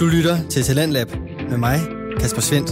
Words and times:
Du 0.00 0.06
lytter 0.06 0.48
til 0.48 0.62
Talentlab 0.62 1.08
med 1.50 1.56
mig, 1.56 1.78
Kasper 2.20 2.40
Svendt. 2.40 2.70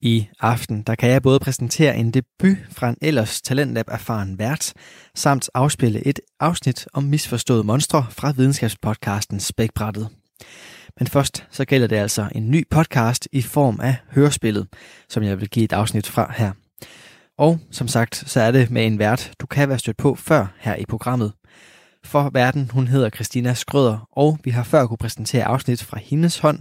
I 0.00 0.28
aften 0.40 0.82
der 0.82 0.94
kan 0.94 1.10
jeg 1.10 1.22
både 1.22 1.38
præsentere 1.40 1.96
en 1.96 2.10
debut 2.10 2.56
fra 2.70 2.88
en 2.88 2.96
ellers 3.02 3.42
Talentlab-erfaren 3.42 4.38
vært, 4.38 4.72
samt 5.14 5.50
afspille 5.54 6.06
et 6.06 6.20
afsnit 6.40 6.86
om 6.92 7.02
misforståede 7.02 7.64
monstre 7.64 8.06
fra 8.10 8.32
videnskabspodcasten 8.36 9.40
Spækbrættet. 9.40 10.08
Men 10.98 11.06
først 11.06 11.46
så 11.50 11.64
gælder 11.64 11.86
det 11.86 11.96
altså 11.96 12.28
en 12.34 12.50
ny 12.50 12.64
podcast 12.70 13.28
i 13.32 13.42
form 13.42 13.80
af 13.80 13.96
hørespillet, 14.10 14.66
som 15.08 15.22
jeg 15.22 15.40
vil 15.40 15.48
give 15.48 15.64
et 15.64 15.72
afsnit 15.72 16.06
fra 16.06 16.32
her. 16.36 16.52
Og 17.38 17.58
som 17.70 17.88
sagt, 17.88 18.24
så 18.26 18.40
er 18.40 18.50
det 18.50 18.70
med 18.70 18.86
en 18.86 18.98
vært, 18.98 19.32
du 19.40 19.46
kan 19.46 19.68
være 19.68 19.78
stødt 19.78 19.96
på 19.96 20.14
før 20.14 20.46
her 20.58 20.74
i 20.74 20.84
programmet. 20.88 21.32
For 22.04 22.30
verden, 22.32 22.70
hun 22.70 22.88
hedder 22.88 23.10
Christina 23.10 23.54
Skrøder, 23.54 24.08
og 24.12 24.38
vi 24.44 24.50
har 24.50 24.62
før 24.62 24.86
kunne 24.86 24.96
præsentere 24.96 25.44
afsnit 25.44 25.82
fra 25.82 25.98
hendes 25.98 26.38
hånd, 26.38 26.60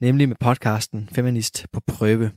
nemlig 0.00 0.28
med 0.28 0.36
podcasten 0.40 1.08
Feminist 1.12 1.66
på 1.72 1.80
prøve. 1.86 2.30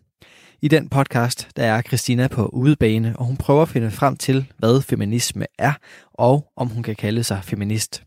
I 0.61 0.67
den 0.67 0.89
podcast, 0.89 1.49
der 1.55 1.63
er 1.63 1.81
Christina 1.81 2.27
på 2.27 2.45
udebane, 2.45 3.15
og 3.17 3.25
hun 3.25 3.37
prøver 3.37 3.61
at 3.61 3.69
finde 3.69 3.91
frem 3.91 4.17
til, 4.17 4.51
hvad 4.57 4.81
feminisme 4.81 5.45
er, 5.59 5.73
og 6.13 6.51
om 6.55 6.67
hun 6.67 6.83
kan 6.83 6.95
kalde 6.95 7.23
sig 7.23 7.43
feminist. 7.43 8.03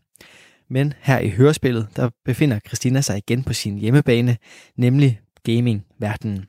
Men 0.69 0.93
her 0.99 1.19
i 1.19 1.29
hørespillet, 1.29 1.87
der 1.95 2.09
befinder 2.25 2.59
Christina 2.67 3.01
sig 3.01 3.17
igen 3.17 3.43
på 3.43 3.53
sin 3.53 3.77
hjemmebane, 3.77 4.37
nemlig 4.77 5.19
gaming-verdenen. 5.43 6.45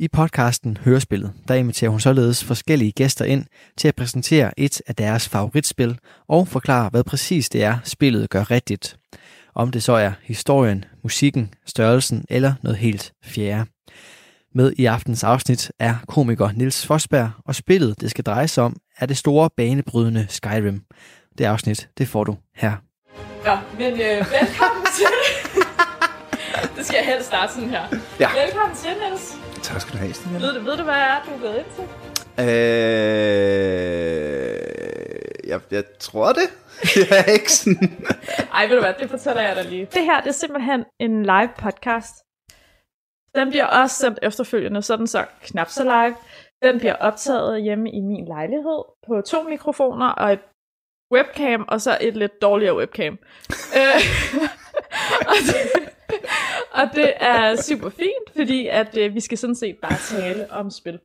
I 0.00 0.08
podcasten 0.08 0.76
Hørespillet, 0.84 1.32
der 1.48 1.54
inviterer 1.54 1.90
hun 1.90 2.00
således 2.00 2.44
forskellige 2.44 2.92
gæster 2.92 3.24
ind 3.24 3.44
til 3.76 3.88
at 3.88 3.94
præsentere 3.94 4.60
et 4.60 4.82
af 4.86 4.94
deres 4.94 5.28
favoritspil 5.28 5.98
og 6.28 6.48
forklare, 6.48 6.88
hvad 6.88 7.04
præcis 7.04 7.48
det 7.48 7.62
er, 7.62 7.78
spillet 7.84 8.30
gør 8.30 8.50
rigtigt. 8.50 8.96
Om 9.54 9.70
det 9.70 9.82
så 9.82 9.92
er 9.92 10.12
historien, 10.22 10.84
musikken, 11.02 11.54
størrelsen 11.66 12.24
eller 12.28 12.54
noget 12.62 12.78
helt 12.78 13.12
fjerde. 13.24 13.70
Med 14.54 14.72
i 14.78 14.86
aftens 14.86 15.24
afsnit 15.24 15.72
er 15.78 15.94
komiker 16.08 16.50
Nils 16.52 16.86
Fosberg, 16.86 17.30
og 17.46 17.54
spillet, 17.54 18.00
det 18.00 18.10
skal 18.10 18.24
dreje 18.24 18.48
sig 18.48 18.64
om, 18.64 18.76
er 18.98 19.06
det 19.06 19.16
store 19.16 19.50
banebrydende 19.56 20.26
Skyrim. 20.28 20.82
Det 21.38 21.44
afsnit, 21.44 21.88
det 21.98 22.08
får 22.08 22.24
du 22.24 22.36
her. 22.56 22.72
Ja, 23.46 23.58
men 23.78 23.92
øh, 23.92 24.26
velkommen 24.40 24.84
til. 24.96 25.06
det 26.76 26.86
skal 26.86 26.96
jeg 26.96 27.14
helst 27.14 27.26
starte 27.26 27.52
sådan 27.52 27.70
her. 27.70 27.82
Ja. 28.20 28.28
Velkommen 28.44 28.76
til, 28.76 28.90
Niels. 29.08 29.49
Tak 29.62 29.80
skal 29.80 29.92
du 29.92 29.98
have, 29.98 30.12
Stine. 30.12 30.40
Ved 30.40 30.54
du, 30.54 30.60
ved 30.64 30.76
du 30.76 30.82
hvad 30.82 30.94
er, 30.94 31.22
du 31.26 31.30
er 31.30 31.38
gået 31.38 31.56
ind 31.58 31.66
til? 31.76 31.84
Øh, 32.44 32.50
jeg, 35.50 35.60
jeg 35.70 35.84
tror 35.98 36.32
det. 36.32 36.48
Jeg 36.96 37.18
er 37.26 37.32
ikke 37.32 37.52
sådan... 37.52 38.06
Ej, 38.54 38.66
ved 38.66 38.76
du 38.76 38.82
hvad, 38.82 38.94
det 39.00 39.10
fortæller 39.10 39.42
jeg 39.42 39.56
dig 39.56 39.64
lige. 39.64 39.88
Det 39.94 40.04
her, 40.04 40.20
det 40.20 40.28
er 40.28 40.32
simpelthen 40.32 40.84
en 41.00 41.22
live 41.22 41.50
podcast. 41.58 42.14
Den 43.34 43.48
bliver 43.48 43.66
også 43.66 43.96
sendt 43.96 44.18
efterfølgende, 44.22 44.82
sådan 44.82 45.06
så 45.06 45.24
knap 45.42 45.68
så 45.68 45.82
live. 45.84 46.16
Den 46.62 46.78
bliver 46.78 46.94
optaget 46.94 47.62
hjemme 47.62 47.90
i 47.90 48.00
min 48.00 48.24
lejlighed 48.24 48.82
på 49.06 49.20
to 49.20 49.42
mikrofoner 49.42 50.08
og 50.08 50.32
et 50.32 50.40
webcam, 51.12 51.64
og 51.68 51.80
så 51.80 51.98
et 52.00 52.16
lidt 52.16 52.42
dårligere 52.42 52.76
webcam. 52.76 53.18
Øh, 53.76 54.00
og, 55.30 55.34
det, 55.46 55.89
og 56.80 56.86
det 56.94 57.12
er 57.16 57.56
super 57.56 57.88
fint, 57.88 58.26
fordi 58.36 58.66
at 58.66 58.96
øh, 58.96 59.14
vi 59.14 59.20
skal 59.20 59.38
sådan 59.38 59.54
set 59.54 59.76
bare 59.82 59.98
tale 60.14 60.50
om 60.50 60.70
spil. 60.70 61.00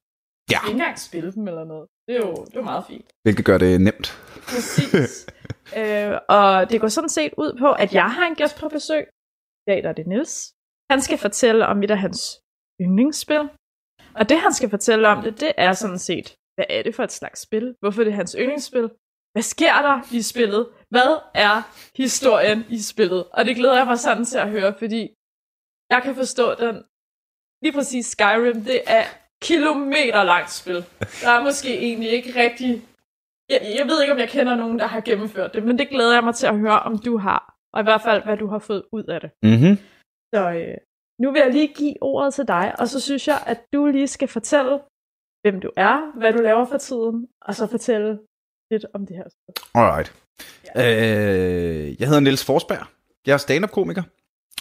Ja. 0.51 0.59
Ikke 0.65 0.71
engang 0.71 0.99
spille 0.99 1.31
dem 1.31 1.47
eller 1.47 1.63
noget. 1.63 1.87
Det 2.07 2.15
er 2.15 2.19
jo, 2.27 2.45
det 2.45 2.55
er 2.55 2.61
meget 2.73 2.85
fint. 2.87 3.05
Hvilket 3.23 3.45
gør 3.45 3.57
det 3.57 3.81
nemt. 3.81 4.07
Præcis. 4.49 5.27
øh, 5.79 6.11
og 6.29 6.69
det 6.69 6.81
går 6.81 6.87
sådan 6.87 7.09
set 7.09 7.33
ud 7.37 7.51
på, 7.59 7.71
at 7.71 7.93
jeg 7.93 8.09
har 8.11 8.27
en 8.27 8.35
gæst 8.35 8.59
på 8.59 8.69
besøg. 8.69 9.03
I 9.61 9.71
dag 9.71 9.83
der 9.83 9.89
er 9.89 9.93
det 9.93 10.07
Nils. 10.07 10.53
Han 10.91 11.01
skal 11.01 11.17
fortælle 11.17 11.67
om 11.67 11.83
et 11.83 11.91
af 11.91 11.97
hans 11.97 12.21
yndlingsspil. 12.81 13.49
Og 14.15 14.29
det 14.29 14.37
han 14.39 14.53
skal 14.53 14.69
fortælle 14.69 15.07
om 15.07 15.23
det, 15.23 15.39
det 15.39 15.51
er 15.57 15.73
sådan 15.73 15.99
set, 15.99 16.35
hvad 16.55 16.65
er 16.69 16.83
det 16.83 16.95
for 16.95 17.03
et 17.03 17.11
slags 17.11 17.41
spil? 17.41 17.75
Hvorfor 17.79 18.01
er 18.01 18.05
det 18.05 18.13
hans 18.13 18.35
yndlingsspil? 18.39 18.89
Hvad 19.33 19.43
sker 19.43 19.75
der 19.87 20.15
i 20.17 20.21
spillet? 20.21 20.67
Hvad 20.89 21.11
er 21.33 21.55
historien 21.95 22.65
i 22.69 22.79
spillet? 22.81 23.23
Og 23.33 23.45
det 23.45 23.55
glæder 23.55 23.77
jeg 23.77 23.85
mig 23.85 23.99
sådan 23.99 24.25
til 24.25 24.37
at 24.37 24.49
høre, 24.49 24.73
fordi 24.79 25.01
jeg 25.89 26.01
kan 26.03 26.15
forstå 26.15 26.55
den. 26.55 26.75
Lige 27.63 27.73
præcis 27.73 28.05
Skyrim, 28.05 28.61
det 28.63 28.81
er 28.87 29.05
kilometer 29.41 30.23
langt 30.23 30.51
spil. 30.51 30.85
Der 31.23 31.29
er 31.29 31.43
måske 31.43 31.77
egentlig 31.77 32.09
ikke 32.09 32.41
rigtig... 32.43 32.81
Jeg, 33.49 33.61
jeg 33.79 33.85
ved 33.87 34.01
ikke, 34.01 34.13
om 34.13 34.19
jeg 34.19 34.29
kender 34.29 34.55
nogen, 34.55 34.79
der 34.79 34.87
har 34.87 35.01
gennemført 35.01 35.53
det, 35.53 35.63
men 35.63 35.79
det 35.79 35.89
glæder 35.89 36.13
jeg 36.13 36.23
mig 36.23 36.35
til 36.35 36.47
at 36.47 36.59
høre, 36.59 36.79
om 36.79 36.97
du 36.99 37.17
har. 37.17 37.55
Og 37.73 37.79
i 37.79 37.83
hvert 37.83 38.01
fald, 38.01 38.23
hvad 38.23 38.37
du 38.37 38.47
har 38.47 38.59
fået 38.59 38.83
ud 38.91 39.03
af 39.03 39.21
det. 39.21 39.29
Mm-hmm. 39.43 39.75
Så 40.33 40.41
øh, 40.51 40.77
nu 41.21 41.31
vil 41.31 41.39
jeg 41.39 41.51
lige 41.53 41.67
give 41.67 41.95
ordet 42.01 42.33
til 42.33 42.47
dig, 42.47 42.75
og 42.79 42.87
så 42.87 42.99
synes 42.99 43.27
jeg, 43.27 43.43
at 43.45 43.59
du 43.73 43.85
lige 43.85 44.07
skal 44.07 44.27
fortælle, 44.27 44.79
hvem 45.41 45.61
du 45.61 45.71
er, 45.77 46.17
hvad 46.19 46.33
du 46.33 46.41
laver 46.41 46.65
for 46.65 46.77
tiden, 46.77 47.27
og 47.41 47.55
så 47.55 47.67
fortælle 47.67 48.19
lidt 48.71 48.85
om 48.93 49.05
det 49.05 49.15
her. 49.15 49.27
Alright. 49.75 50.09
Øh, 50.77 51.99
jeg 51.99 52.07
hedder 52.07 52.19
Niels 52.19 52.45
Forsberg. 52.45 52.85
Jeg 53.27 53.33
er 53.33 53.37
stand-up-komiker. 53.37 54.03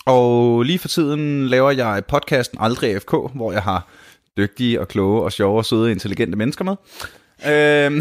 Og 0.07 0.63
lige 0.63 0.79
for 0.79 0.89
tiden 0.89 1.47
laver 1.47 1.71
jeg 1.71 2.03
podcasten 2.09 2.59
Aldrig 2.61 3.03
FK, 3.03 3.11
hvor 3.11 3.53
jeg 3.53 3.63
har 3.63 3.89
dygtige 4.37 4.81
og 4.81 4.89
kloge 4.89 5.23
og 5.23 5.33
sjove 5.33 5.59
og 5.59 5.65
søde 5.65 5.91
intelligente 5.91 6.39
mennesker 6.39 6.65
med. 6.65 6.77
Øhm, 7.47 8.01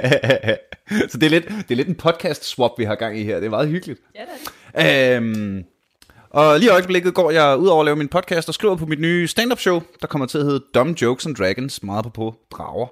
så 1.10 1.18
det 1.18 1.22
er, 1.22 1.30
lidt, 1.30 1.48
det 1.48 1.70
er 1.70 1.74
lidt 1.74 1.88
en 1.88 1.94
podcast-swap, 2.02 2.78
vi 2.78 2.84
har 2.84 2.94
gang 2.94 3.18
i 3.18 3.24
her. 3.24 3.36
Det 3.36 3.46
er 3.46 3.50
meget 3.50 3.68
hyggeligt. 3.68 4.00
Ja, 4.14 4.20
det 4.20 4.28
er 4.74 5.12
det. 5.12 5.16
Øhm, 5.16 5.64
og 6.30 6.58
lige 6.58 6.68
i 6.68 6.72
øjeblikket 6.72 7.14
går 7.14 7.30
jeg 7.30 7.56
ud 7.58 7.66
over 7.66 7.80
at 7.80 7.84
lave 7.84 7.96
min 7.96 8.08
podcast 8.08 8.48
og 8.48 8.54
skriver 8.54 8.76
på 8.76 8.86
mit 8.86 9.00
nye 9.00 9.26
stand-up 9.26 9.60
show, 9.60 9.82
der 10.00 10.06
kommer 10.06 10.26
til 10.26 10.38
at 10.38 10.44
hedde 10.44 10.64
Dumb 10.74 11.02
Jokes 11.02 11.26
and 11.26 11.36
Dragons, 11.36 11.82
meget 11.82 12.04
på 12.04 12.10
på 12.10 12.34
drager. 12.50 12.86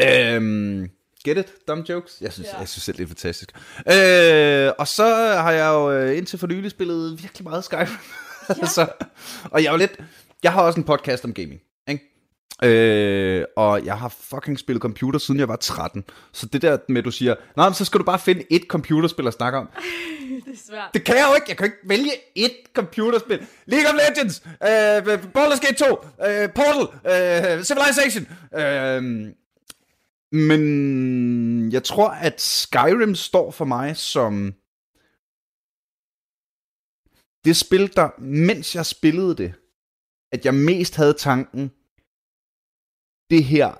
Øhm, 0.00 0.90
get 1.24 1.38
it? 1.38 1.68
Dumb 1.68 1.88
jokes? 1.88 2.16
Jeg 2.20 2.32
synes, 2.32 2.48
Ja. 2.52 2.58
jeg 2.58 2.68
synes 2.68 2.82
selv, 2.84 2.96
det 2.96 3.02
er 3.04 3.08
fantastisk. 3.08 3.50
Øh, 3.78 4.72
og 4.78 4.88
så 4.88 5.04
har 5.42 5.50
jeg 5.52 5.66
jo 5.66 5.92
øh, 5.92 6.16
indtil 6.18 6.38
for 6.38 6.46
nylig 6.46 6.70
spillet 6.70 7.22
virkelig 7.22 7.44
meget 7.44 7.64
Skyrim. 7.64 7.88
Ja. 8.62 8.66
så, 8.66 8.86
og 9.44 9.62
jeg 9.62 9.68
er 9.68 9.72
jo 9.72 9.78
lidt... 9.78 10.00
Jeg 10.42 10.52
har 10.52 10.62
også 10.62 10.80
en 10.80 10.84
podcast 10.84 11.24
om 11.24 11.34
gaming, 11.34 11.60
ikke? 11.88 12.04
Øh, 12.64 13.44
og 13.56 13.84
jeg 13.84 13.98
har 13.98 14.08
fucking 14.20 14.58
spillet 14.58 14.82
computer, 14.82 15.18
siden 15.18 15.40
jeg 15.40 15.48
var 15.48 15.56
13. 15.56 16.04
Så 16.32 16.46
det 16.46 16.62
der 16.62 16.78
med, 16.88 16.98
at 16.98 17.04
du 17.04 17.10
siger, 17.10 17.34
nej, 17.56 17.68
men 17.68 17.74
så 17.74 17.84
skal 17.84 17.98
du 18.00 18.04
bare 18.04 18.18
finde 18.18 18.44
et 18.50 18.62
computerspil 18.68 19.26
at 19.26 19.32
snakke 19.34 19.58
om. 19.58 19.68
det 20.46 20.52
er 20.52 20.58
svært. 20.70 20.90
Det 20.94 21.04
kan 21.04 21.14
jeg 21.16 21.26
jo 21.30 21.34
ikke. 21.34 21.44
Jeg 21.48 21.56
kan 21.56 21.64
ikke 21.64 21.76
vælge 21.84 22.10
ét 22.38 22.72
computerspil. 22.74 23.46
League 23.66 23.88
of 23.88 23.94
Legends, 24.08 24.42
uh, 24.46 25.14
Baldur's 25.36 25.66
Gate 25.66 25.74
2, 25.74 25.84
uh, 25.92 26.50
Portal, 26.54 26.82
uh, 27.58 27.62
Civilization. 27.64 28.26
Uh, 28.52 29.32
men 30.34 31.72
jeg 31.72 31.84
tror, 31.84 32.08
at 32.10 32.40
Skyrim 32.40 33.14
står 33.14 33.50
for 33.50 33.64
mig 33.64 33.96
som 33.96 34.54
det 37.44 37.56
spil, 37.56 37.96
der, 37.96 38.20
mens 38.20 38.74
jeg 38.74 38.86
spillede 38.86 39.34
det, 39.36 39.54
at 40.32 40.44
jeg 40.44 40.54
mest 40.54 40.96
havde 40.96 41.14
tanken, 41.14 41.68
det 43.30 43.44
her 43.44 43.74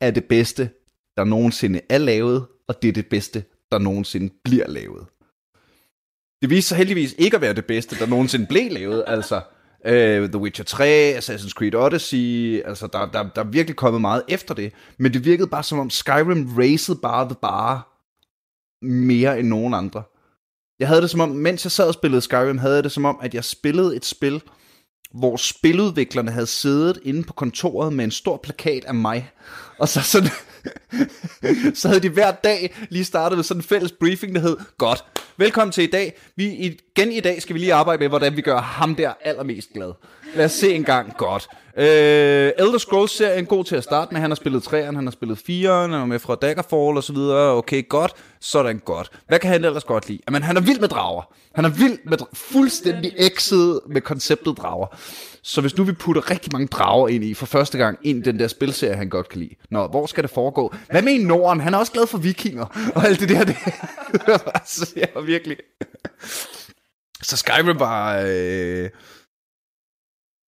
er 0.00 0.10
det 0.10 0.24
bedste, 0.28 0.70
der 1.16 1.24
nogensinde 1.24 1.80
er 1.88 1.98
lavet, 1.98 2.48
og 2.68 2.82
det 2.82 2.88
er 2.88 2.92
det 2.92 3.08
bedste, 3.08 3.44
der 3.70 3.78
nogensinde 3.78 4.34
bliver 4.44 4.68
lavet. 4.68 5.06
Det 6.42 6.50
viste 6.50 6.68
sig 6.68 6.78
heldigvis 6.78 7.14
ikke 7.18 7.36
at 7.36 7.40
være 7.40 7.54
det 7.54 7.66
bedste, 7.66 7.98
der 7.98 8.06
nogensinde 8.06 8.46
blev 8.46 8.70
lavet. 8.70 9.04
Altså, 9.06 9.42
øh, 9.86 10.28
The 10.28 10.38
Witcher 10.38 10.64
3, 10.64 11.14
Assassin's 11.18 11.50
Creed 11.50 11.74
Odyssey, 11.74 12.62
altså 12.64 12.86
der, 12.86 13.06
der, 13.06 13.22
der 13.22 13.40
er 13.42 13.46
virkelig 13.46 13.76
kommet 13.76 14.00
meget 14.00 14.22
efter 14.28 14.54
det. 14.54 14.72
Men 14.98 15.12
det 15.12 15.24
virkede 15.24 15.48
bare 15.48 15.62
som 15.62 15.78
om 15.78 15.90
Skyrim 15.90 16.48
racede 16.58 16.98
bare 17.02 17.24
the 17.24 17.36
bar 17.42 17.86
mere 18.82 19.38
end 19.38 19.48
nogen 19.48 19.74
andre. 19.74 20.02
Jeg 20.78 20.88
havde 20.88 21.02
det 21.02 21.10
som 21.10 21.20
om, 21.20 21.28
mens 21.28 21.64
jeg 21.64 21.72
sad 21.72 21.88
og 21.88 21.94
spillede 21.94 22.20
Skyrim, 22.20 22.58
havde 22.58 22.74
jeg 22.74 22.84
det 22.84 22.92
som 22.92 23.04
om, 23.04 23.18
at 23.22 23.34
jeg 23.34 23.44
spillede 23.44 23.96
et 23.96 24.04
spil, 24.04 24.42
hvor 25.14 25.36
spiludviklerne 25.36 26.30
havde 26.30 26.46
siddet 26.46 26.98
inde 27.02 27.22
på 27.24 27.32
kontoret 27.32 27.92
med 27.92 28.04
en 28.04 28.10
stor 28.10 28.40
plakat 28.42 28.84
af 28.84 28.94
mig. 28.94 29.30
Og 29.78 29.88
så 29.88 30.02
sådan, 30.02 30.30
så 31.74 31.88
havde 31.88 32.00
de 32.00 32.08
hver 32.08 32.30
dag 32.30 32.74
lige 32.88 33.04
startet 33.04 33.38
med 33.38 33.44
sådan 33.44 33.58
en 33.58 33.64
fælles 33.64 33.92
briefing, 33.92 34.34
der 34.34 34.40
hed, 34.40 34.56
godt, 34.78 35.04
velkommen 35.36 35.72
til 35.72 35.84
i 35.84 35.90
dag. 35.90 36.18
Vi, 36.36 36.44
igen 36.96 37.12
i 37.12 37.20
dag 37.20 37.42
skal 37.42 37.54
vi 37.54 37.58
lige 37.60 37.74
arbejde 37.74 38.00
med, 38.00 38.08
hvordan 38.08 38.36
vi 38.36 38.42
gør 38.42 38.60
ham 38.60 38.94
der 38.94 39.12
allermest 39.24 39.68
glad. 39.74 39.92
Lad 40.34 40.44
os 40.44 40.52
se 40.52 40.74
en 40.74 40.84
gang, 40.84 41.16
godt. 41.16 41.48
Øh, 41.76 41.84
Elder 42.58 42.78
Scrolls 42.78 43.12
serien 43.16 43.46
god 43.46 43.64
til 43.64 43.76
at 43.76 43.84
starte 43.84 44.12
med. 44.14 44.20
Han 44.20 44.30
har 44.30 44.34
spillet 44.34 44.66
3'eren, 44.66 44.94
han 44.94 45.06
har 45.06 45.10
spillet 45.10 45.38
4'eren, 45.38 45.90
han 45.90 45.92
er 45.92 46.04
med 46.06 46.18
fra 46.18 46.34
Daggerfall 46.34 46.96
og 46.96 47.04
så 47.04 47.12
videre. 47.12 47.52
Okay, 47.56 47.88
godt. 47.88 48.12
Sådan 48.40 48.78
godt. 48.78 49.10
Hvad 49.28 49.38
kan 49.38 49.50
han 49.50 49.64
ellers 49.64 49.84
godt 49.84 50.08
lide? 50.08 50.18
Jamen, 50.28 50.42
han 50.42 50.56
er 50.56 50.60
vild 50.60 50.80
med 50.80 50.88
drager. 50.88 51.22
Han 51.54 51.64
er 51.64 51.68
vild 51.68 51.98
med 52.04 52.20
dra- 52.22 52.30
fuldstændig 52.34 53.12
ekset 53.16 53.80
med 53.88 54.00
konceptet 54.00 54.56
drager. 54.58 54.86
Så 55.42 55.60
hvis 55.60 55.76
nu 55.76 55.84
vi 55.84 55.92
putter 55.92 56.30
rigtig 56.30 56.52
mange 56.52 56.66
drager 56.66 57.08
ind 57.08 57.24
i 57.24 57.34
for 57.34 57.46
første 57.46 57.78
gang 57.78 57.98
ind 58.02 58.18
i 58.18 58.22
den 58.22 58.38
der 58.38 58.48
spilserie, 58.48 58.96
han 58.96 59.08
godt 59.08 59.28
kan 59.28 59.40
lide. 59.40 59.54
Nå, 59.70 59.86
hvor 59.86 60.06
skal 60.06 60.22
det 60.22 60.30
foregå? 60.30 60.74
Hvad 60.90 61.02
med 61.02 61.12
i 61.12 61.24
Norden? 61.24 61.60
Han 61.60 61.74
er 61.74 61.78
også 61.78 61.92
glad 61.92 62.06
for 62.06 62.18
vikinger 62.18 62.92
og 62.94 63.04
alt 63.04 63.20
det 63.20 63.28
der. 63.28 63.44
Det. 63.50 63.56
altså, 64.54 64.92
jeg 64.96 65.08
var 65.14 65.20
virkelig... 65.20 65.56
Så 67.22 67.36
Skyrim 67.36 67.78
var... 67.78 68.22
Øh, 68.26 68.90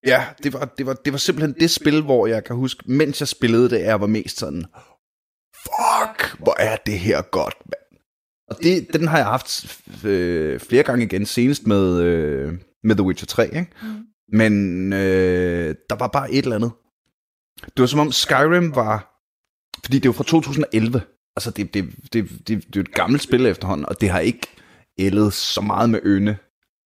ja, 0.07 0.27
det 0.43 0.53
var, 0.53 0.65
det, 0.65 0.87
var, 0.87 0.95
det 0.95 1.13
var 1.13 1.19
simpelthen 1.19 1.55
det 1.61 1.71
spil, 1.71 2.03
hvor 2.03 2.27
jeg 2.27 2.45
kan 2.45 2.57
huske, 2.57 2.83
mens 2.87 3.21
jeg 3.21 3.29
spillede 3.29 3.71
det, 3.71 3.81
jeg 3.81 4.01
var 4.01 4.07
mest 4.07 4.39
sådan... 4.39 4.65
Fuck, 5.63 6.39
hvor 6.39 6.57
er 6.59 6.77
det 6.77 6.99
her 6.99 7.23
godt, 7.23 7.57
mand. 7.65 8.01
Og 8.51 8.63
det, 8.63 8.93
den 8.93 9.09
har 9.09 9.19
jeg 9.19 9.27
haft 9.27 9.81
øh, 10.05 10.61
flere 10.61 10.83
gange 10.83 11.05
igen, 11.05 11.27
senest 11.27 11.67
med, 11.67 12.01
øh, 12.03 12.53
med 12.85 12.97
The 12.97 13.03
Witcher 13.03 13.27
3, 13.27 13.47
ikke? 13.47 13.67
Mm. 13.83 14.07
Men 14.29 14.93
øh, 14.93 15.75
der 15.91 15.97
var 15.97 16.09
bare 16.09 16.33
et 16.33 16.43
eller 16.43 16.57
andet. 16.57 16.73
Det 17.65 17.81
var 17.81 17.87
som 17.87 18.01
om 18.01 18.13
Skyrim 18.13 18.75
var... 18.75 19.09
Fordi 19.85 19.99
det 19.99 20.09
var 20.09 20.13
fra 20.13 20.25
2011. 20.25 21.03
Altså, 21.37 21.51
det, 21.51 21.75
det, 21.75 21.85
det, 22.13 22.31
det, 22.49 22.49
det 22.49 22.77
er 22.77 22.81
et 22.81 22.95
gammelt 22.95 23.23
spil 23.23 23.47
efterhånden, 23.47 23.87
og 23.89 24.01
det 24.01 24.11
har 24.11 24.21
ikke 24.21 24.47
ældet 24.99 25.33
så 25.33 25.61
meget 25.61 25.91
med 25.91 26.01
øne. 26.03 26.39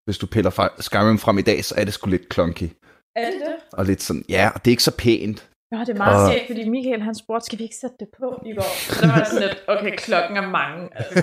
Hvis 0.05 0.19
du 0.19 0.27
piller 0.27 0.71
Skyrim 0.81 1.19
frem 1.19 1.39
i 1.39 1.43
dag, 1.43 1.65
så 1.65 1.75
er 1.79 1.85
det 1.85 1.95
sgu 1.95 2.11
lidt 2.11 2.35
clunky. 2.35 2.69
Er 3.17 3.31
det? 3.31 3.57
Og 3.73 3.85
lidt 3.85 4.03
sådan, 4.03 4.25
ja, 4.29 4.51
og 4.55 4.65
det 4.65 4.71
er 4.71 4.73
ikke 4.73 4.83
så 4.83 4.97
pænt. 4.97 5.49
Ja, 5.73 5.81
det 5.81 5.89
er 5.89 5.95
meget 6.07 6.23
og... 6.23 6.33
skægt, 6.33 6.47
fordi 6.47 6.69
Michael 6.69 7.03
han 7.03 7.15
spurgte, 7.15 7.47
skal 7.47 7.59
vi 7.59 7.65
ikke 7.65 7.77
sætte 7.77 7.97
det 8.01 8.09
på 8.19 8.43
i 8.47 8.53
går? 8.55 8.73
Så 8.95 9.01
der 9.07 9.13
var 9.19 9.25
sådan 9.25 9.49
lidt, 9.49 9.59
okay, 9.69 9.93
klokken 9.97 10.37
er 10.37 10.49
mange. 10.61 10.89
Altså, 10.97 11.15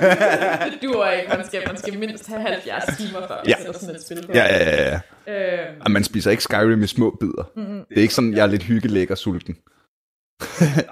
det 0.71 0.79
duer 0.83 1.11
ikke, 1.11 1.29
man 1.37 1.45
skal, 1.45 1.61
man 1.67 1.77
skal 1.77 1.99
mindst 1.99 2.27
have 2.27 2.41
70 2.41 2.97
timer, 2.97 3.27
før 3.27 3.41
ja. 3.47 3.55
sætter 3.57 3.79
sådan 3.79 3.95
et 3.95 4.03
spil 4.03 4.27
på. 4.27 4.33
Ja, 4.33 4.45
ja, 4.55 4.61
ja. 4.69 4.99
ja. 5.27 5.69
Øhm. 5.69 5.81
Og 5.81 5.91
man 5.91 6.03
spiser 6.03 6.31
ikke 6.31 6.43
Skyrim 6.43 6.83
i 6.83 6.87
små 6.87 7.17
bidder. 7.19 7.43
Mm-hmm. 7.55 7.85
Det 7.89 7.97
er 7.97 8.01
ikke 8.01 8.13
sådan, 8.13 8.33
jeg 8.33 8.43
er 8.43 8.51
lidt 8.55 8.63
hyggelæg 8.63 9.11
og 9.11 9.17
sulten. 9.17 9.55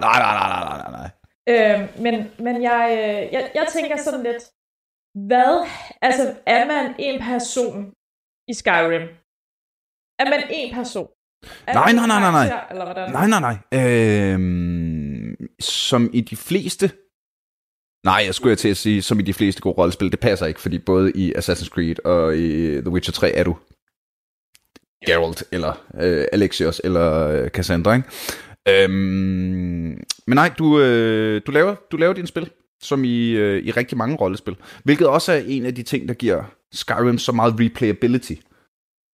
nej, 0.06 0.18
nej, 0.24 0.34
nej, 0.40 0.48
nej, 0.54 0.78
nej, 0.82 0.90
nej. 1.00 1.10
Øhm, 1.52 2.02
men, 2.04 2.14
men 2.38 2.62
jeg, 2.62 2.84
øh, 2.98 3.32
jeg, 3.34 3.50
jeg 3.54 3.66
tænker 3.72 3.96
sådan 3.96 4.22
lidt, 4.22 4.42
hvad, 5.30 5.68
altså 6.02 6.34
er 6.46 6.66
man 6.66 6.94
en 6.98 7.20
person 7.20 7.92
i 8.48 8.54
Skyrim? 8.54 9.06
Er 10.18 10.26
man 10.30 10.42
en 10.50 10.74
person? 10.74 11.08
Nej, 11.66 11.92
nej, 11.92 12.06
nej, 12.06 12.20
nej, 12.20 12.30
nej. 12.30 13.08
Nej, 13.12 13.40
nej, 13.40 13.56
nej. 13.72 14.32
Øhm, 14.32 15.36
som 15.60 16.10
i 16.12 16.20
de 16.20 16.36
fleste... 16.36 16.90
Nej, 18.04 18.22
jeg 18.26 18.34
skulle 18.34 18.56
til 18.56 18.68
at 18.68 18.76
sige, 18.76 19.02
som 19.02 19.20
i 19.20 19.22
de 19.22 19.34
fleste 19.34 19.60
gode 19.60 19.74
rollespil. 19.78 20.10
Det 20.10 20.20
passer 20.20 20.46
ikke, 20.46 20.60
fordi 20.60 20.78
både 20.78 21.12
i 21.14 21.34
Assassin's 21.34 21.68
Creed 21.68 22.06
og 22.06 22.36
i 22.36 22.80
The 22.80 22.90
Witcher 22.90 23.12
3 23.12 23.30
er 23.32 23.44
du 23.44 23.56
Geralt, 25.06 25.44
eller 25.52 25.72
øh, 26.00 26.24
Alexios, 26.32 26.80
eller 26.84 27.28
øh, 27.28 27.48
Cassandra, 27.48 27.94
ikke? 27.94 28.08
Øhm, 28.68 30.02
men 30.26 30.34
nej, 30.34 30.50
du, 30.58 30.80
øh, 30.80 31.42
du, 31.46 31.50
laver, 31.50 31.74
du 31.92 31.96
laver 31.96 32.12
din 32.12 32.26
spil, 32.26 32.50
som 32.82 33.04
i, 33.04 33.30
øh, 33.30 33.62
i 33.64 33.70
rigtig 33.70 33.98
mange 33.98 34.16
rollespil. 34.16 34.56
Hvilket 34.84 35.06
også 35.06 35.32
er 35.32 35.42
en 35.46 35.66
af 35.66 35.74
de 35.74 35.82
ting, 35.82 36.08
der 36.08 36.14
giver 36.14 36.44
Skyrim 36.72 37.18
så 37.18 37.32
meget 37.32 37.54
replayability. 37.60 38.34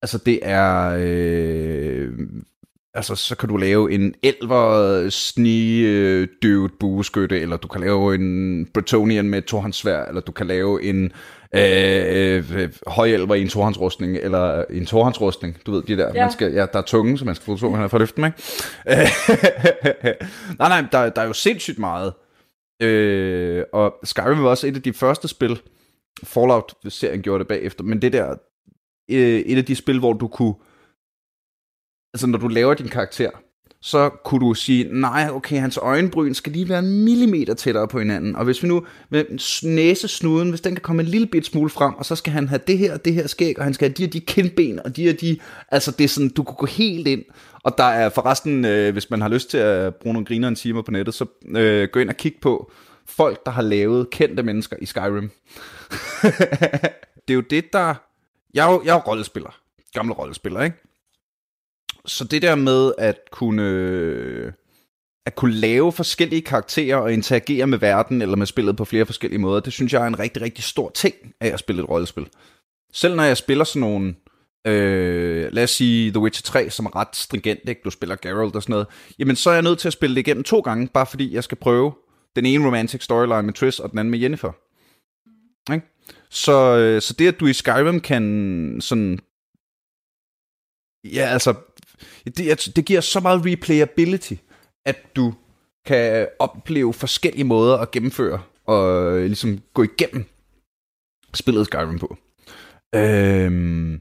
Altså 0.03 0.19
det 0.19 0.41
er... 0.43 0.97
Øh, 1.00 2.12
altså 2.95 3.15
så 3.15 3.37
kan 3.37 3.49
du 3.49 3.56
lave 3.56 3.93
en 3.93 4.15
elver 4.23 5.09
sni 5.11 5.83
døvet 6.27 6.73
bueskytte, 6.81 7.41
eller 7.41 7.56
du 7.56 7.69
kan 7.69 7.81
lave 7.81 8.15
en 8.15 8.67
Bretonian 8.75 9.29
med 9.29 9.43
tohåndssvær, 9.43 10.05
eller 10.05 10.21
du 10.21 10.33
kan 10.33 10.47
lave 10.47 10.83
en 10.83 11.12
øh, 11.55 12.53
øh, 12.55 12.73
højelver 12.87 13.35
i 13.35 13.43
en 13.43 13.49
tohåndsrustning, 13.49 14.17
eller 14.17 14.65
en 14.71 14.87
tohåndsrustning, 14.87 15.56
du 15.67 15.73
ved, 15.73 15.83
de 15.83 15.97
der, 15.97 16.11
ja. 16.15 16.23
man 16.23 16.33
skal, 16.33 16.53
ja, 16.53 16.67
der 16.73 16.79
er 16.79 16.83
tunge, 16.83 17.19
så 17.19 17.25
man 17.25 17.35
skal 17.35 17.44
få 17.44 17.56
to 17.56 17.73
hænder 17.73 17.89
fra 17.89 17.99
løften, 17.99 18.25
ikke? 18.25 18.39
nej, 20.59 20.69
nej, 20.69 20.85
der, 20.93 21.09
der 21.09 21.23
er 21.23 21.27
jo 21.27 21.33
sindssygt 21.33 21.79
meget. 21.79 22.12
Øh, 22.83 23.65
og 23.73 23.94
Skyrim 24.05 24.43
var 24.43 24.49
også 24.49 24.67
et 24.67 24.77
af 24.77 24.83
de 24.83 24.93
første 24.93 25.29
spil, 25.29 25.61
Fallout-serien 26.25 27.23
gjorde 27.23 27.39
det 27.39 27.49
bagefter, 27.49 27.85
men 27.85 28.03
det 28.03 28.12
der, 28.12 28.35
øh, 29.10 29.40
et 29.40 29.58
af 29.58 29.64
de 29.64 29.75
spil, 29.75 29.99
hvor 29.99 30.12
du 30.12 30.28
kunne, 30.28 30.55
altså 32.14 32.26
når 32.26 32.38
du 32.38 32.49
laver 32.49 32.75
din 32.75 32.88
karakter, 32.88 33.31
så 33.81 34.10
kunne 34.25 34.46
du 34.46 34.55
sige, 34.55 35.00
nej, 35.00 35.28
okay, 35.32 35.60
hans 35.60 35.76
øjenbryn 35.76 36.34
skal 36.34 36.52
lige 36.52 36.69
være 36.69 36.78
en 36.78 37.05
millimeter 37.05 37.55
tættere 37.55 37.88
på 37.88 37.99
hinanden. 37.99 38.37
Og 38.37 38.44
hvis 38.44 38.62
vi 38.62 38.69
nu 38.69 38.87
med 39.10 39.25
næsesnuden, 39.69 40.50
hvis 40.50 40.60
den 40.60 40.75
kan 40.75 40.82
komme 40.82 41.02
en 41.02 41.08
lille 41.08 41.26
bit 41.26 41.46
smule 41.46 41.70
frem, 41.70 41.94
og 41.94 42.05
så 42.05 42.16
skal 42.16 42.32
han 42.32 42.49
have 42.49 42.60
det 42.66 42.78
her 42.78 42.94
og 42.94 43.05
det 43.05 43.14
her 43.14 43.26
skæg, 43.26 43.58
og 43.58 43.64
han 43.64 43.75
skal 43.75 43.88
have 43.88 43.94
de 43.94 44.02
her 44.02 44.10
de 44.10 44.20
kindben, 44.20 44.81
og 44.84 44.96
de 44.96 45.02
her 45.02 45.12
de, 45.12 45.38
altså 45.69 45.90
det 45.90 46.05
er 46.05 46.08
sådan, 46.08 46.28
du 46.28 46.43
kunne 46.43 46.56
gå 46.56 46.66
helt 46.66 47.06
ind. 47.06 47.25
Og 47.62 47.78
der 47.78 47.84
er 47.84 48.08
forresten, 48.08 48.64
øh, 48.64 48.93
hvis 48.93 49.10
man 49.10 49.20
har 49.20 49.28
lyst 49.28 49.50
til 49.50 49.58
at 49.58 49.94
bruge 49.94 50.12
nogle 50.12 50.26
griner 50.26 50.49
en 50.49 50.55
timer 50.55 50.82
på 50.82 50.90
nettet, 50.90 51.14
så 51.14 51.26
øh, 51.56 51.88
gå 51.93 52.00
ind 52.00 52.08
og 52.08 52.16
kig 52.16 52.34
på 52.43 52.72
folk, 53.06 53.46
der 53.46 53.52
har 53.52 53.62
lavet 53.62 54.10
kendte 54.10 54.43
mennesker 54.43 54.76
i 54.81 54.87
Skyrim. 54.87 55.31
det 57.28 57.31
er 57.31 57.34
jo 57.34 57.40
det, 57.40 57.72
der... 57.72 58.07
Jeg 58.55 58.69
er 58.69 58.73
jo, 58.73 58.83
jeg 58.85 58.91
er 58.91 58.95
jo 58.95 59.00
rollespiller. 59.00 59.61
Gamle 59.93 60.15
rollespiller, 60.15 60.62
ikke? 60.62 60.77
så 62.09 62.25
det 62.25 62.43
der 62.43 62.55
med 62.55 62.93
at 62.99 63.19
kunne 63.31 64.53
at 65.27 65.35
kunne 65.35 65.55
lave 65.55 65.93
forskellige 65.93 66.43
karakterer 66.43 66.97
og 66.97 67.12
interagere 67.12 67.67
med 67.67 67.79
verden 67.79 68.23
eller 68.23 68.37
med 68.37 68.47
spillet 68.47 68.77
på 68.77 68.85
flere 68.85 69.06
forskellige 69.06 69.41
måder, 69.41 69.61
det 69.61 69.73
synes 69.73 69.93
jeg 69.93 70.03
er 70.03 70.06
en 70.06 70.19
rigtig, 70.19 70.43
rigtig 70.43 70.65
stor 70.65 70.91
ting 70.91 71.15
af 71.41 71.49
at 71.49 71.59
spille 71.59 71.83
et 71.83 71.89
rollespil. 71.89 72.27
Selv 72.93 73.17
når 73.17 73.23
jeg 73.23 73.37
spiller 73.37 73.65
sådan 73.65 73.81
nogle, 73.81 74.15
øh, 74.67 75.53
lad 75.53 75.65
os 75.65 75.71
sige 75.71 76.11
The 76.11 76.21
Witcher 76.21 76.43
3, 76.43 76.71
som 76.71 76.87
er 76.87 76.97
ret 76.97 77.17
stringent, 77.17 77.69
ikke? 77.69 77.81
du 77.85 77.91
spiller 77.91 78.17
Geralt 78.17 78.56
og 78.56 78.62
sådan 78.62 78.73
noget, 78.73 78.87
jamen 79.19 79.37
så 79.37 79.51
er 79.51 79.55
jeg 79.55 79.62
nødt 79.62 79.79
til 79.79 79.89
at 79.89 79.93
spille 79.93 80.17
det 80.17 80.21
igennem 80.21 80.44
to 80.44 80.61
gange, 80.61 80.89
bare 80.89 81.06
fordi 81.06 81.35
jeg 81.35 81.44
skal 81.44 81.59
prøve 81.59 81.93
den 82.37 82.47
ene 82.47 82.67
romantic 82.67 83.05
storyline 83.05 83.43
med 83.43 83.53
Triss 83.53 83.79
og 83.79 83.91
den 83.91 83.99
anden 83.99 84.11
med 84.11 84.19
Jennifer. 84.19 84.53
Ikke? 85.73 85.87
Så, 86.31 86.77
øh, 86.79 87.03
så 87.03 87.15
det, 87.19 87.29
at 87.29 87.41
du 87.41 87.47
i 87.47 87.53
Skyrim 87.53 88.01
kan 88.01 88.77
sådan 88.81 89.19
Ja, 91.05 91.27
altså, 91.33 91.55
det, 92.37 92.73
det 92.77 92.85
giver 92.85 93.01
så 93.01 93.21
meget 93.21 93.47
replayability, 93.47 94.35
at 94.87 95.17
du 95.17 95.35
kan 95.87 96.29
opleve 96.39 96.95
forskellige 96.95 97.45
måder 97.45 97.79
at 97.79 97.91
gennemføre 97.91 98.43
og 98.65 99.13
øh, 99.19 99.25
ligesom 99.25 99.59
gå 99.75 99.83
igennem 99.83 100.25
spillet 101.35 101.67
Skyrim 101.67 101.99
på. 101.99 102.17
Øhm, 102.95 104.01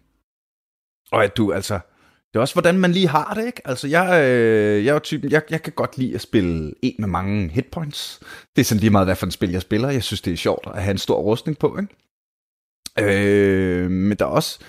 og 1.12 1.24
at 1.24 1.38
du 1.38 1.54
altså, 1.54 1.80
det 2.28 2.36
er 2.36 2.40
også 2.40 2.56
hvordan 2.56 2.80
man 2.80 2.92
lige 2.92 3.08
har 3.08 3.34
det, 3.34 3.46
ikke? 3.46 3.62
Altså 3.66 3.88
jeg, 3.88 4.24
øh, 4.24 4.86
jeg 4.86 4.96
er 4.96 5.00
typen, 5.00 5.32
jeg, 5.32 5.42
jeg 5.50 5.62
kan 5.62 5.74
godt 5.74 5.98
lide 5.98 6.16
at 6.16 6.22
spille 6.22 6.74
en 6.82 6.96
med 7.00 7.08
mange 7.08 7.50
hitpoints. 7.50 8.20
Det 8.56 8.62
er 8.62 8.66
sådan 8.66 8.80
lige 8.80 8.90
meget, 8.90 9.08
hvad 9.08 9.16
for 9.16 9.26
en 9.26 9.32
spil 9.32 9.52
jeg 9.52 9.62
spiller. 9.62 9.90
Jeg 9.90 10.04
synes, 10.04 10.22
det 10.22 10.34
er 10.34 10.38
sjovt 10.38 10.68
at 10.74 10.84
have 10.84 10.92
en 10.92 10.98
stor 10.98 11.22
rustning 11.22 11.58
på, 11.58 11.78
ikke? 11.78 11.96
Øh, 13.00 13.92
men 13.92 14.18
der 14.18 14.26
er 14.26 14.30
også, 14.30 14.60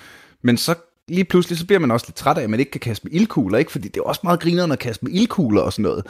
men 0.41 0.57
så 0.57 0.75
lige 1.07 1.25
pludselig 1.25 1.57
så 1.57 1.65
bliver 1.65 1.79
man 1.79 1.91
også 1.91 2.05
lidt 2.07 2.15
træt 2.15 2.37
af, 2.37 2.43
at 2.43 2.49
man 2.49 2.59
ikke 2.59 2.71
kan 2.71 2.81
kaste 2.81 3.07
med 3.07 3.19
ildkugler, 3.19 3.57
ikke? 3.57 3.71
fordi 3.71 3.87
det 3.87 3.99
er 3.99 4.03
også 4.03 4.21
meget 4.23 4.39
grinerende 4.39 4.73
at 4.73 4.79
kaste 4.79 5.05
med 5.05 5.13
ildkugler 5.13 5.61
og 5.61 5.73
sådan 5.73 5.83
noget. 5.83 6.05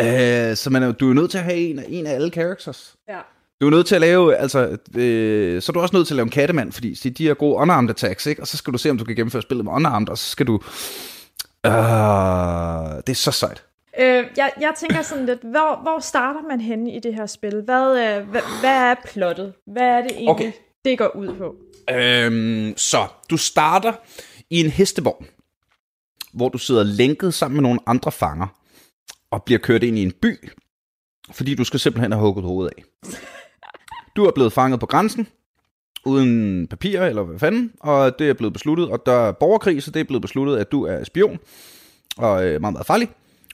Uh, 0.00 0.56
så 0.56 0.68
man 0.70 0.82
er, 0.82 0.92
du 0.92 1.10
er 1.10 1.14
nødt 1.14 1.30
til 1.30 1.38
at 1.38 1.44
have 1.44 1.58
en, 1.58 1.80
en 1.88 2.06
af 2.06 2.14
alle 2.14 2.30
characters. 2.30 2.94
Ja. 3.08 3.18
Du 3.60 3.66
er 3.66 3.70
nødt 3.70 3.86
til 3.86 3.94
at 3.94 4.00
lave, 4.00 4.36
altså, 4.36 4.78
øh, 4.96 5.62
så 5.62 5.70
er 5.70 5.74
du 5.74 5.80
også 5.80 5.96
nødt 5.96 6.06
til 6.06 6.14
at 6.14 6.16
lave 6.16 6.24
en 6.24 6.30
kattemand, 6.30 6.72
fordi 6.72 6.94
så 6.94 7.10
de 7.10 7.26
har 7.26 7.34
gode 7.34 7.54
unarmed 7.54 7.90
attacks, 7.90 8.26
ikke? 8.26 8.42
og 8.42 8.46
så 8.46 8.56
skal 8.56 8.72
du 8.72 8.78
se, 8.78 8.90
om 8.90 8.98
du 8.98 9.04
kan 9.04 9.16
gennemføre 9.16 9.42
spillet 9.42 9.64
med 9.64 9.72
unarmed, 9.72 10.08
og 10.08 10.18
så 10.18 10.30
skal 10.30 10.46
du... 10.46 10.52
Uh, 11.66 11.70
det 13.06 13.08
er 13.08 13.14
så 13.14 13.30
sejt. 13.30 13.64
Øh, 13.98 14.24
jeg, 14.36 14.52
jeg 14.60 14.72
tænker 14.76 15.02
sådan 15.02 15.26
lidt, 15.26 15.40
hvor, 15.40 15.82
hvor 15.82 15.98
starter 16.00 16.40
man 16.48 16.60
henne 16.60 16.92
i 16.92 17.00
det 17.00 17.14
her 17.14 17.26
spil? 17.26 17.62
Hvad, 17.64 17.90
øh, 17.90 18.28
hvad, 18.28 18.40
hvad 18.60 18.76
er 18.76 18.94
plottet? 19.04 19.52
Hvad 19.66 19.82
er 19.82 20.02
det 20.02 20.10
egentlig, 20.10 20.28
okay. 20.28 20.52
det 20.84 20.98
går 20.98 21.16
ud 21.16 21.34
på? 21.38 21.54
Øhm, 21.90 22.74
så, 22.76 23.06
du 23.30 23.36
starter 23.36 23.92
i 24.50 24.60
en 24.60 24.70
hestevogn, 24.70 25.26
hvor 26.32 26.48
du 26.48 26.58
sidder 26.58 26.82
lænket 26.82 27.34
sammen 27.34 27.56
med 27.56 27.62
nogle 27.62 27.80
andre 27.86 28.12
fanger, 28.12 28.46
og 29.30 29.42
bliver 29.42 29.58
kørt 29.58 29.82
ind 29.82 29.98
i 29.98 30.02
en 30.02 30.12
by, 30.12 30.50
fordi 31.32 31.54
du 31.54 31.64
skal 31.64 31.80
simpelthen 31.80 32.12
have 32.12 32.22
hugget 32.22 32.44
hovedet 32.44 32.72
af. 32.76 32.84
Du 34.16 34.24
er 34.24 34.32
blevet 34.32 34.52
fanget 34.52 34.80
på 34.80 34.86
grænsen, 34.86 35.26
uden 36.04 36.66
papirer 36.66 37.06
eller 37.06 37.22
hvad 37.22 37.38
fanden, 37.38 37.72
og 37.80 38.18
det 38.18 38.28
er 38.28 38.34
blevet 38.34 38.52
besluttet, 38.52 38.88
og 38.88 39.02
der 39.06 39.12
er 39.12 39.32
borgerkrig, 39.32 39.82
så 39.82 39.90
det 39.90 40.00
er 40.00 40.04
blevet 40.04 40.22
besluttet, 40.22 40.56
at 40.56 40.72
du 40.72 40.84
er 40.84 41.04
spion, 41.04 41.38
og 42.16 42.46
øh, 42.46 42.60
meget, 42.60 42.72
meget 42.72 42.86
farlig. 42.86 43.08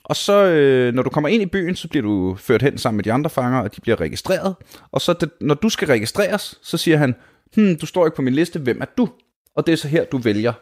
Og 0.05 0.17
så, 0.17 0.45
øh, 0.45 0.95
når 0.95 1.03
du 1.03 1.11
kommer 1.11 1.29
ind 1.29 1.43
i 1.43 1.47
byen, 1.47 1.77
så 1.77 1.89
bliver 1.89 2.03
du 2.03 2.37
ført 2.37 2.63
hen 2.63 2.79
sammen 2.79 2.97
med 2.97 3.05
de 3.05 3.13
andre 3.13 3.31
fanger, 3.31 3.61
og 3.61 3.77
de 3.77 3.81
bliver 3.81 4.01
registreret. 4.01 4.55
Og 4.93 5.01
så, 5.01 5.13
det, 5.13 5.31
når 5.41 5.55
du 5.55 5.69
skal 5.69 5.89
registreres, 5.89 6.59
så 6.63 6.77
siger 6.77 6.97
han, 6.97 7.15
hmm, 7.55 7.77
du 7.77 7.87
står 7.87 8.07
ikke 8.07 8.17
på 8.17 8.23
min 8.23 8.35
liste, 8.35 8.59
hvem 8.59 8.81
er 8.81 8.87
du? 8.97 9.09
Og 9.55 9.67
det 9.67 9.73
er 9.73 9.77
så 9.77 9.89
her, 9.89 10.05
du 10.05 10.19
vælger, 10.19 10.53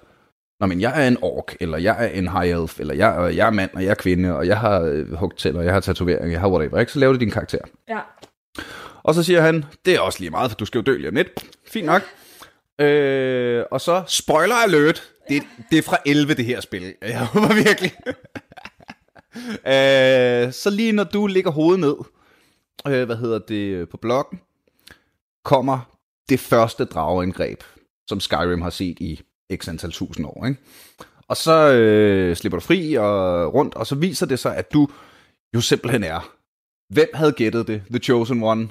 Nå, 0.60 0.66
men 0.66 0.80
jeg 0.80 1.02
er 1.04 1.08
en 1.08 1.18
ork, 1.22 1.56
eller 1.60 1.78
jeg 1.78 2.04
er 2.04 2.08
en 2.08 2.28
high 2.28 2.48
elf, 2.48 2.80
eller 2.80 2.94
jeg, 2.94 3.36
jeg 3.36 3.46
er 3.46 3.50
mand, 3.50 3.70
og 3.74 3.82
jeg 3.82 3.90
er 3.90 3.94
kvinde, 3.94 4.36
og 4.36 4.46
jeg 4.46 4.58
har 4.58 4.80
øh, 4.80 5.12
hugt 5.12 5.38
til, 5.38 5.56
og 5.56 5.64
jeg 5.64 5.72
har 5.72 5.80
tatovering, 5.80 6.32
jeg 6.32 6.40
har 6.40 6.48
whatever, 6.48 6.80
ikke? 6.80 6.92
Så 6.92 6.98
laver 6.98 7.12
du 7.12 7.18
din 7.18 7.30
karakter. 7.30 7.58
Ja. 7.88 7.98
Og 9.02 9.14
så 9.14 9.22
siger 9.22 9.40
han, 9.40 9.64
det 9.84 9.94
er 9.94 10.00
også 10.00 10.20
lige 10.20 10.30
meget, 10.30 10.50
for 10.50 10.56
du 10.56 10.64
skal 10.64 10.78
jo 10.78 10.82
dø 10.82 10.96
lige 10.96 11.10
net. 11.10 11.26
Fint 11.66 11.86
nok. 11.86 12.02
Øh, 12.80 13.64
og 13.70 13.80
så, 13.80 14.02
spoiler 14.06 14.54
alert, 14.54 15.02
det, 15.28 15.42
det 15.70 15.78
er 15.78 15.82
fra 15.82 15.96
11, 16.06 16.34
det 16.34 16.44
her 16.44 16.60
spil. 16.60 16.82
Jeg 17.02 17.26
håber 17.26 17.54
virkelig. 17.54 17.92
øh, 19.74 20.52
så 20.52 20.70
lige 20.70 20.92
når 20.92 21.04
du 21.04 21.26
ligger 21.26 21.50
hovedet 21.50 21.80
ned, 21.80 21.96
øh, 22.86 23.04
hvad 23.06 23.16
hedder 23.16 23.38
det, 23.38 23.88
på 23.88 23.96
blokken, 23.96 24.40
kommer 25.44 25.97
det 26.28 26.40
første 26.40 26.84
drageindgreb 26.84 27.62
som 28.08 28.20
Skyrim 28.20 28.62
har 28.62 28.70
set 28.70 29.00
i 29.00 29.20
x 29.54 29.68
antal 29.68 29.92
tusind 29.92 30.26
år. 30.26 30.46
Ikke? 30.46 30.60
Og 31.28 31.36
så 31.36 31.72
øh, 31.72 32.36
slipper 32.36 32.58
du 32.58 32.64
fri 32.64 32.94
og 32.94 33.54
rundt, 33.54 33.74
og 33.74 33.86
så 33.86 33.94
viser 33.94 34.26
det 34.26 34.38
sig, 34.38 34.56
at 34.56 34.72
du 34.72 34.88
jo 35.54 35.60
simpelthen 35.60 36.04
er. 36.04 36.34
Hvem 36.92 37.08
havde 37.14 37.32
gættet 37.32 37.66
det? 37.66 37.82
The 37.90 37.98
Chosen 37.98 38.42
One. 38.42 38.68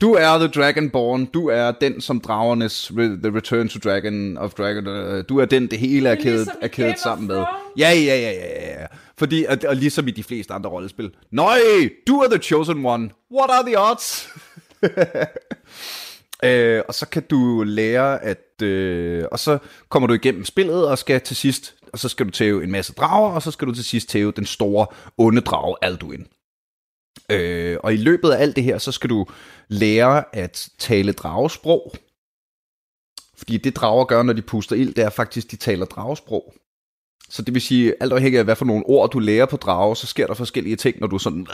Du 0.00 0.12
er 0.12 0.38
The 0.38 0.48
Dragonborn. 0.48 1.26
Du 1.26 1.46
er 1.46 1.70
den, 1.70 2.00
som 2.00 2.20
dragernes 2.20 2.92
The 2.96 3.36
Return 3.36 3.68
to 3.68 3.90
Dragon 3.90 4.38
of 4.38 4.54
Dragon. 4.54 4.86
Uh, 4.86 5.24
du 5.28 5.38
er 5.38 5.44
den, 5.44 5.66
det 5.70 5.78
hele 5.78 6.08
er 6.08 6.14
kædet, 6.14 6.38
ligesom 6.38 6.58
er 6.60 6.68
kædet 6.68 6.98
sammen 6.98 7.28
med. 7.28 7.44
Ja, 7.78 7.90
ja, 7.90 8.16
ja, 8.16 8.30
ja, 8.30 8.80
ja. 8.80 8.86
Fordi, 9.18 9.44
og, 9.44 9.58
og 9.68 9.76
ligesom 9.76 10.08
i 10.08 10.10
de 10.10 10.24
fleste 10.24 10.54
andre 10.54 10.70
rollespil. 10.70 11.10
Nøj, 11.30 11.58
du 12.06 12.18
er 12.18 12.28
The 12.28 12.42
Chosen 12.42 12.86
One. 12.86 13.10
What 13.32 13.50
are 13.50 13.66
the 13.66 13.80
odds? 13.80 14.28
Øh, 16.44 16.82
og 16.88 16.94
så 16.94 17.08
kan 17.08 17.22
du 17.22 17.62
lære 17.66 18.22
at... 18.24 18.62
Øh, 18.62 19.24
og 19.32 19.38
så 19.38 19.58
kommer 19.88 20.06
du 20.06 20.14
igennem 20.14 20.44
spillet 20.44 20.88
og 20.88 20.98
skal 20.98 21.20
til 21.20 21.36
sidst... 21.36 21.74
Og 21.92 21.98
så 21.98 22.08
skal 22.08 22.26
du 22.26 22.30
tæve 22.30 22.64
en 22.64 22.70
masse 22.70 22.92
drager, 22.92 23.30
og 23.30 23.42
så 23.42 23.50
skal 23.50 23.68
du 23.68 23.74
til 23.74 23.84
sidst 23.84 24.08
tæve 24.08 24.32
den 24.32 24.46
store 24.46 24.86
onde 25.18 25.40
drage 25.40 25.76
Alduin. 25.82 26.26
Øh, 27.30 27.76
og 27.82 27.94
i 27.94 27.96
løbet 27.96 28.30
af 28.30 28.42
alt 28.42 28.56
det 28.56 28.64
her, 28.64 28.78
så 28.78 28.92
skal 28.92 29.10
du 29.10 29.26
lære 29.68 30.36
at 30.36 30.68
tale 30.78 31.12
dragesprog. 31.12 31.94
Fordi 33.36 33.56
det 33.56 33.76
drager 33.76 34.04
gør, 34.04 34.22
når 34.22 34.32
de 34.32 34.42
puster 34.42 34.76
ild, 34.76 34.94
det 34.94 35.04
er 35.04 35.10
faktisk, 35.10 35.50
de 35.50 35.56
taler 35.56 35.86
dragesprog. 35.86 36.54
Så 37.28 37.42
det 37.42 37.54
vil 37.54 37.62
sige, 37.62 37.94
alt 38.00 38.12
afhængig 38.12 38.38
af, 38.38 38.44
hvad 38.44 38.56
for 38.56 38.64
nogle 38.64 38.86
ord 38.86 39.10
du 39.10 39.18
lærer 39.18 39.46
på 39.46 39.56
drage, 39.56 39.96
så 39.96 40.06
sker 40.06 40.26
der 40.26 40.34
forskellige 40.34 40.76
ting, 40.76 41.00
når 41.00 41.06
du 41.06 41.14
er 41.14 41.20
sådan... 41.20 41.46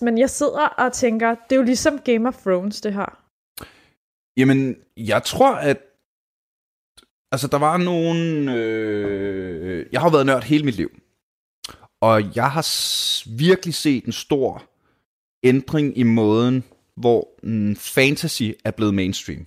Men 0.00 0.18
jeg 0.18 0.30
sidder 0.30 0.66
og 0.66 0.92
tænker, 0.92 1.28
det 1.30 1.52
er 1.52 1.56
jo 1.56 1.62
ligesom 1.62 1.98
Game 1.98 2.28
of 2.28 2.36
Thrones, 2.36 2.80
det 2.80 2.94
her. 2.94 3.27
Jamen, 4.38 4.76
jeg 4.96 5.22
tror, 5.22 5.54
at... 5.54 5.78
Altså, 7.32 7.48
der 7.48 7.58
var 7.58 7.76
nogen... 7.76 8.48
Øh... 8.48 9.86
Jeg 9.92 10.00
har 10.00 10.10
været 10.10 10.26
nørd 10.26 10.44
hele 10.44 10.64
mit 10.64 10.74
liv. 10.74 10.90
Og 12.00 12.36
jeg 12.36 12.50
har 12.50 12.66
virkelig 13.36 13.74
set 13.74 14.04
en 14.04 14.12
stor 14.12 14.62
ændring 15.42 15.98
i 15.98 16.02
måden, 16.02 16.64
hvor 16.96 17.28
mm, 17.42 17.76
fantasy 17.76 18.42
er 18.64 18.70
blevet 18.70 18.94
mainstream. 18.94 19.46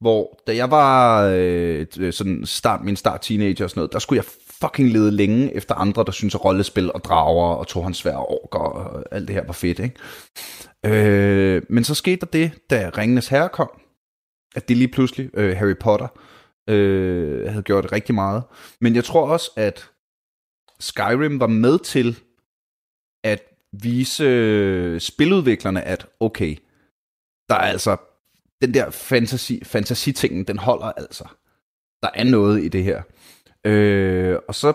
Hvor 0.00 0.40
da 0.46 0.56
jeg 0.56 0.70
var 0.70 1.24
øh, 1.34 1.86
øh 1.98 2.12
sådan 2.12 2.46
start, 2.46 2.84
min 2.84 2.96
start 2.96 3.20
teenager 3.20 3.64
og 3.64 3.70
sådan 3.70 3.78
noget, 3.78 3.92
der 3.92 3.98
skulle 3.98 4.16
jeg 4.16 4.24
fucking 4.60 4.88
lede 4.88 5.10
længe 5.10 5.54
efter 5.54 5.74
andre, 5.74 6.04
der 6.04 6.12
synes 6.12 6.34
at 6.34 6.44
rollespil 6.44 6.92
og 6.92 7.04
drager 7.04 7.54
og 7.54 7.66
tog 7.66 7.84
hans 7.84 7.96
svær 7.96 8.16
orker 8.16 8.58
og 8.58 9.04
alt 9.10 9.28
det 9.28 9.36
her 9.36 9.46
var 9.46 9.52
fedt, 9.52 9.78
ikke? 9.78 9.96
Øh, 10.86 11.62
men 11.68 11.84
så 11.84 11.94
skete 11.94 12.20
der 12.20 12.26
det, 12.26 12.70
da 12.70 12.90
Ringenes 12.98 13.28
Herre 13.28 13.48
kom, 13.48 13.80
at 14.54 14.68
det 14.68 14.76
lige 14.76 14.88
pludselig, 14.88 15.30
øh, 15.34 15.56
Harry 15.56 15.76
Potter, 15.80 16.08
øh, 16.68 17.48
havde 17.48 17.62
gjort 17.62 17.92
rigtig 17.92 18.14
meget. 18.14 18.42
Men 18.80 18.94
jeg 18.94 19.04
tror 19.04 19.28
også, 19.32 19.50
at 19.56 19.90
Skyrim 20.80 21.40
var 21.40 21.46
med 21.46 21.78
til 21.78 22.20
at 23.24 23.42
vise 23.72 24.24
øh, 24.24 25.00
spiludviklerne, 25.00 25.82
at 25.82 26.06
okay, 26.20 26.56
der 27.48 27.54
er 27.54 27.70
altså, 27.72 27.96
den 28.62 28.74
der 28.74 28.90
fantasy, 28.90 29.52
fantasy-tingen, 29.62 30.44
den 30.44 30.58
holder 30.58 30.86
altså. 30.86 31.24
Der 32.02 32.10
er 32.14 32.24
noget 32.24 32.64
i 32.64 32.68
det 32.68 32.84
her. 32.84 33.02
Øh, 33.66 34.38
og 34.48 34.54
så, 34.54 34.68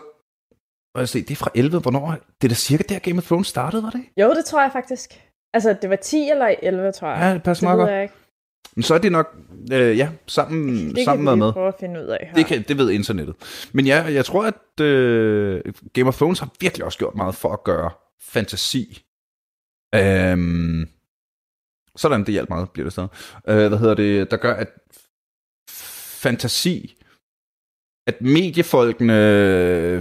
og 0.96 1.00
jeg 1.00 1.10
se, 1.10 1.22
det 1.22 1.32
er 1.32 1.36
fra 1.36 1.52
11, 1.56 1.80
hvornår, 1.80 2.12
det 2.12 2.48
er 2.48 2.48
da 2.48 2.56
cirka 2.56 2.84
der 2.90 3.00
Game 3.00 3.18
of 3.18 3.26
Thrones 3.26 3.48
startede, 3.48 3.84
var 3.84 3.90
det? 3.90 4.06
Jo, 4.18 4.34
det 4.34 4.46
tror 4.46 4.62
jeg 4.62 4.72
faktisk. 4.72 5.22
Altså, 5.56 5.76
det 5.82 5.90
var 5.90 5.96
10 5.96 6.30
eller 6.30 6.56
11, 6.64 6.92
tror 6.92 7.10
jeg. 7.10 7.20
Ja, 7.20 7.34
det 7.34 7.44
passer 7.44 7.68
det 7.70 7.78
meget 7.78 8.10
godt. 8.10 8.22
Men 8.76 8.84
så 8.84 8.94
er 8.94 8.98
det 8.98 9.12
nok, 9.12 9.36
øh, 9.74 9.98
ja, 9.98 10.10
sammen, 10.28 10.96
Det 10.96 11.06
sammen 11.06 11.26
kan 11.26 11.34
vi 11.36 11.40
med. 11.40 11.54
prøve 11.54 11.68
at 11.68 11.76
finde 11.80 12.00
ud 12.02 12.06
af 12.06 12.28
her. 12.28 12.36
Det, 12.36 12.46
kan, 12.46 12.64
det 12.68 12.78
ved 12.78 12.92
internettet. 12.92 13.36
Men 13.74 13.86
ja, 13.88 14.04
jeg 14.04 14.26
tror, 14.26 14.46
at 14.46 14.82
øh, 14.86 15.62
Game 15.94 16.08
of 16.08 16.16
Thrones 16.18 16.40
har 16.40 16.50
virkelig 16.60 16.86
også 16.86 16.98
gjort 16.98 17.16
meget 17.16 17.36
for 17.36 17.54
at 17.54 17.64
gøre 17.64 17.90
fantasi. 18.22 19.06
Øhm, 19.96 20.90
sådan, 21.96 22.20
det 22.26 22.30
hjalp 22.34 22.50
meget, 22.50 22.70
bliver 22.70 22.86
det 22.86 22.92
stadig. 22.94 23.10
Øh, 23.48 23.68
hvad 23.68 23.78
hedder 23.78 23.96
det, 23.96 24.32
der 24.32 24.38
gør, 24.38 24.54
at 24.54 24.70
fantasi, 26.22 26.98
at 28.08 28.22
mediefolkene, 28.22 29.14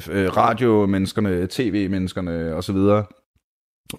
øh, 0.09 0.37
radiomenneskerne, 0.37 1.47
tv-menneskerne 1.51 2.55
osv., 2.55 2.77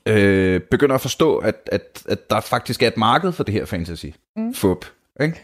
øh, 0.06 0.62
begynder 0.72 0.96
at 0.96 1.02
forstå, 1.02 1.38
at, 1.38 1.56
at, 1.72 2.04
at 2.10 2.30
der 2.30 2.40
faktisk 2.40 2.84
er 2.84 2.88
et 2.88 2.98
marked 2.98 3.32
for 3.32 3.44
det 3.44 3.54
her 3.54 3.66
fantasy. 3.66 4.06
Mm. 4.36 4.54
Fup. 4.54 4.86
Ikke? 5.22 5.42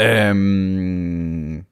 Øhm, 0.00 1.64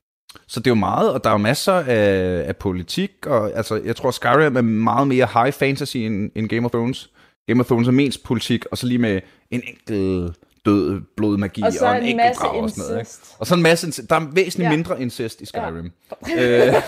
så 0.46 0.60
det 0.60 0.66
er 0.66 0.70
jo 0.70 0.74
meget, 0.74 1.12
og 1.12 1.24
der 1.24 1.30
er 1.30 1.34
jo 1.34 1.38
masser 1.38 1.72
af, 1.72 2.44
af 2.48 2.56
politik, 2.56 3.10
og 3.26 3.52
altså, 3.56 3.80
jeg 3.84 3.96
tror, 3.96 4.10
Skyrim 4.10 4.56
er 4.56 4.60
meget 4.62 5.08
mere 5.08 5.28
high 5.34 5.52
fantasy 5.52 5.96
end, 5.96 6.30
end 6.34 6.48
Game 6.48 6.64
of 6.64 6.70
Thrones. 6.70 7.10
Game 7.48 7.60
of 7.60 7.66
Thrones 7.66 7.88
er 7.88 7.92
mest 7.92 8.24
politik, 8.24 8.66
og 8.70 8.78
så 8.78 8.86
lige 8.86 8.98
med 8.98 9.20
en 9.50 9.62
enkelt 9.66 10.36
død 10.64 11.00
blodmagi 11.16 11.62
og 11.62 11.72
så 11.72 11.86
og 11.86 11.96
en, 11.96 12.02
en 12.02 12.08
enkelt 12.08 12.36
drag 12.38 12.50
og 12.50 12.70
sådan 12.70 12.84
noget. 12.88 13.00
Ikke? 13.00 13.10
Og 13.38 13.46
så 13.46 13.54
en 13.54 13.62
masse, 13.62 13.86
incest. 13.86 14.10
der 14.10 14.16
er 14.16 14.26
væsentligt 14.32 14.70
Ja. 14.70 14.76
mindre 14.76 15.02
incest 15.02 15.40
i 15.40 15.46
Skyrim. 15.46 15.92
Ja. 16.28 16.66
øh, 16.68 16.74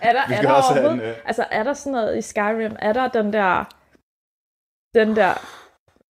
Er 0.00 0.12
der, 0.12 0.20
er 0.36 0.42
der 0.42 0.90
en, 0.90 1.00
øh, 1.00 1.14
altså 1.24 1.44
er 1.50 1.62
der 1.62 1.74
sådan 1.74 1.92
noget 1.92 2.18
i 2.18 2.22
Skyrim, 2.22 2.72
er 2.78 2.92
der 2.92 3.08
den 3.08 3.32
der, 3.32 3.64
den 4.94 5.16
der, 5.16 5.46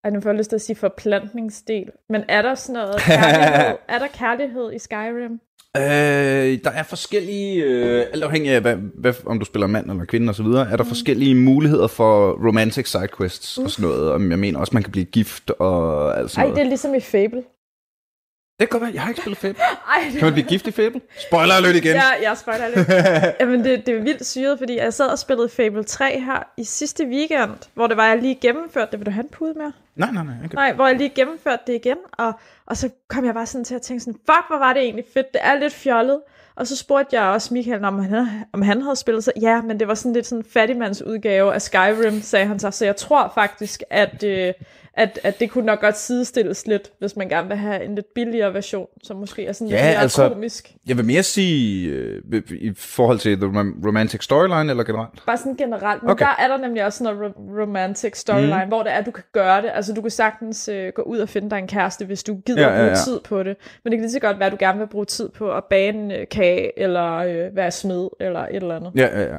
ej, 0.03 0.09
nu 0.09 0.21
får 0.21 0.29
jeg 0.29 0.37
lyst 0.37 0.49
til 0.49 0.55
at 0.55 0.61
sige 0.61 0.75
forplantningsdel, 0.75 1.89
men 2.09 2.23
er 2.29 2.41
der 2.41 2.55
sådan 2.55 2.73
noget 2.73 3.01
kærlighed, 3.07 3.77
er 3.87 3.99
der 3.99 4.07
kærlighed 4.07 4.73
i 4.73 4.79
Skyrim? 4.79 5.39
Øh, 5.77 6.59
der 6.63 6.71
er 6.71 6.83
forskellige, 6.83 7.63
øh, 7.63 8.05
alt 8.13 8.23
afhængig 8.23 8.51
af, 8.51 8.61
hvad, 8.61 8.75
hvad, 8.75 9.13
om 9.25 9.39
du 9.39 9.45
spiller 9.45 9.67
mand 9.67 9.91
eller 9.91 10.05
kvinde 10.05 10.29
osv., 10.29 10.45
er 10.45 10.75
der 10.75 10.83
mm. 10.83 10.89
forskellige 10.89 11.35
muligheder 11.35 11.87
for 11.87 12.31
romantic 12.47 12.87
sidequests 12.87 13.57
og 13.57 13.71
sådan 13.71 13.89
noget. 13.89 14.11
Og 14.11 14.29
jeg 14.29 14.39
mener 14.39 14.59
også, 14.59 14.73
man 14.73 14.83
kan 14.83 14.91
blive 14.91 15.05
gift 15.05 15.49
og 15.49 16.17
alt 16.19 16.31
sådan 16.31 16.41
Ej, 16.41 16.47
noget. 16.47 16.55
det 16.57 16.65
er 16.65 16.69
ligesom 16.69 16.95
i 16.95 16.99
Fable. 16.99 17.43
Det 18.59 18.69
kan 18.69 18.79
godt 18.79 18.81
være, 18.81 18.91
jeg 18.93 19.01
har 19.01 19.09
ikke 19.09 19.21
spillet 19.21 19.37
Fable. 19.37 19.55
Ej, 19.95 20.03
det 20.03 20.13
Kan 20.13 20.23
man 20.23 20.33
blive 20.33 20.47
gift 20.47 20.67
i 20.67 20.71
Fable? 20.71 21.01
Spoiler 21.27 21.53
alert 21.53 21.75
igen. 21.75 21.95
Ja, 21.95 22.29
jeg 22.29 22.37
spoiler 22.37 22.67
lidt. 22.67 22.87
Jamen, 23.39 23.63
det, 23.63 23.85
det 23.85 23.95
er 23.95 24.01
vildt 24.01 24.25
syret, 24.25 24.59
fordi 24.59 24.77
jeg 24.77 24.93
sad 24.93 25.07
og 25.07 25.19
spillede 25.19 25.49
Fable 25.49 25.83
3 25.83 26.19
her 26.19 26.43
i 26.57 26.63
sidste 26.63 27.05
weekend, 27.07 27.51
hvor 27.73 27.87
det 27.87 27.97
var, 27.97 28.07
jeg 28.07 28.17
lige 28.21 28.35
gennemførte 28.35 28.91
det. 28.91 28.99
Vil 28.99 29.05
du 29.05 29.11
have 29.11 29.23
en 29.23 29.29
pude 29.29 29.53
mere? 29.53 29.73
Nej, 29.95 30.11
nej, 30.11 30.23
nej. 30.23 30.33
Okay. 30.45 30.55
Nej, 30.55 30.73
hvor 30.73 30.87
jeg 30.87 30.97
lige 30.97 31.09
gennemførte 31.09 31.61
det 31.67 31.73
igen, 31.73 31.97
og, 32.11 32.33
og 32.65 32.77
så 32.77 32.89
kom 33.07 33.25
jeg 33.25 33.33
bare 33.33 33.45
sådan 33.45 33.65
til 33.65 33.75
at 33.75 33.81
tænke 33.81 34.03
sådan, 34.03 34.19
fuck, 34.25 34.47
hvor 34.47 34.57
var 34.57 34.73
det 34.73 34.81
egentlig 34.81 35.05
fedt, 35.13 35.33
det 35.33 35.41
er 35.43 35.59
lidt 35.59 35.73
fjollet. 35.73 36.19
Og 36.55 36.67
så 36.67 36.75
spurgte 36.75 37.19
jeg 37.19 37.23
også 37.23 37.53
Michael, 37.53 37.85
om 37.85 37.99
han, 37.99 38.27
om 38.53 38.61
han 38.61 38.81
havde 38.81 38.95
spillet 38.95 39.23
så. 39.23 39.31
Ja, 39.41 39.61
men 39.61 39.79
det 39.79 39.87
var 39.87 39.93
sådan 39.93 40.13
lidt 40.13 40.27
sådan 40.27 40.39
en 40.39 40.45
fattigmands 40.53 41.01
udgave 41.01 41.53
af 41.53 41.61
Skyrim, 41.61 42.21
sagde 42.21 42.45
han 42.45 42.59
så. 42.59 42.71
Så 42.71 42.85
jeg 42.85 42.95
tror 42.95 43.31
faktisk, 43.35 43.83
at, 43.89 44.23
øh, 44.23 44.53
at, 44.97 45.19
at 45.23 45.39
det 45.39 45.51
kunne 45.51 45.65
nok 45.65 45.81
godt 45.81 45.97
sidestilles 45.97 46.67
lidt, 46.67 46.91
hvis 46.99 47.15
man 47.15 47.29
gerne 47.29 47.47
vil 47.47 47.57
have 47.57 47.83
en 47.83 47.95
lidt 47.95 48.05
billigere 48.15 48.53
version, 48.53 48.87
som 49.03 49.17
måske 49.17 49.45
er 49.45 49.53
sådan 49.53 49.67
Ja, 49.67 49.75
lidt 49.75 49.83
mere 49.85 50.01
altså- 50.01 50.29
komisk. 50.29 50.73
Jeg 50.87 50.97
vil 50.97 51.05
mere 51.05 51.23
sige, 51.23 51.89
øh, 51.89 52.21
i 52.51 52.73
forhold 52.77 53.19
til 53.19 53.37
the 53.37 53.45
rom- 53.47 53.81
romantic 53.87 54.23
storyline, 54.23 54.69
eller 54.71 54.83
generelt? 54.83 55.25
Bare 55.25 55.37
sådan 55.37 55.55
generelt. 55.55 56.03
Men 56.03 56.11
Okay. 56.11 56.25
der 56.25 56.43
er 56.43 56.47
der 56.47 56.57
nemlig 56.57 56.85
også 56.85 56.97
sådan 57.03 57.15
noget 57.15 57.33
ro- 57.37 57.61
romantic 57.61 58.17
storyline, 58.17 58.61
mm. 58.63 58.67
hvor 58.67 58.83
det 58.83 58.91
er, 58.91 58.95
at 58.95 59.05
du 59.05 59.11
kan 59.11 59.23
gøre 59.33 59.61
det. 59.61 59.71
Altså, 59.73 59.93
du 59.93 60.01
kan 60.01 60.11
sagtens 60.11 60.67
øh, 60.67 60.91
gå 60.95 61.01
ud 61.01 61.17
og 61.17 61.29
finde 61.29 61.49
dig 61.49 61.57
en 61.57 61.67
kæreste, 61.67 62.05
hvis 62.05 62.23
du 62.23 62.35
gider 62.45 62.61
Ja, 62.61 62.67
ja, 62.67 62.79
ja, 62.79 62.85
bruge 62.85 62.95
tid 63.05 63.19
på 63.19 63.43
det. 63.43 63.55
Men 63.83 63.91
det 63.91 63.97
kan 63.97 64.01
lige 64.01 64.11
så 64.11 64.19
godt 64.19 64.39
være, 64.39 64.45
at 64.45 64.51
du 64.51 64.57
gerne 64.59 64.79
vil 64.79 64.87
bruge 64.87 65.05
tid 65.05 65.29
på 65.29 65.51
at 65.51 65.63
bage 65.69 65.89
en 65.89 66.11
øh, 66.11 66.27
kage, 66.31 66.79
eller 66.79 67.13
øh, 67.15 67.55
være 67.55 67.71
smed, 67.71 68.07
eller 68.19 68.39
et 68.39 68.55
eller 68.55 68.75
andet. 68.75 68.91
Ja, 68.95 69.19
ja, 69.21 69.33
ja. 69.33 69.37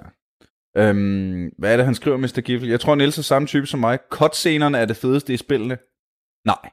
Øhm, 0.76 1.50
hvad 1.58 1.72
er 1.72 1.76
det, 1.76 1.84
han 1.84 1.94
skriver, 1.94 2.16
Mr. 2.16 2.40
Giffel? 2.40 2.68
Jeg 2.68 2.80
tror, 2.80 2.94
Niels 2.94 3.18
er 3.18 3.22
samme 3.22 3.48
type 3.48 3.66
som 3.66 3.80
mig. 3.80 3.98
Cutscenerne 4.10 4.78
er 4.78 4.84
det 4.84 4.96
fedeste 4.96 5.34
i 5.34 5.36
spillene. 5.36 5.78
Nej. 6.44 6.70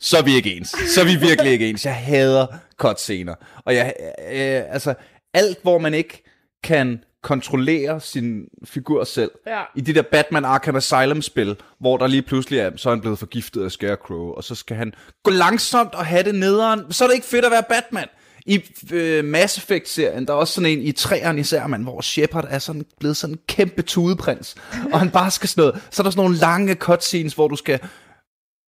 Så 0.00 0.18
er 0.18 0.22
vi 0.22 0.34
ikke 0.34 0.56
ens. 0.56 0.68
Så 0.68 1.00
er 1.00 1.04
vi 1.04 1.26
virkelig 1.26 1.52
ikke 1.52 1.70
ens. 1.70 1.84
Jeg 1.86 1.96
hader 1.96 2.46
cutscener. 2.76 3.34
Og 3.64 3.74
jeg, 3.74 3.94
øh, 4.32 4.74
altså, 4.74 4.94
alt, 5.34 5.58
hvor 5.62 5.78
man 5.78 5.94
ikke 5.94 6.22
kan 6.64 7.04
kontrollere 7.22 8.00
sin 8.00 8.44
figur 8.64 9.04
selv. 9.04 9.30
Ja. 9.46 9.62
I 9.76 9.80
det 9.80 9.94
der 9.94 10.02
Batman 10.02 10.44
Arkham 10.44 10.76
Asylum-spil, 10.76 11.56
hvor 11.80 11.96
der 11.96 12.06
lige 12.06 12.22
pludselig 12.22 12.58
er, 12.58 12.70
så 12.76 12.88
er 12.88 12.94
han 12.94 13.00
blevet 13.00 13.18
forgiftet 13.18 13.64
af 13.64 13.70
Scarecrow, 13.70 14.32
og 14.32 14.44
så 14.44 14.54
skal 14.54 14.76
han 14.76 14.92
gå 15.22 15.30
langsomt 15.30 15.94
og 15.94 16.06
have 16.06 16.22
det 16.22 16.34
nederen. 16.34 16.92
Så 16.92 17.04
er 17.04 17.08
det 17.08 17.14
ikke 17.14 17.26
fedt 17.26 17.44
at 17.44 17.50
være 17.50 17.62
Batman. 17.68 18.08
I 18.46 18.62
øh, 18.92 19.24
Mass 19.24 19.58
Effect-serien, 19.58 20.26
der 20.26 20.32
er 20.32 20.36
også 20.36 20.54
sådan 20.54 20.70
en 20.70 20.82
i 20.82 20.92
træerne 20.92 21.40
især, 21.40 21.66
man, 21.66 21.82
hvor 21.82 22.00
Shepard 22.00 22.46
er 22.48 22.58
sådan 22.58 22.84
blevet 23.00 23.16
sådan 23.16 23.34
en 23.34 23.40
kæmpe 23.48 23.82
tudeprins, 23.82 24.54
og 24.92 24.98
han 24.98 25.10
bare 25.10 25.30
skal 25.30 25.48
sådan 25.48 25.62
noget. 25.62 25.82
Så 25.90 26.02
er 26.02 26.04
der 26.04 26.10
sådan 26.10 26.24
nogle 26.24 26.36
lange 26.36 26.74
cutscenes, 26.74 27.34
hvor 27.34 27.48
du 27.48 27.56
skal 27.56 27.80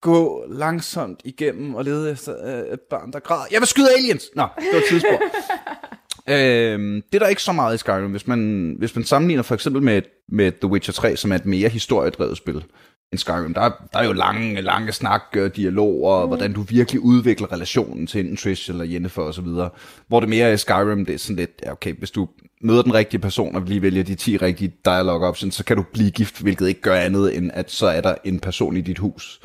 gå 0.03 0.45
langsomt 0.49 1.21
igennem 1.25 1.75
og 1.75 1.85
lede 1.85 2.11
efter 2.11 2.35
øh, 2.45 2.73
et 2.73 2.81
barn, 2.91 3.13
der 3.13 3.21
græder. 3.21 3.45
Jeg 3.51 3.61
vil 3.61 3.69
skyde 3.69 3.89
aliens! 3.99 4.25
Nå, 4.35 4.47
det 4.59 4.69
var 4.73 4.79
et 4.79 4.85
tidsspur. 4.89 5.21
øhm, 6.35 7.03
det 7.03 7.15
er 7.15 7.19
der 7.19 7.27
ikke 7.27 7.43
så 7.43 7.53
meget 7.53 7.75
i 7.75 7.79
Skyrim. 7.79 8.11
Hvis 8.11 8.27
man, 8.27 8.75
hvis 8.79 8.97
man 8.97 9.05
sammenligner 9.05 9.43
for 9.43 9.55
eksempel 9.55 9.83
med, 9.83 10.03
med 10.29 10.53
The 10.53 10.67
Witcher 10.67 10.93
3, 10.93 11.17
som 11.17 11.33
er 11.33 11.37
et 11.37 11.47
mere 11.47 11.69
historiedrevet 11.69 12.37
spil, 12.37 12.65
end 13.15 13.19
Skyrim. 13.19 13.55
Der 13.55 13.61
er, 13.61 13.71
der 13.93 13.99
er 13.99 14.05
jo 14.05 14.13
lange, 14.13 14.61
lange 14.61 14.93
snak, 14.93 15.23
øh, 15.37 15.51
dialoger, 15.57 16.23
mm. 16.23 16.27
hvordan 16.27 16.53
du 16.53 16.63
virkelig 16.63 17.01
udvikler 17.01 17.53
relationen 17.53 18.07
til 18.07 18.21
enten 18.21 18.37
Trish 18.37 18.71
eller 18.71 18.85
Jennifer 18.85 19.23
osv. 19.23 19.47
Hvor 20.09 20.21
det 20.21 20.29
mere 20.29 20.49
er 20.49 20.53
i 20.53 20.57
Skyrim, 20.57 21.07
det 21.07 21.15
er 21.15 21.19
sådan 21.19 21.37
lidt, 21.37 21.63
okay, 21.71 21.95
hvis 21.99 22.11
du 22.11 22.29
møder 22.65 22.83
den 22.83 22.95
rigtige 22.95 23.21
person 23.21 23.57
og 23.57 23.63
lige 23.63 23.83
vælger 23.83 24.03
de 24.03 24.15
10 24.15 24.37
rigtige 24.37 24.73
dialogue 24.85 25.27
options, 25.29 25.55
så 25.55 25.65
kan 25.65 25.77
du 25.77 25.85
blive 25.93 26.11
gift, 26.11 26.41
hvilket 26.41 26.69
ikke 26.69 26.81
gør 26.81 26.95
andet, 26.95 27.37
end 27.37 27.51
at 27.55 27.71
så 27.71 27.87
er 27.87 28.01
der 28.01 28.15
en 28.25 28.41
person 28.41 28.77
i 28.77 28.81
dit 28.81 28.99
hus. 28.99 29.41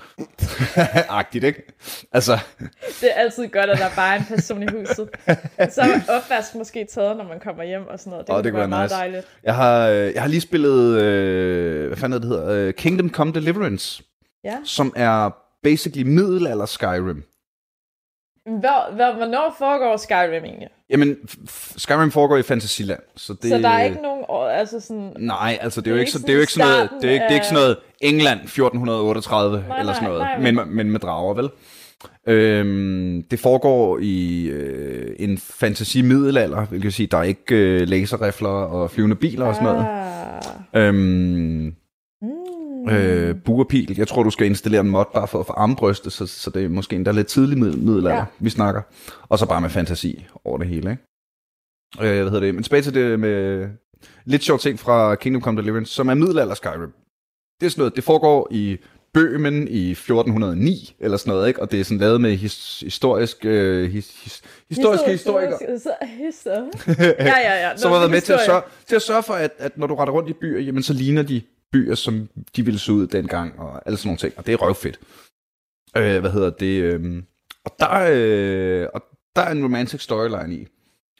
Agtigt, 1.09 1.43
ikke? 1.43 1.61
Altså, 2.11 2.39
Det 3.01 3.09
er 3.15 3.21
altid 3.21 3.47
godt, 3.47 3.69
at 3.69 3.77
der 3.77 3.89
bare 3.95 4.15
er 4.15 4.19
en 4.19 4.25
person 4.25 4.63
i 4.63 4.65
huset. 4.71 5.09
Så 5.75 5.81
er 5.81 6.01
opvask 6.15 6.55
måske 6.55 6.87
taget, 6.93 7.17
når 7.17 7.27
man 7.27 7.39
kommer 7.39 7.63
hjem 7.63 7.87
og 7.87 7.99
sådan 7.99 8.11
noget. 8.11 8.27
Det, 8.27 8.35
oh, 8.35 8.43
det 8.43 8.51
kunne 8.51 8.59
være 8.59 8.61
være 8.61 8.67
meget 8.69 8.83
nice. 8.85 8.95
dejligt. 8.95 9.25
jeg 9.43 9.55
har, 9.55 9.87
øh, 9.87 10.13
jeg 10.13 10.21
har 10.21 10.29
lige 10.29 10.41
spillet, 10.41 11.01
øh, 11.01 11.87
hvad 11.87 11.97
fanden 11.97 12.21
det 12.21 12.29
hedder, 12.29 12.49
øh, 12.49 12.73
Kingdom 12.73 13.09
Come 13.09 13.31
Deliverance, 13.33 14.03
Ja. 14.43 14.55
som 14.63 14.93
er 14.95 15.29
basically 15.63 16.09
middelalder 16.09 16.65
Skyrim. 16.65 17.23
Hvor, 18.45 18.95
hvor, 18.95 19.15
hvornår 19.15 19.55
foregår 19.57 19.97
Skyrim 19.97 20.43
egentlig? 20.43 20.67
Jamen, 20.89 21.17
Skyrim 21.77 22.11
foregår 22.11 22.37
i 22.37 22.43
Fantasyland, 22.43 22.99
så 23.15 23.33
det... 23.33 23.49
Så 23.49 23.57
der 23.57 23.69
er 23.69 23.83
ikke 23.83 24.01
nogen 24.01 24.19
altså 24.59 24.79
sådan... 24.79 25.13
Nej, 25.17 25.57
altså 25.61 25.81
det 25.81 25.87
er 25.87 25.91
jo 25.91 25.99
ikke, 25.99 26.11
så, 26.11 26.19
det 26.19 26.29
er 26.29 26.33
jo 26.33 26.39
ikke 26.39 26.53
sådan 26.53 26.71
noget, 26.71 26.89
det 27.01 27.09
er 27.09 27.13
ikke, 27.13 27.23
det 27.23 27.31
er 27.31 27.35
ikke 27.35 27.45
sådan 27.45 27.61
noget 27.61 27.77
England 28.01 28.39
1438 28.39 29.65
Nej, 29.67 29.79
eller 29.79 29.93
sådan 29.93 30.09
nej, 30.09 30.17
noget, 30.17 30.41
nej, 30.41 30.65
men, 30.65 30.75
men 30.75 30.91
med 30.91 30.99
drager, 30.99 31.33
vel? 31.33 31.49
Øhm, 32.27 33.23
det 33.31 33.39
foregår 33.39 33.99
i 34.01 34.45
øh, 34.45 35.15
en 35.19 35.37
fantasi 35.37 36.01
middelalder, 36.01 36.65
hvilket 36.65 36.83
vil 36.83 36.93
sige, 36.93 37.07
der 37.07 37.17
er 37.17 37.23
ikke 37.23 37.55
øh, 37.55 37.87
laserrifler 37.87 38.49
og 38.49 38.91
flyvende 38.91 39.15
biler 39.15 39.45
og 39.45 39.55
sådan 39.55 39.67
noget. 39.73 39.85
Ah. 40.73 40.87
Øhm. 40.87 41.75
Øh, 42.89 43.35
buerpil, 43.45 43.95
jeg 43.97 44.07
tror, 44.07 44.23
du 44.23 44.29
skal 44.29 44.47
installere 44.47 44.81
en 44.81 44.89
mod 44.89 45.05
bare 45.13 45.27
for 45.27 45.39
at 45.39 45.45
få 45.47 45.53
armbrystet, 45.53 46.13
så, 46.13 46.25
så 46.27 46.49
det 46.49 46.63
er 46.65 46.69
måske 46.69 46.95
endda 46.95 47.11
lidt 47.11 47.27
tidlig 47.27 47.57
middel- 47.57 47.77
middelalder, 47.77 48.15
ja. 48.17 48.25
Vi 48.39 48.49
snakker. 48.49 48.81
Og 49.29 49.39
så 49.39 49.45
bare 49.45 49.61
med 49.61 49.69
fantasi 49.69 50.25
over 50.45 50.57
det 50.57 50.67
hele, 50.67 50.91
ikke? 50.91 51.03
Øh, 52.01 52.21
hvad 52.21 52.23
hedder 52.31 52.39
det? 52.39 52.55
Men 52.55 52.63
tilbage 52.63 52.81
til 52.81 52.93
det 52.93 53.19
med 53.19 53.67
lidt 54.25 54.43
sjovt 54.43 54.61
ting 54.61 54.79
fra 54.79 55.15
Kingdom 55.15 55.41
Come 55.41 55.57
Deliverance, 55.61 55.93
som 55.93 56.09
er 56.09 56.13
middelalder 56.13 56.53
Skyrim. 56.55 56.91
Det 57.59 57.65
er 57.65 57.69
sådan 57.69 57.81
noget, 57.81 57.95
det 57.95 58.03
foregår 58.03 58.47
i 58.51 58.77
Bøhmen 59.13 59.67
i 59.67 59.91
1409, 59.91 60.95
eller 60.99 61.17
sådan 61.17 61.31
noget, 61.31 61.47
ikke? 61.47 61.61
Og 61.61 61.71
det 61.71 61.79
er 61.79 61.83
sådan 61.83 61.97
lavet 61.97 62.21
med 62.21 62.35
his, 62.35 62.79
historisk, 62.79 63.45
øh, 63.45 63.91
his, 63.91 64.23
his, 64.23 64.41
historiske 64.69 65.11
historikere. 65.11 65.57
Ja, 67.19 67.37
ja, 67.39 67.67
ja. 67.69 67.77
som 67.77 67.89
Nå, 67.89 67.93
har 67.95 68.01
været 68.01 68.11
med 68.11 68.21
til 68.21 68.33
at, 68.33 68.39
historie. 68.39 68.61
sørge, 68.61 68.61
til 68.87 68.95
at 68.95 69.01
sørge 69.01 69.23
for, 69.23 69.33
at, 69.33 69.51
at 69.57 69.77
når 69.77 69.87
du 69.87 69.95
retter 69.95 70.13
rundt 70.13 70.29
i 70.29 70.33
byer, 70.33 70.59
jamen 70.59 70.83
så 70.83 70.93
ligner 70.93 71.21
de 71.23 71.41
byer, 71.71 71.95
som 71.95 72.29
de 72.55 72.65
ville 72.65 72.79
se 72.79 72.93
ud 72.93 73.07
dengang, 73.07 73.59
og 73.59 73.81
alle 73.85 73.97
sådan 73.97 74.07
nogle 74.07 74.17
ting, 74.17 74.33
og 74.37 74.45
det 74.45 74.53
er 74.53 74.57
røvfedt. 74.57 74.99
Øh, 75.97 76.19
hvad 76.19 76.31
hedder 76.31 76.49
det? 76.49 76.81
Øh, 76.83 77.23
og, 77.65 77.71
der, 77.79 78.09
øh, 78.11 78.87
og 78.93 79.01
der 79.35 79.41
er 79.41 79.51
en 79.51 79.63
romantic 79.63 80.01
storyline 80.01 80.55
i, 80.55 80.67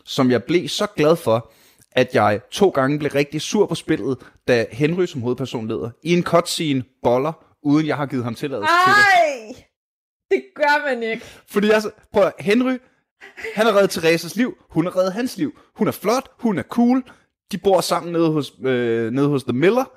som 0.05 0.31
jeg 0.31 0.43
blev 0.43 0.67
så 0.67 0.87
glad 0.95 1.15
for, 1.15 1.51
at 1.91 2.15
jeg 2.15 2.41
to 2.51 2.69
gange 2.69 2.99
blev 2.99 3.11
rigtig 3.11 3.41
sur 3.41 3.65
på 3.65 3.75
spillet, 3.75 4.17
da 4.47 4.65
Henry 4.71 5.05
som 5.05 5.21
hovedperson 5.21 5.67
leder 5.67 5.89
i 6.03 6.13
en 6.13 6.23
cutscene 6.23 6.83
boller, 7.03 7.45
uden 7.63 7.87
jeg 7.87 7.97
har 7.97 8.05
givet 8.05 8.23
ham 8.23 8.35
tilladelse 8.35 8.71
til 8.85 8.93
det. 8.93 8.99
Ej! 8.99 9.65
Det 10.31 10.43
gør 10.55 10.89
man 10.89 11.03
ikke. 11.03 11.23
Fordi 11.47 11.69
altså, 11.69 11.91
prøv 12.13 12.23
at, 12.23 12.33
Henry, 12.39 12.77
han 13.55 13.65
har 13.65 13.75
reddet 13.75 13.89
Theresas 13.89 14.35
liv, 14.35 14.57
hun 14.69 14.85
har 14.85 14.97
reddet 14.97 15.13
hans 15.13 15.37
liv. 15.37 15.59
Hun 15.75 15.87
er 15.87 15.91
flot, 15.91 16.31
hun 16.39 16.57
er 16.57 16.63
cool, 16.63 17.03
de 17.51 17.57
bor 17.57 17.81
sammen 17.81 18.13
nede 18.13 18.31
hos, 18.31 18.53
øh, 18.63 19.11
nede 19.11 19.27
hos 19.27 19.43
The 19.43 19.53
Miller. 19.53 19.91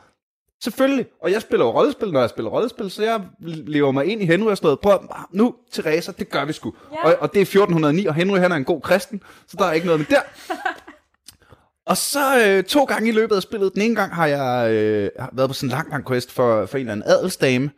Selvfølgelig, 0.62 1.06
og 1.22 1.32
jeg 1.32 1.42
spiller 1.42 1.66
jo 1.66 1.72
rollespil, 1.72 2.12
når 2.12 2.20
jeg 2.20 2.30
spiller 2.30 2.50
rollespil, 2.50 2.90
så 2.90 3.02
jeg 3.02 3.20
lever 3.66 3.92
mig 3.92 4.06
ind 4.06 4.22
i 4.22 4.26
Henry 4.26 4.50
og 4.50 4.56
sådan 4.56 4.66
noget. 4.66 4.80
Prøv 4.80 4.92
at, 4.92 5.00
nu, 5.32 5.54
Teresa, 5.72 6.12
det 6.18 6.28
gør 6.28 6.44
vi 6.44 6.52
sgu. 6.52 6.74
Ja. 6.92 7.08
Og, 7.08 7.16
og 7.20 7.34
det 7.34 7.38
er 7.38 7.42
1409, 7.42 8.06
og 8.06 8.14
Henry 8.14 8.38
han 8.38 8.52
er 8.52 8.56
en 8.56 8.64
god 8.64 8.80
kristen, 8.80 9.22
så 9.46 9.56
der 9.58 9.64
er 9.64 9.72
ikke 9.72 9.86
noget 9.86 10.00
med 10.00 10.06
der. 10.06 10.20
Og 11.86 11.96
så 11.96 12.44
øh, 12.46 12.64
to 12.64 12.84
gange 12.84 13.08
i 13.08 13.12
løbet 13.12 13.36
af 13.36 13.42
spillet, 13.42 13.74
den 13.74 13.82
ene 13.82 13.94
gang 13.94 14.14
har 14.14 14.26
jeg 14.26 14.72
øh, 14.72 15.10
været 15.32 15.50
på 15.50 15.54
sådan 15.54 15.66
en 15.66 15.70
lang, 15.70 15.90
lang 15.90 16.06
quest 16.06 16.32
for, 16.32 16.66
for 16.66 16.78
en 16.78 16.80
eller 16.80 16.92
anden 16.92 17.08
adelsdame, 17.08 17.70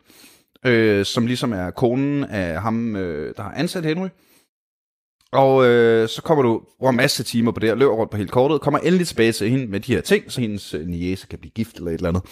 øh, 0.66 1.04
som 1.04 1.26
ligesom 1.26 1.52
er 1.52 1.70
konen 1.70 2.24
af 2.24 2.60
ham, 2.60 2.96
øh, 2.96 3.34
der 3.36 3.42
har 3.42 3.52
ansat 3.52 3.84
Henry. 3.84 4.08
Og 5.32 5.66
øh, 5.66 6.08
så 6.08 6.22
kommer 6.22 6.42
du 6.42 6.62
over 6.80 6.90
en 6.90 6.96
masse 6.96 7.22
timer 7.22 7.52
på 7.52 7.60
det, 7.60 7.70
og 7.70 7.78
løber 7.78 7.94
rundt 7.94 8.10
på 8.10 8.16
hele 8.16 8.28
kortet, 8.28 8.60
kommer 8.60 8.78
endelig 8.78 9.06
tilbage 9.06 9.32
til 9.32 9.50
hende 9.50 9.66
med 9.66 9.80
de 9.80 9.94
her 9.94 10.00
ting, 10.00 10.32
så 10.32 10.40
hendes 10.40 10.74
øh, 10.74 10.86
niece 10.86 11.26
kan 11.26 11.38
blive 11.38 11.52
gift 11.52 11.76
eller 11.76 11.90
et 11.90 11.94
eller 11.94 12.08
andet. 12.08 12.22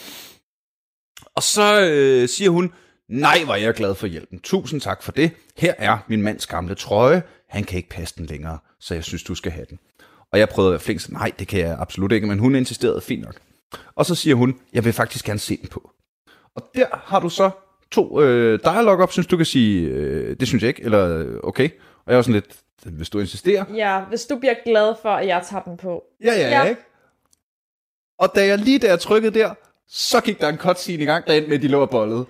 Og 1.34 1.42
så 1.42 1.88
øh, 1.90 2.28
siger 2.28 2.50
hun, 2.50 2.72
nej, 3.08 3.38
var 3.46 3.56
jeg 3.56 3.74
glad 3.74 3.94
for 3.94 4.06
hjælpen. 4.06 4.38
Tusind 4.40 4.80
tak 4.80 5.02
for 5.02 5.12
det. 5.12 5.30
Her 5.56 5.74
er 5.78 5.98
min 6.08 6.22
mands 6.22 6.46
gamle 6.46 6.74
trøje. 6.74 7.22
Han 7.48 7.64
kan 7.64 7.76
ikke 7.76 7.88
passe 7.88 8.14
den 8.18 8.26
længere, 8.26 8.58
så 8.80 8.94
jeg 8.94 9.04
synes, 9.04 9.22
du 9.22 9.34
skal 9.34 9.52
have 9.52 9.66
den. 9.70 9.78
Og 10.32 10.38
jeg 10.38 10.48
prøvede 10.48 10.68
at 10.68 10.72
være 10.72 10.80
flink, 10.80 11.00
så 11.00 11.12
nej, 11.12 11.32
det 11.38 11.48
kan 11.48 11.60
jeg 11.60 11.76
absolut 11.80 12.12
ikke, 12.12 12.26
men 12.26 12.38
hun 12.38 12.54
insisterede 12.54 13.00
fint 13.00 13.24
nok. 13.24 13.40
Og 13.94 14.06
så 14.06 14.14
siger 14.14 14.36
hun, 14.36 14.60
jeg 14.72 14.84
vil 14.84 14.92
faktisk 14.92 15.24
gerne 15.24 15.38
se 15.40 15.56
den 15.56 15.68
på. 15.68 15.90
Og 16.54 16.62
der 16.74 16.86
har 16.92 17.20
du 17.20 17.28
så 17.28 17.50
to 17.90 18.20
øh, 18.22 18.60
dialog 18.64 18.98
op, 18.98 19.12
synes 19.12 19.26
du 19.26 19.36
kan 19.36 19.46
sige, 19.46 19.88
øh, 19.88 20.36
det 20.40 20.48
synes 20.48 20.62
jeg 20.62 20.68
ikke, 20.68 20.82
eller 20.82 21.18
øh, 21.18 21.36
okay. 21.42 21.70
Og 22.04 22.12
jeg 22.12 22.16
var 22.16 22.22
sådan 22.22 22.34
lidt, 22.34 22.56
hvis 22.96 23.10
du 23.10 23.18
insisterer. 23.20 23.64
Ja, 23.74 24.00
hvis 24.00 24.24
du 24.24 24.38
bliver 24.38 24.54
glad 24.64 24.94
for, 25.02 25.08
at 25.08 25.26
jeg 25.26 25.42
tager 25.50 25.62
den 25.62 25.76
på. 25.76 26.02
Ja, 26.24 26.32
ja, 26.32 26.40
ja, 26.40 26.48
Ja. 26.48 26.62
ikke? 26.64 26.80
Og 28.18 28.32
da 28.34 28.46
jeg 28.46 28.58
lige 28.58 28.78
der 28.78 28.96
trykkede 28.96 29.38
der, 29.38 29.54
så 29.92 30.20
gik 30.20 30.40
der 30.40 30.48
en 30.48 30.56
cutscene 30.58 31.02
i 31.02 31.06
gang, 31.06 31.26
der 31.26 31.32
endte 31.32 31.48
med, 31.48 31.56
at 31.56 31.62
de 31.62 31.68
lå 31.68 31.80
og 31.80 31.90
bollede. 31.90 32.24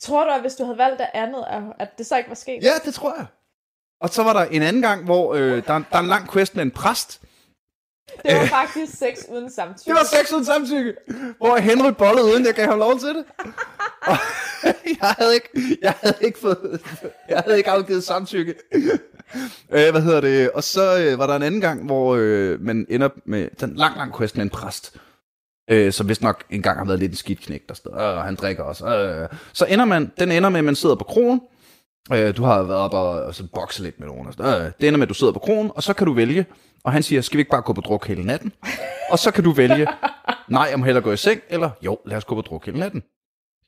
Tror 0.00 0.24
du, 0.24 0.30
at 0.30 0.40
hvis 0.40 0.54
du 0.54 0.64
havde 0.64 0.78
valgt 0.78 0.98
det 0.98 1.06
andet, 1.14 1.44
at- 1.50 1.62
at 1.78 1.98
det 1.98 2.06
så 2.06 2.16
ikke 2.16 2.28
var 2.28 2.34
sket? 2.34 2.62
Ja, 2.62 2.72
det 2.84 2.94
tror 2.94 3.14
jeg. 3.18 3.26
Og 4.00 4.08
så 4.08 4.22
var 4.22 4.32
der 4.32 4.44
en 4.44 4.62
anden 4.62 4.82
gang, 4.82 5.04
hvor 5.04 5.34
øh, 5.34 5.56
der, 5.56 5.62
der 5.66 5.82
er 5.92 5.98
en 5.98 6.06
lang 6.06 6.32
quest 6.32 6.54
med 6.56 6.62
en 6.62 6.70
præst. 6.70 7.20
Det 8.26 8.36
var 8.36 8.46
faktisk 8.46 8.92
sex 8.98 9.18
uden 9.30 9.50
samtykke. 9.50 9.84
Det 9.86 9.94
var 9.94 10.04
sex 10.04 10.32
uden 10.32 10.44
samtykke, 10.44 10.94
hvor 11.38 11.56
Henry 11.56 11.90
bollede, 11.92 12.24
uden 12.26 12.46
jeg 12.46 12.54
gav 12.54 12.66
ham 12.68 12.78
lov 12.78 12.98
til 12.98 13.08
det. 13.08 13.24
Og 14.02 14.16
jeg 15.00 15.14
havde 15.18 15.34
ikke, 15.34 15.78
jeg 15.82 15.94
havde 16.02 16.16
ikke 16.20 16.38
fået, 16.38 16.80
jeg 17.28 17.38
havde 17.46 17.58
ikke 17.58 17.70
afgivet 17.70 18.04
samtykke. 18.04 18.54
Øh, 19.70 19.90
hvad 19.90 20.02
hedder 20.02 20.20
det? 20.20 20.50
Og 20.50 20.64
så 20.64 20.98
øh, 20.98 21.18
var 21.18 21.26
der 21.26 21.36
en 21.36 21.42
anden 21.42 21.60
gang, 21.60 21.84
hvor 21.86 22.14
øh, 22.18 22.60
man 22.60 22.86
ender 22.90 23.08
med 23.24 23.48
den 23.60 23.74
lang, 23.76 23.96
lang 23.96 24.16
quest 24.16 24.36
med 24.36 24.42
en 24.44 24.50
præst. 24.50 24.96
Øh, 25.70 25.92
som 25.92 26.08
vist 26.08 26.22
nok 26.22 26.44
engang 26.50 26.78
har 26.78 26.84
været 26.84 26.98
lidt 26.98 27.12
en 27.12 27.16
skidt 27.16 27.40
knægt 27.40 27.68
der 27.68 27.74
sted. 27.74 27.92
Øh, 27.92 28.16
han 28.16 28.34
drikker 28.34 28.62
også. 28.64 28.86
Øh. 28.86 29.28
Så 29.52 29.66
ender 29.66 29.84
man, 29.84 30.12
den 30.18 30.32
ender 30.32 30.48
med, 30.48 30.58
at 30.58 30.64
man 30.64 30.74
sidder 30.74 30.94
på 30.94 31.04
kronen, 31.04 31.40
Øh, 32.12 32.36
du 32.36 32.42
har 32.42 32.62
været 32.62 32.80
op 32.80 32.94
og, 32.94 33.08
og 33.10 33.34
så 33.34 33.44
bokse 33.54 33.82
lidt 33.82 34.00
med 34.00 34.08
nogen. 34.08 34.26
Og 34.26 34.32
sådan. 34.32 34.62
Øh, 34.62 34.72
det 34.80 34.88
ender 34.88 34.98
med, 34.98 35.02
at 35.02 35.08
du 35.08 35.14
sidder 35.14 35.32
på 35.32 35.38
kronen, 35.38 35.70
og 35.74 35.82
så 35.82 35.92
kan 35.92 36.06
du 36.06 36.12
vælge. 36.12 36.46
Og 36.84 36.92
han 36.92 37.02
siger, 37.02 37.22
skal 37.22 37.36
vi 37.36 37.40
ikke 37.40 37.50
bare 37.50 37.62
gå 37.62 37.72
på 37.72 37.80
druk 37.80 38.06
hele 38.06 38.24
natten? 38.24 38.52
Og 39.10 39.18
så 39.18 39.30
kan 39.30 39.44
du 39.44 39.50
vælge, 39.52 39.86
nej, 40.48 40.66
jeg 40.70 40.78
må 40.78 40.84
hellere 40.84 41.04
gå 41.04 41.12
i 41.12 41.16
seng, 41.16 41.40
eller 41.48 41.70
jo, 41.82 41.98
lad 42.06 42.16
os 42.16 42.24
gå 42.24 42.34
på 42.34 42.40
druk 42.40 42.66
hele 42.66 42.78
natten. 42.78 43.02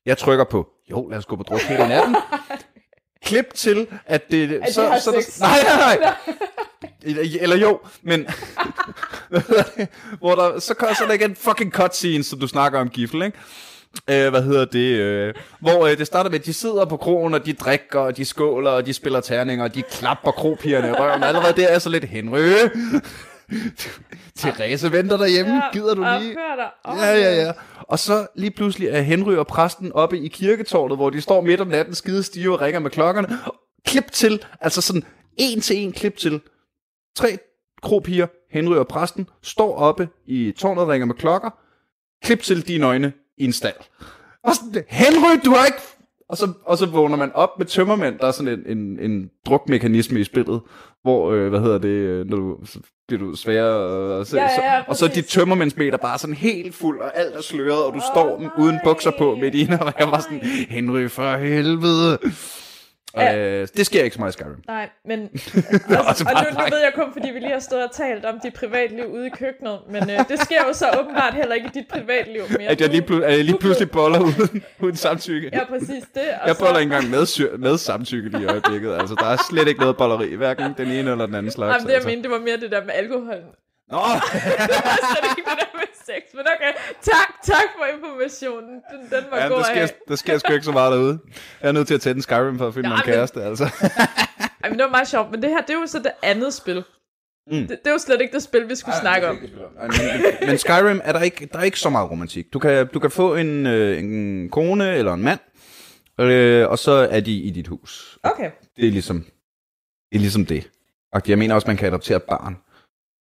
Jeg 0.07 0.19
trykker 0.19 0.45
på, 0.45 0.69
jo, 0.91 1.09
lad 1.09 1.19
os 1.19 1.27
gå 1.27 1.37
på 1.37 1.43
druk 1.43 1.61
hele 1.61 1.89
natten. 1.89 2.17
Klip 3.25 3.55
til, 3.55 3.87
at 4.07 4.31
det... 4.31 4.53
At 4.53 4.77
de 4.77 4.81
har 4.81 4.99
sex. 4.99 5.41
nej, 5.41 5.59
nej, 5.63 5.99
nej. 5.99 6.15
Eller, 7.41 7.57
jo, 7.57 7.81
men... 8.03 8.27
Hvor 10.19 10.35
der, 10.35 10.59
så 10.59 10.75
så 10.79 11.05
er 11.05 11.07
der 11.07 11.15
igen 11.15 11.31
en 11.31 11.37
fucking 11.37 11.73
cutscene, 11.73 12.25
som 12.25 12.39
du 12.39 12.47
snakker 12.47 12.81
om, 12.81 12.89
Gifle, 12.89 13.27
ikke? 13.27 13.39
Øh, 14.11 14.31
hvad 14.31 14.43
hedder 14.43 14.65
det? 14.65 14.99
Øh, 14.99 15.35
hvor 15.61 15.87
øh, 15.87 15.99
det 15.99 16.07
starter 16.07 16.31
med, 16.31 16.41
at 16.41 16.47
de 16.47 16.53
sidder 16.53 16.85
på 16.85 16.97
krogen, 16.97 17.35
og 17.35 17.47
de 17.47 17.53
drikker, 17.53 17.99
og 17.99 18.17
de 18.17 18.25
skåler, 18.25 18.71
og 18.71 18.87
de 18.87 18.93
spiller 18.93 19.21
terninger, 19.21 19.65
og 19.65 19.75
de 19.75 19.83
klapper 19.83 20.31
kropigerne 20.31 20.89
i 20.89 20.93
røven. 20.93 21.23
Allerede 21.23 21.63
der 21.63 21.69
er 21.69 21.79
så 21.79 21.89
lidt 21.89 22.05
Henry. 22.05 22.39
Therese 24.39 24.93
venter 24.93 25.17
derhjemme. 25.17 25.63
Gider 25.73 25.95
du 25.95 26.07
lige? 26.19 26.37
Ja, 26.87 27.15
ja, 27.15 27.35
ja. 27.35 27.53
Og 27.89 27.99
så 27.99 28.27
lige 28.35 28.51
pludselig 28.51 28.89
er 28.89 29.01
Henry 29.01 29.35
og 29.35 29.47
præsten 29.47 29.93
oppe 29.93 30.19
i 30.19 30.29
kirketårnet, 30.29 30.99
hvor 30.99 31.11
de 31.11 31.21
står 31.21 31.41
midt 31.41 31.61
om 31.61 31.67
natten, 31.67 31.95
skide 31.95 32.23
stive 32.23 32.53
og 32.53 32.61
ringer 32.61 32.81
med 32.81 32.91
klokkerne. 32.91 33.29
Klip 33.87 34.13
til, 34.13 34.45
altså 34.61 34.81
sådan 34.81 35.05
en 35.37 35.61
til 35.61 35.77
en 35.77 35.93
klip 35.93 36.17
til. 36.17 36.41
Tre 37.17 37.39
kropiger, 37.83 38.27
Henry 38.51 38.77
og 38.77 38.89
præsten, 38.89 39.29
står 39.43 39.77
oppe 39.77 40.09
i 40.27 40.53
tårnet 40.57 40.83
og 40.83 40.89
ringer 40.89 41.07
med 41.07 41.15
klokker. 41.15 41.51
Klip 42.25 42.43
til 42.43 42.69
dine 42.69 42.87
øjne 42.87 43.13
i 43.39 43.45
en 43.45 43.53
stald. 43.53 43.77
Og 44.45 44.55
sådan, 44.55 44.85
Henry, 44.89 45.41
du 45.45 45.51
har 45.51 45.67
ikke... 45.67 45.79
Og 46.29 46.37
så, 46.37 46.53
og 46.65 46.79
så 46.79 46.87
vågner 46.87 47.17
man 47.17 47.33
op 47.35 47.59
med 47.59 47.67
tømmermænd. 47.67 48.19
Der 48.19 48.27
er 48.27 48.31
sådan 48.31 48.65
en, 48.67 48.79
en, 48.79 48.99
en 49.11 49.31
drukmekanisme 49.47 50.21
i 50.21 50.25
spillet, 50.25 50.61
hvor, 51.03 51.33
øh, 51.33 51.49
hvad 51.49 51.61
hedder 51.61 51.79
det, 51.79 51.89
øh, 51.89 52.27
når 52.27 52.37
du, 52.37 52.57
så 52.65 52.79
bliver 53.09 53.21
du 53.21 53.37
sværere, 53.37 54.19
og, 54.19 54.27
så, 54.27 54.37
Ja, 54.37 54.43
ja, 54.43 54.49
så, 54.49 54.85
og 54.89 54.97
så 54.97 55.05
er 55.05 55.09
dit 55.09 55.27
tømmermændsmeter 55.27 55.99
bare 55.99 56.19
sådan 56.19 56.35
helt 56.35 56.75
fuld, 56.75 57.01
og 57.01 57.19
alt 57.19 57.37
er 57.37 57.43
sløret, 57.43 57.85
og 57.85 57.93
du 57.93 57.99
oh, 57.99 58.03
står 58.15 58.53
uden 58.59 58.79
bukser 58.85 59.11
på 59.19 59.35
midt 59.41 59.55
i, 59.55 59.69
og 59.81 59.93
jeg 59.99 60.09
var 60.09 60.21
sådan, 60.21 60.41
Henry, 60.69 61.09
for 61.09 61.37
helvede. 61.37 62.19
Ja. 63.17 63.37
Øh, 63.39 63.69
det 63.77 63.87
sker 63.87 64.03
ikke 64.05 64.15
så 64.15 64.21
meget 64.21 64.33
i 64.33 64.39
Skyrim. 64.39 64.57
Nej, 64.67 64.89
men 65.05 65.21
altså, 66.09 66.25
og 66.37 66.45
nu, 66.45 66.61
nu 66.61 66.65
ved 66.71 66.83
jeg 66.83 66.93
kun, 66.95 67.13
fordi 67.13 67.31
vi 67.31 67.39
lige 67.39 67.53
har 67.53 67.59
stået 67.59 67.85
og 67.85 67.93
talt 67.93 68.25
om 68.25 68.41
dit 68.43 68.55
privatliv 68.55 69.05
ude 69.07 69.27
i 69.27 69.31
køkkenet, 69.31 69.79
men 69.91 70.03
øh, 70.11 70.19
det 70.29 70.41
sker 70.41 70.61
jo 70.69 70.73
så 70.73 70.87
åbenbart 71.01 71.35
heller 71.35 71.55
ikke 71.55 71.67
i 71.67 71.71
dit 71.75 71.89
privatliv 71.89 72.43
mere. 72.59 72.69
At 72.69 72.81
jeg 72.81 72.89
lige, 72.89 73.03
plu- 73.03 73.23
at 73.23 73.37
jeg 73.37 73.45
lige 73.45 73.59
pludselig 73.59 73.91
boller 73.91 74.21
uden, 74.21 74.65
uden 74.81 74.97
samtykke. 74.97 75.51
Ja, 75.53 75.65
præcis 75.65 76.05
det. 76.15 76.23
Og 76.43 76.49
Jeg 76.49 76.55
så, 76.57 76.61
boller 76.65 76.79
ikke 76.79 76.95
engang 76.95 77.11
med, 77.11 77.59
med 77.59 77.79
samtykke 77.79 78.29
lige 78.29 78.43
i 78.43 78.47
øjeblikket. 78.47 78.93
Altså, 78.95 79.15
der 79.15 79.27
er 79.27 79.37
slet 79.51 79.69
ikke 79.69 79.81
noget 79.81 79.97
bolleri, 79.97 80.35
hverken 80.35 80.75
den 80.77 80.89
ene 80.89 81.11
eller 81.11 81.27
den 81.27 81.35
anden 81.35 81.53
slags. 81.53 81.73
Jamen, 81.73 81.83
det 81.87 81.89
jeg 81.89 81.95
altså. 81.95 82.09
mente, 82.09 82.23
det 82.23 82.31
var 82.31 82.39
mere 82.39 82.57
det 82.57 82.71
der 82.71 82.85
med 82.85 82.95
alkohol. 82.95 83.39
Nå, 83.93 83.99
det 84.71 84.79
var 84.87 84.97
slet 85.11 85.31
ikke 85.31 85.51
det 85.51 85.59
der 85.63 85.79
med 85.79 85.89
sex. 86.05 86.23
Men 86.35 86.45
okay, 86.55 86.73
tak, 87.03 87.29
tak 87.45 87.69
for 87.79 87.85
informationen. 87.95 88.71
Den, 88.71 89.01
den 89.11 89.25
var 89.31 89.39
ja, 89.39 89.47
god 89.47 89.57
der, 89.59 89.65
sker, 89.65 89.83
af. 89.83 89.91
der 90.09 90.17
sker 90.17 90.39
sgu 90.39 90.53
ikke 90.53 90.65
så 90.65 90.73
meget 90.73 90.93
derude. 90.93 91.19
Jeg 91.63 91.69
er 91.69 91.73
nødt 91.73 91.87
til 91.87 91.95
at 91.95 92.01
tænde 92.01 92.23
Skyrim 92.23 92.59
for 92.59 92.69
at 92.69 92.75
finde 92.75 92.89
Nej, 92.89 92.97
mig 92.97 93.03
en 93.07 93.13
kæreste, 93.15 93.43
altså. 93.43 93.65
Ej, 94.65 94.71
men 94.71 94.79
det 94.79 94.85
var 94.85 94.91
meget 94.91 95.09
sjovt. 95.09 95.31
Men 95.31 95.43
det 95.43 95.51
her, 95.51 95.61
det 95.61 95.71
er 95.71 95.81
jo 95.81 95.87
så 95.87 95.99
det 95.99 96.13
andet 96.23 96.55
spil. 96.55 96.85
Mm. 97.47 97.57
Det, 97.57 97.69
det 97.69 97.87
er 97.87 97.91
jo 97.91 97.99
slet 97.99 98.21
ikke 98.21 98.33
det 98.33 98.43
spil, 98.43 98.69
vi 98.69 98.75
skulle 98.75 98.97
snakke 99.01 99.29
om. 99.29 99.37
Men, 99.37 100.49
men 100.49 100.59
Skyrim 100.59 101.01
er 101.05 101.13
der 101.13 101.21
ikke, 101.21 101.49
der 101.53 101.59
er 101.59 101.63
ikke 101.63 101.81
så 101.81 101.91
meget 101.91 102.11
romantik. 102.11 102.53
Du 102.53 102.59
kan, 102.59 102.87
du 102.87 102.99
kan 102.99 103.11
få 103.11 103.35
en, 103.35 103.67
øh, 103.67 103.99
en 103.99 104.49
kone 104.51 104.95
eller 104.95 105.15
en 105.15 105.23
mand, 105.23 105.41
øh, 106.21 106.69
og 106.69 106.79
så 106.79 106.93
er 106.93 107.21
de 107.21 107.33
i 107.33 107.51
dit 107.51 107.69
hus. 107.69 108.19
Okay. 108.23 108.51
Det 108.77 108.87
er 108.87 108.91
ligesom 108.91 109.21
det. 109.21 109.33
Er 110.13 110.19
ligesom 110.19 110.47
det. 110.47 110.71
Og 111.13 111.23
jeg 111.29 111.39
mener 111.39 111.55
også, 111.55 111.67
man 111.67 111.77
kan 111.77 111.89
adoptere 111.89 112.17
et 112.17 112.23
barn. 112.23 112.57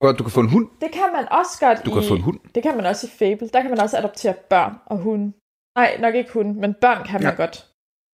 Godt, 0.06 0.20
du 0.20 0.24
kan 0.24 0.32
få 0.32 0.40
en 0.40 0.50
hund. 0.50 0.68
Det 0.82 0.92
kan 0.92 1.10
man 1.16 1.28
også 1.32 1.66
godt 1.66 1.86
Du 1.86 1.92
i... 1.92 1.94
kan 1.94 2.04
få 2.08 2.14
en 2.16 2.22
hund. 2.22 2.40
Det 2.56 2.64
kan 2.64 2.76
man 2.78 2.86
også 2.86 3.08
i 3.08 3.10
Fable. 3.20 3.50
Der 3.54 3.62
kan 3.62 3.70
man 3.70 3.80
også 3.80 3.98
adoptere 3.98 4.34
børn 4.50 4.74
og 4.86 4.98
hunde. 4.98 5.34
Nej, 5.78 5.98
nok 6.00 6.16
ikke 6.16 6.32
hunde, 6.32 6.54
men 6.60 6.74
børn 6.74 7.04
kan 7.04 7.22
man 7.24 7.32
Ja. 7.32 7.36
godt. 7.36 7.66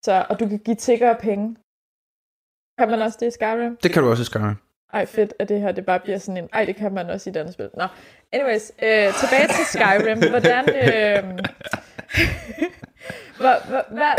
Så, 0.05 0.25
og 0.29 0.39
du 0.39 0.47
kan 0.49 0.59
give 0.59 0.75
tiggere 0.75 1.15
penge. 1.15 1.55
Kan 2.79 2.89
man 2.89 3.01
også 3.01 3.17
det 3.21 3.27
i 3.27 3.31
Skyrim? 3.31 3.77
Det 3.83 3.91
kan 3.93 4.03
du 4.03 4.09
også 4.09 4.21
i 4.21 4.25
Skyrim. 4.25 4.55
Ej, 4.93 5.05
fedt, 5.05 5.33
at 5.39 5.49
det 5.49 5.61
her 5.61 5.71
det 5.71 5.85
bare 5.85 5.99
bliver 5.99 6.17
sådan 6.17 6.43
en... 6.43 6.49
Ej, 6.53 6.65
det 6.65 6.75
kan 6.75 6.93
man 6.93 7.09
også 7.09 7.29
i 7.29 7.31
et 7.31 7.37
andet 7.37 7.53
spil. 7.53 7.69
Nå, 7.77 7.87
anyways. 8.31 8.71
Øh, 8.83 9.13
tilbage 9.21 9.47
til 9.47 9.65
Skyrim. 9.73 10.19
Hvordan... 10.33 10.63
Øh, 10.69 11.23
hvad, 13.41 13.55
hvad, 13.69 13.81
hvad, 13.91 14.11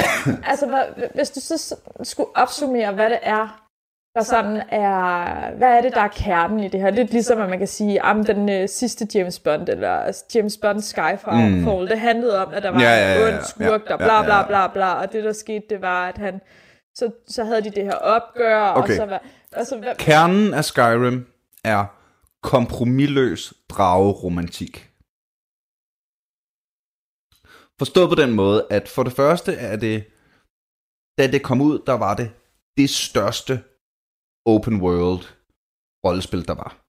altså, 0.46 0.66
hvad, 0.66 1.08
hvis 1.14 1.30
du 1.30 1.40
så 1.40 1.76
skulle 2.02 2.36
opsummere, 2.36 2.92
hvad 2.92 3.10
det 3.10 3.18
er, 3.22 3.66
der 4.14 4.22
sådan 4.22 4.56
er... 4.68 5.56
Hvad 5.56 5.76
er 5.76 5.80
det, 5.80 5.94
der 5.94 6.00
er 6.00 6.08
kernen 6.08 6.60
i 6.60 6.68
det 6.68 6.80
her? 6.80 6.90
Lidt 6.90 7.10
ligesom, 7.10 7.40
at 7.40 7.48
man 7.50 7.58
kan 7.58 7.66
sige, 7.68 8.06
at 8.06 8.26
den 8.26 8.48
øh, 8.48 8.68
sidste 8.68 9.06
James 9.14 9.38
Bond, 9.38 9.68
eller 9.68 10.22
James 10.34 10.56
Bond 10.56 10.80
Skyfall, 10.80 11.62
Mm. 11.64 11.86
det 11.88 12.00
handlede 12.00 12.46
om, 12.46 12.54
at 12.54 12.62
der 12.62 12.70
var 12.70 12.80
Ja, 12.80 12.90
ja, 12.90 13.20
ja, 13.20 13.28
en 13.28 13.34
ond 13.34 13.44
skurk, 13.44 13.88
der 13.88 13.96
bla 13.96 14.22
bla 14.22 14.46
bla 14.46 14.66
bla, 14.68 14.92
og 14.94 15.12
det, 15.12 15.24
der 15.24 15.32
skete, 15.32 15.64
det 15.70 15.80
var, 15.82 16.08
at 16.08 16.18
han... 16.18 16.40
Så, 16.94 17.10
så 17.28 17.44
havde 17.44 17.62
de 17.64 17.70
det 17.70 17.84
her 17.84 17.94
opgør, 17.94 18.68
Okay. 18.72 18.82
og 18.92 18.96
så 18.96 19.04
var... 19.06 19.22
Og 19.56 19.66
så, 19.66 19.78
hvad, 19.78 19.94
Kernen 19.94 20.54
af 20.54 20.64
Skyrim 20.64 21.26
er 21.64 21.84
kompromilløs 22.42 23.54
drageromantik. 23.68 24.90
Forstået 27.78 28.08
på 28.08 28.14
den 28.14 28.32
måde, 28.32 28.66
at 28.70 28.88
for 28.88 29.02
det 29.02 29.12
første 29.12 29.54
er 29.54 29.76
det, 29.76 30.04
da 31.18 31.26
det 31.32 31.42
kom 31.42 31.60
ud, 31.60 31.82
der 31.86 31.92
var 31.92 32.14
det 32.14 32.30
det 32.76 32.90
største 32.90 33.60
open 34.46 34.80
world 34.80 35.22
rollespil, 36.06 36.46
der 36.48 36.54
var. 36.54 36.86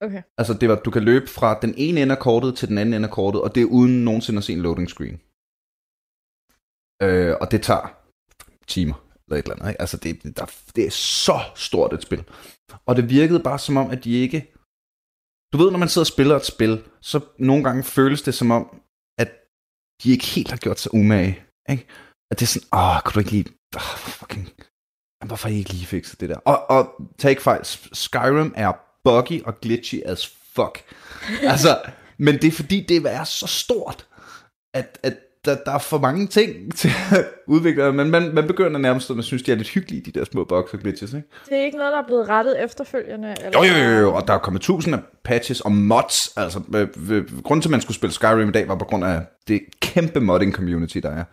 Okay. 0.00 0.22
Altså 0.38 0.54
det 0.54 0.68
var, 0.68 0.76
du 0.84 0.90
kan 0.90 1.02
løbe 1.02 1.26
fra 1.26 1.60
den 1.60 1.74
ene 1.76 2.02
ende 2.02 2.14
af 2.16 2.20
kortet 2.20 2.56
til 2.56 2.68
den 2.68 2.78
anden 2.78 2.94
ende 2.94 3.08
af 3.08 3.14
kortet, 3.14 3.42
og 3.42 3.54
det 3.54 3.60
er 3.60 3.66
uden 3.66 4.04
nogensinde 4.04 4.38
at 4.38 4.44
se 4.44 4.52
en 4.52 4.62
loading 4.62 4.88
screen. 4.88 5.20
Øh, 7.02 7.36
og 7.40 7.50
det 7.50 7.62
tager 7.62 7.86
timer, 8.66 8.94
eller 9.24 9.36
et 9.38 9.42
eller 9.42 9.54
andet. 9.54 9.68
Ikke? 9.68 9.80
Altså 9.80 9.96
det, 9.96 10.36
der, 10.36 10.46
det 10.76 10.86
er 10.86 10.90
så 10.90 11.40
stort 11.56 11.92
et 11.92 12.02
spil. 12.02 12.24
Og 12.86 12.96
det 12.96 13.10
virkede 13.10 13.42
bare 13.42 13.58
som 13.58 13.76
om, 13.76 13.90
at 13.90 14.04
de 14.04 14.10
ikke... 14.10 14.54
Du 15.52 15.58
ved, 15.58 15.70
når 15.70 15.78
man 15.78 15.88
sidder 15.88 16.02
og 16.02 16.14
spiller 16.14 16.36
et 16.36 16.46
spil, 16.46 16.84
så 17.00 17.20
nogle 17.38 17.64
gange 17.64 17.82
føles 17.82 18.22
det 18.22 18.34
som 18.34 18.50
om, 18.50 18.82
at 19.18 19.30
de 20.02 20.10
ikke 20.10 20.24
helt 20.24 20.50
har 20.50 20.56
gjort 20.56 20.80
sig 20.80 20.94
umage. 20.94 21.44
Ikke? 21.70 21.86
At 22.30 22.40
det 22.40 22.46
er 22.46 22.52
sådan, 22.54 22.68
åh, 22.72 23.02
kunne 23.02 23.14
du 23.14 23.18
ikke 23.18 23.30
lige... 23.30 23.48
Oh, 23.76 23.98
fucking... 24.18 24.48
Hvorfor 25.26 25.48
har 25.48 25.54
I 25.54 25.58
ikke 25.58 25.72
lige 25.72 25.86
fikset 25.86 26.20
det 26.20 26.28
der? 26.28 26.36
Og, 26.36 26.70
og 26.70 26.90
tag 27.18 27.30
ikke 27.30 27.42
fejl, 27.42 27.60
Skyrim 27.92 28.52
er 28.56 28.72
buggy 29.04 29.42
og 29.44 29.60
glitchy 29.60 30.02
as 30.04 30.26
fuck. 30.54 30.84
altså, 31.42 31.78
men 32.18 32.34
det 32.34 32.44
er 32.44 32.52
fordi, 32.52 32.86
det 32.88 32.96
er 33.06 33.24
så 33.24 33.46
stort, 33.46 34.06
at, 34.74 34.98
at 35.02 35.14
der, 35.44 35.56
der 35.66 35.72
er 35.72 35.78
for 35.78 35.98
mange 35.98 36.26
ting 36.26 36.48
til 36.76 36.90
at 37.10 37.24
udvikle, 37.46 37.92
men 37.92 38.10
man, 38.10 38.34
man 38.34 38.46
begynder 38.46 38.78
nærmest 38.78 39.10
at 39.10 39.16
man 39.16 39.22
synes, 39.22 39.42
de 39.42 39.52
er 39.52 39.56
lidt 39.56 39.68
hyggelige, 39.68 40.02
de 40.02 40.18
der 40.18 40.24
små 40.24 40.44
bugs 40.44 40.72
og 40.72 40.78
glitches, 40.78 41.12
ikke? 41.12 41.28
Det 41.48 41.56
er 41.58 41.64
ikke 41.64 41.78
noget, 41.78 41.92
der 41.92 41.98
er 41.98 42.06
blevet 42.06 42.28
rettet 42.28 42.64
efterfølgende? 42.64 43.34
Eller? 43.44 43.66
Jo, 43.66 43.74
jo, 43.74 43.84
jo, 43.84 44.00
jo, 44.00 44.14
og 44.14 44.28
der 44.28 44.34
er 44.34 44.38
kommet 44.38 44.62
tusind 44.62 44.94
af 44.94 45.00
patches 45.24 45.60
og 45.60 45.72
mods, 45.72 46.36
altså, 46.36 46.60
øh, 46.74 46.88
øh, 47.10 47.42
grunden 47.42 47.62
til, 47.62 47.68
at 47.68 47.70
man 47.70 47.80
skulle 47.80 47.96
spille 47.96 48.12
Skyrim 48.12 48.48
i 48.48 48.52
dag, 48.52 48.68
var 48.68 48.74
på 48.74 48.84
grund 48.84 49.04
af 49.04 49.22
det 49.48 49.60
kæmpe 49.80 50.20
modding 50.20 50.54
community, 50.54 50.98
der 50.98 51.10
er 51.10 51.24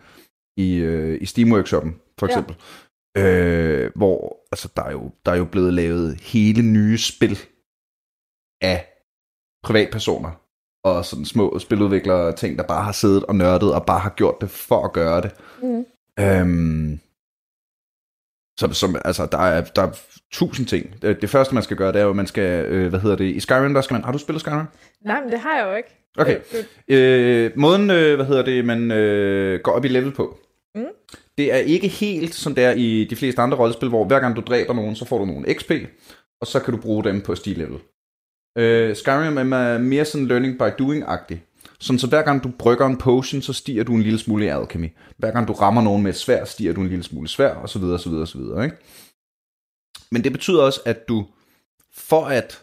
i, 0.56 0.74
øh, 0.74 1.18
i 1.20 1.26
Steam 1.26 1.52
Workshoppen, 1.52 1.96
for 2.18 2.26
eksempel. 2.26 2.56
Ja. 2.58 2.64
Øh, 3.16 3.90
hvor, 3.96 4.46
altså, 4.52 4.68
der 4.76 4.82
er, 4.82 4.92
jo, 4.92 5.10
der 5.26 5.32
er 5.32 5.36
jo 5.36 5.44
blevet 5.44 5.72
lavet 5.74 6.20
hele 6.20 6.62
nye 6.62 6.98
spil 6.98 7.38
af 8.60 8.86
privatpersoner, 9.62 10.30
og 10.84 11.04
sådan 11.04 11.24
små 11.24 11.58
spiludviklere, 11.58 12.32
ting, 12.32 12.58
der 12.58 12.64
bare 12.64 12.84
har 12.84 12.92
siddet 12.92 13.24
og 13.24 13.36
nørdet, 13.36 13.74
og 13.74 13.86
bare 13.86 14.00
har 14.00 14.10
gjort 14.10 14.40
det 14.40 14.50
for 14.50 14.84
at 14.84 14.92
gøre 14.92 15.20
det. 15.20 15.30
Mm. 15.62 15.84
Øhm, 16.20 17.00
som, 18.60 18.72
som, 18.72 18.96
altså, 19.04 19.26
der 19.26 19.38
er, 19.38 19.64
der 19.64 19.82
er 19.82 20.00
tusind 20.32 20.66
ting. 20.66 21.02
Det, 21.02 21.22
det 21.22 21.30
første, 21.30 21.54
man 21.54 21.62
skal 21.62 21.76
gøre, 21.76 21.92
det 21.92 21.98
er 21.98 22.04
jo, 22.04 22.10
at 22.10 22.16
man 22.16 22.26
skal, 22.26 22.64
øh, 22.64 22.88
hvad 22.88 23.00
hedder 23.00 23.16
det, 23.16 23.24
i 23.24 23.40
Skyrim, 23.40 23.74
der 23.74 23.80
skal 23.80 23.94
man, 23.94 24.04
har 24.04 24.12
du 24.12 24.18
spillet 24.18 24.40
Skyrim? 24.40 24.66
Nej, 25.04 25.20
men 25.20 25.30
det 25.32 25.40
har 25.40 25.56
jeg 25.56 25.66
jo 25.66 25.74
ikke. 25.76 25.96
Okay. 26.18 26.40
Øh, 26.54 26.64
Øh, 26.88 27.50
måden, 27.56 27.90
øh, 27.90 28.16
hvad 28.16 28.26
hedder 28.26 28.42
det, 28.42 28.64
man 28.64 28.90
øh, 28.90 29.60
går 29.60 29.72
op 29.72 29.84
i 29.84 29.88
level 29.88 30.12
på, 30.12 30.38
Mm 30.74 30.84
det 31.38 31.52
er 31.52 31.56
ikke 31.56 31.88
helt 31.88 32.34
som 32.34 32.54
det 32.54 32.64
er 32.64 32.72
i 32.72 33.04
de 33.04 33.16
fleste 33.16 33.42
andre 33.42 33.58
rollespil, 33.58 33.88
hvor 33.88 34.04
hver 34.04 34.20
gang 34.20 34.36
du 34.36 34.40
dræber 34.40 34.74
nogen, 34.74 34.96
så 34.96 35.04
får 35.04 35.18
du 35.18 35.24
nogle 35.24 35.54
XP, 35.54 35.70
og 36.40 36.46
så 36.46 36.60
kan 36.60 36.74
du 36.74 36.80
bruge 36.80 37.04
dem 37.04 37.20
på 37.20 37.34
stil-level. 37.34 37.78
Øh, 38.58 38.96
Skyrim 38.96 39.38
er 39.38 39.78
mere 39.78 40.04
sådan 40.04 40.26
learning 40.26 40.58
by 40.58 40.82
doing-agtig. 40.82 41.38
Sådan 41.80 41.98
så 41.98 42.06
hver 42.06 42.22
gang 42.22 42.44
du 42.44 42.50
brygger 42.58 42.86
en 42.86 42.98
potion, 42.98 43.42
så 43.42 43.52
stiger 43.52 43.84
du 43.84 43.94
en 43.94 44.02
lille 44.02 44.18
smule 44.18 44.44
i 44.44 44.48
alchemy. 44.48 44.88
Hver 45.16 45.30
gang 45.30 45.48
du 45.48 45.52
rammer 45.52 45.82
nogen 45.82 46.02
med 46.02 46.10
et 46.10 46.16
svær, 46.16 46.44
stiger 46.44 46.72
du 46.72 46.80
en 46.80 46.88
lille 46.88 47.04
smule 47.04 47.28
svær, 47.28 47.54
og 47.54 47.68
så 47.68 47.78
videre, 47.78 47.94
og 47.94 48.00
så 48.00 48.08
videre, 48.08 48.22
og 48.22 48.28
så 48.28 48.38
videre, 48.38 48.64
ikke? 48.64 48.76
Men 50.10 50.24
det 50.24 50.32
betyder 50.32 50.62
også, 50.62 50.80
at 50.84 51.08
du 51.08 51.26
for 51.94 52.24
at 52.24 52.62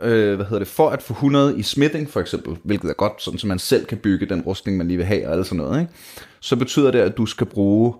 øh, 0.00 0.36
hvad 0.36 0.46
hedder 0.46 0.58
det, 0.58 0.68
for 0.68 0.90
at 0.90 1.02
få 1.02 1.12
100 1.12 1.58
i 1.58 1.62
smithing 1.62 2.10
for 2.10 2.20
eksempel, 2.20 2.58
hvilket 2.64 2.90
er 2.90 2.94
godt, 2.94 3.22
sådan 3.22 3.38
så 3.38 3.46
man 3.46 3.58
selv 3.58 3.86
kan 3.86 3.98
bygge 3.98 4.26
den 4.26 4.42
rustning, 4.42 4.76
man 4.78 4.88
lige 4.88 4.96
vil 4.96 5.06
have 5.06 5.28
og 5.28 5.32
alt 5.34 5.46
sådan 5.46 5.56
noget, 5.56 5.80
ikke? 5.80 5.92
så 6.40 6.56
betyder 6.56 6.90
det, 6.90 6.98
at 6.98 7.16
du 7.16 7.26
skal 7.26 7.46
bruge 7.46 7.94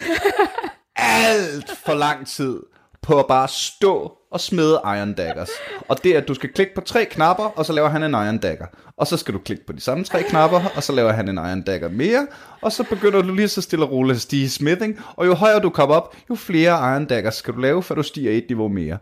alt 0.96 1.70
for 1.84 1.94
lang 1.94 2.26
tid 2.26 2.62
på 3.02 3.18
at 3.18 3.26
bare 3.28 3.48
stå 3.48 4.15
og 4.36 4.40
smede 4.40 4.80
iron 4.84 5.12
daggers. 5.14 5.50
Og 5.88 6.04
det 6.04 6.14
er, 6.14 6.18
at 6.18 6.28
du 6.28 6.34
skal 6.34 6.52
klikke 6.52 6.74
på 6.74 6.80
tre 6.80 7.04
knapper, 7.04 7.44
og 7.44 7.66
så 7.66 7.72
laver 7.72 7.88
han 7.88 8.02
en 8.02 8.14
iron 8.14 8.38
dagger. 8.38 8.66
Og 8.96 9.06
så 9.06 9.16
skal 9.16 9.34
du 9.34 9.38
klikke 9.38 9.66
på 9.66 9.72
de 9.72 9.80
samme 9.80 10.04
tre 10.04 10.22
knapper, 10.22 10.60
og 10.76 10.82
så 10.82 10.92
laver 10.92 11.12
han 11.12 11.28
en 11.28 11.36
iron 11.36 11.62
dagger 11.62 11.88
mere. 11.88 12.26
Og 12.60 12.72
så 12.72 12.84
begynder 12.84 13.22
du 13.22 13.34
lige 13.34 13.48
så 13.48 13.62
stille 13.62 13.84
og 13.84 13.90
roligt 13.90 14.16
at 14.16 14.22
stige 14.22 14.50
smithing. 14.50 15.00
Og 15.16 15.26
jo 15.26 15.34
højere 15.34 15.60
du 15.60 15.70
kommer 15.70 15.96
op, 15.96 16.16
jo 16.30 16.34
flere 16.34 16.92
iron 16.92 17.06
daggers 17.06 17.34
skal 17.34 17.54
du 17.54 17.60
lave, 17.60 17.82
før 17.82 17.94
du 17.94 18.02
stiger 18.02 18.30
et 18.30 18.44
niveau 18.48 18.68
mere. 18.68 18.98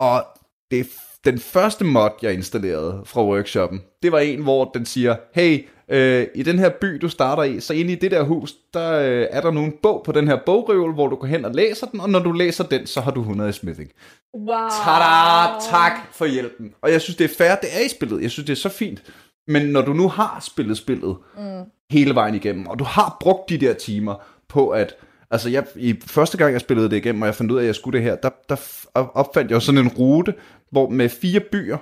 Og 0.00 0.24
det 0.70 0.86
den 1.24 1.38
første 1.38 1.84
mod, 1.84 2.10
jeg 2.22 2.32
installerede 2.32 3.02
fra 3.06 3.24
workshoppen, 3.24 3.82
det 4.02 4.12
var 4.12 4.18
en, 4.18 4.42
hvor 4.42 4.64
den 4.64 4.86
siger, 4.86 5.16
hey, 5.34 5.66
øh, 5.90 6.26
i 6.34 6.42
den 6.42 6.58
her 6.58 6.68
by, 6.68 6.86
du 6.86 7.08
starter 7.08 7.42
i, 7.42 7.60
så 7.60 7.74
inde 7.74 7.92
i 7.92 7.94
det 7.94 8.10
der 8.10 8.22
hus, 8.22 8.54
der 8.74 8.92
øh, 8.92 9.26
er 9.30 9.40
der 9.40 9.50
nu 9.50 9.60
en 9.60 9.74
bog 9.82 10.02
på 10.04 10.12
den 10.12 10.28
her 10.28 10.38
bogreol, 10.46 10.94
hvor 10.94 11.08
du 11.08 11.16
går 11.16 11.26
hen 11.26 11.44
og 11.44 11.54
læser 11.54 11.86
den, 11.86 12.00
og 12.00 12.10
når 12.10 12.18
du 12.18 12.32
læser 12.32 12.64
den, 12.64 12.86
så 12.86 13.00
har 13.00 13.10
du 13.10 13.20
100 13.20 13.50
i 13.50 13.52
smithing. 13.52 13.90
Wow. 14.34 14.56
Tada! 14.84 15.60
Tak 15.70 15.92
for 16.12 16.26
hjælpen. 16.26 16.74
Og 16.82 16.92
jeg 16.92 17.00
synes, 17.00 17.16
det 17.16 17.24
er 17.24 17.34
fair, 17.38 17.54
det 17.54 17.68
er 17.72 17.84
i 17.86 17.88
spillet. 17.88 18.22
Jeg 18.22 18.30
synes, 18.30 18.46
det 18.46 18.52
er 18.52 18.56
så 18.56 18.68
fint. 18.68 19.02
Men 19.48 19.66
når 19.66 19.82
du 19.82 19.92
nu 19.92 20.08
har 20.08 20.40
spillet 20.42 20.76
spillet 20.76 21.16
mm. 21.36 21.62
hele 21.90 22.14
vejen 22.14 22.34
igennem, 22.34 22.66
og 22.66 22.78
du 22.78 22.84
har 22.84 23.16
brugt 23.20 23.48
de 23.48 23.58
der 23.58 23.72
timer 23.72 24.14
på 24.48 24.68
at... 24.68 24.94
Altså, 25.30 25.48
jeg, 25.48 25.64
i 25.76 26.00
første 26.06 26.38
gang, 26.38 26.52
jeg 26.52 26.60
spillede 26.60 26.90
det 26.90 26.96
igennem, 26.96 27.22
og 27.22 27.26
jeg 27.26 27.34
fandt 27.34 27.52
ud 27.52 27.56
af, 27.56 27.62
at 27.62 27.66
jeg 27.66 27.74
skulle 27.74 27.98
det 27.98 28.04
her, 28.04 28.16
der, 28.16 28.30
der 28.48 28.56
opfandt 28.94 29.50
jeg 29.50 29.54
jo 29.54 29.60
sådan 29.60 29.80
en 29.80 29.88
rute, 29.88 30.34
hvor 30.70 30.88
med 30.88 31.08
fire 31.08 31.40
byer, 31.40 31.78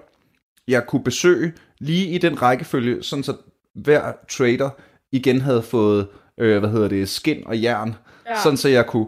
jeg 0.69 0.87
kunne 0.87 1.05
besøge 1.05 1.53
lige 1.81 2.07
i 2.07 2.19
den 2.19 2.43
rækkefølge, 2.43 3.03
sådan 3.03 3.23
så 3.23 3.35
hver 3.75 4.13
trader 4.31 4.71
igen 5.13 5.41
havde 5.41 5.63
fået, 5.63 6.07
øh, 6.41 6.59
hvad 6.59 6.71
hedder 6.71 6.89
det, 6.89 7.09
skin 7.09 7.43
og 7.47 7.63
jern, 7.63 7.95
Ja. 8.31 8.43
sådan 8.43 8.57
så 8.57 8.69
jeg 8.69 8.87
kunne 8.87 9.07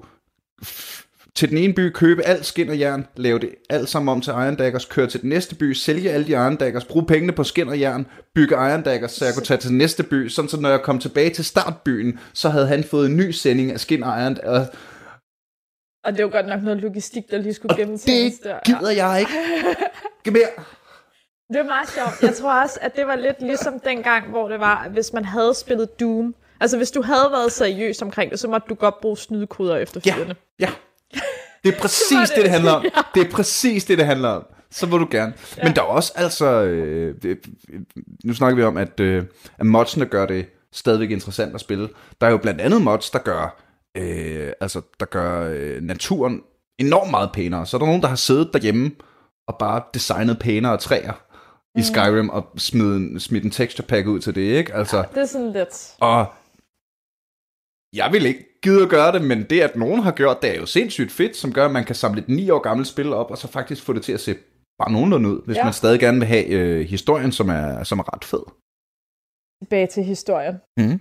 til 1.34 1.50
den 1.50 1.58
ene 1.58 1.72
by, 1.74 1.90
købe 1.90 2.22
alt 2.22 2.46
skin 2.46 2.68
og 2.68 2.78
jern, 2.78 3.06
lave 3.16 3.38
det 3.38 3.54
alt 3.70 3.88
sammen 3.88 4.08
om 4.12 4.20
til 4.20 4.30
Iron 4.30 4.56
Daggers, 4.56 4.84
køre 4.84 5.06
til 5.06 5.20
den 5.22 5.28
næste 5.28 5.54
by, 5.54 5.72
sælge 5.72 6.10
alle 6.10 6.26
de 6.26 6.32
Iron 6.32 6.56
Daggers, 6.56 6.84
bruge 6.84 7.06
pengene 7.06 7.32
på 7.32 7.44
skin 7.44 7.68
og 7.68 7.80
jern, 7.80 8.06
bygge 8.34 8.54
Iron 8.54 8.82
Daggers, 8.82 9.12
så 9.12 9.24
jeg 9.24 9.34
kunne 9.34 9.44
tage 9.44 9.58
til 9.58 9.68
den 9.70 9.78
næste 9.78 10.02
by, 10.02 10.28
sådan 10.28 10.48
så 10.48 10.60
når 10.60 10.68
jeg 10.68 10.82
kom 10.82 10.98
tilbage 10.98 11.30
til 11.30 11.44
startbyen, 11.44 12.18
så 12.32 12.48
havde 12.48 12.66
han 12.66 12.84
fået 12.84 13.06
en 13.10 13.16
ny 13.16 13.30
sending 13.30 13.72
af 13.72 13.80
skin 13.80 14.02
og 14.02 14.22
Iron 14.22 14.36
og, 14.44 14.66
Og 16.04 16.12
det 16.12 16.20
jo 16.20 16.28
godt 16.32 16.46
nok 16.46 16.62
noget 16.62 16.80
logistik, 16.80 17.22
der 17.30 17.38
lige 17.38 17.54
skulle 17.54 17.72
og 17.72 17.78
gennemtænges 17.78 18.34
det 18.38 18.44
der. 18.44 18.58
gider 18.64 18.90
jeg 18.90 19.20
ikke. 19.20 19.32
Giv 20.24 20.32
mere. 20.32 20.48
Det 21.52 21.56
er 21.58 21.64
meget 21.64 21.88
sjovt. 21.88 22.22
Jeg 22.22 22.34
tror 22.36 22.62
også, 22.62 22.78
at 22.82 22.96
det 22.96 23.06
var 23.06 23.16
lidt 23.16 23.42
ligesom 23.42 23.80
dengang, 23.80 24.28
hvor 24.30 24.48
det 24.48 24.60
var, 24.60 24.88
hvis 24.92 25.12
man 25.12 25.24
havde 25.24 25.54
spillet 25.54 26.00
Doom. 26.00 26.34
Altså, 26.60 26.76
hvis 26.76 26.90
du 26.90 27.02
havde 27.02 27.28
været 27.30 27.52
seriøs 27.52 28.02
omkring 28.02 28.30
det, 28.30 28.40
så 28.40 28.48
måtte 28.48 28.66
du 28.68 28.74
godt 28.74 29.00
bruge 29.00 29.16
snydekoder 29.18 29.76
Ja, 29.76 29.82
efterfølgende. 29.82 30.34
ja. 30.60 30.70
Det 31.64 31.74
er 31.74 31.80
præcis 31.82 32.08
det, 32.10 32.28
det. 32.28 32.36
det, 32.36 32.42
det 32.44 32.50
handler 32.50 32.72
om. 32.72 32.84
Det 33.14 33.26
er 33.26 33.30
præcis 33.30 33.84
det, 33.84 33.98
det 33.98 34.06
handler 34.06 34.28
om. 34.28 34.46
Så 34.70 34.86
må 34.86 34.98
du 34.98 35.06
gerne. 35.10 35.32
Ja. 35.56 35.64
Men 35.64 35.76
der 35.76 35.82
er 35.82 35.86
også 35.86 36.12
altså... 36.16 36.46
Øh, 36.46 37.14
det- 37.22 37.38
nu 38.24 38.34
snakker 38.34 38.56
vi 38.56 38.62
om, 38.62 38.76
at, 38.76 39.00
øh, 39.00 39.24
at 39.58 39.66
modsene 39.66 40.06
gør 40.06 40.26
det 40.26 40.46
stadigvæk 40.72 41.10
interessant 41.10 41.54
at 41.54 41.60
spille. 41.60 41.88
Der 42.20 42.26
er 42.26 42.30
jo 42.30 42.36
blandt 42.36 42.60
andet 42.60 42.82
mods, 42.82 43.10
der 43.10 43.18
gør, 43.18 43.60
øh, 43.96 44.52
altså, 44.60 44.80
der 45.00 45.06
gør 45.06 45.48
øh, 45.52 45.82
naturen 45.82 46.42
enormt 46.78 47.10
meget 47.10 47.30
pænere. 47.34 47.66
Så 47.66 47.76
er 47.76 47.78
der 47.78 47.86
nogen, 47.86 48.02
der 48.02 48.08
har 48.08 48.16
siddet 48.16 48.50
derhjemme 48.52 48.90
og 49.48 49.56
bare 49.58 49.82
designet 49.94 50.38
pænere 50.38 50.76
træer 50.76 51.12
i 51.78 51.82
Skyrim 51.82 52.28
og 52.28 52.46
smidt 52.58 52.96
en, 52.96 53.20
smidt 53.20 53.44
en 53.44 53.50
texture 53.50 53.86
pack 53.86 54.06
ud 54.06 54.20
til 54.20 54.34
det, 54.34 54.40
ikke? 54.40 54.74
Altså, 54.74 55.04
Det 55.14 55.20
er 55.22 55.26
sådan 55.26 55.52
lidt... 55.52 55.94
og 56.00 56.26
jeg 57.96 58.12
vil 58.12 58.26
ikke 58.26 58.44
gide 58.62 58.82
at 58.82 58.88
gøre 58.88 59.12
det, 59.12 59.22
men 59.22 59.42
det, 59.50 59.60
at 59.60 59.76
nogen 59.76 60.00
har 60.02 60.12
gjort 60.12 60.42
det, 60.42 60.50
er 60.50 60.54
jo 60.60 60.66
sindssygt 60.66 61.12
fedt, 61.12 61.36
som 61.36 61.52
gør, 61.52 61.64
at 61.64 61.70
man 61.70 61.84
kan 61.84 61.94
samle 61.94 62.20
et 62.22 62.28
9 62.28 62.50
år 62.50 62.58
gammelt 62.58 62.88
spil 62.88 63.12
op, 63.12 63.30
og 63.30 63.38
så 63.38 63.48
faktisk 63.48 63.82
få 63.82 63.92
det 63.92 64.02
til 64.02 64.12
at 64.12 64.20
se 64.20 64.34
bare 64.78 64.92
nogenlunde 64.92 65.28
ud, 65.30 65.42
hvis 65.44 65.54
Ja. 65.56 65.60
ja. 65.60 65.64
man 65.64 65.72
stadig 65.72 66.00
gerne 66.00 66.18
vil 66.18 66.28
have 66.28 66.46
øh, 66.46 66.86
historien, 66.86 67.32
som 67.32 67.48
er, 67.48 67.84
som 67.84 67.98
er 67.98 68.14
ret 68.14 68.24
fed. 68.24 68.42
Tilbage 69.64 69.86
til 69.86 70.04
historien. 70.04 70.54
Mhm. 70.76 71.00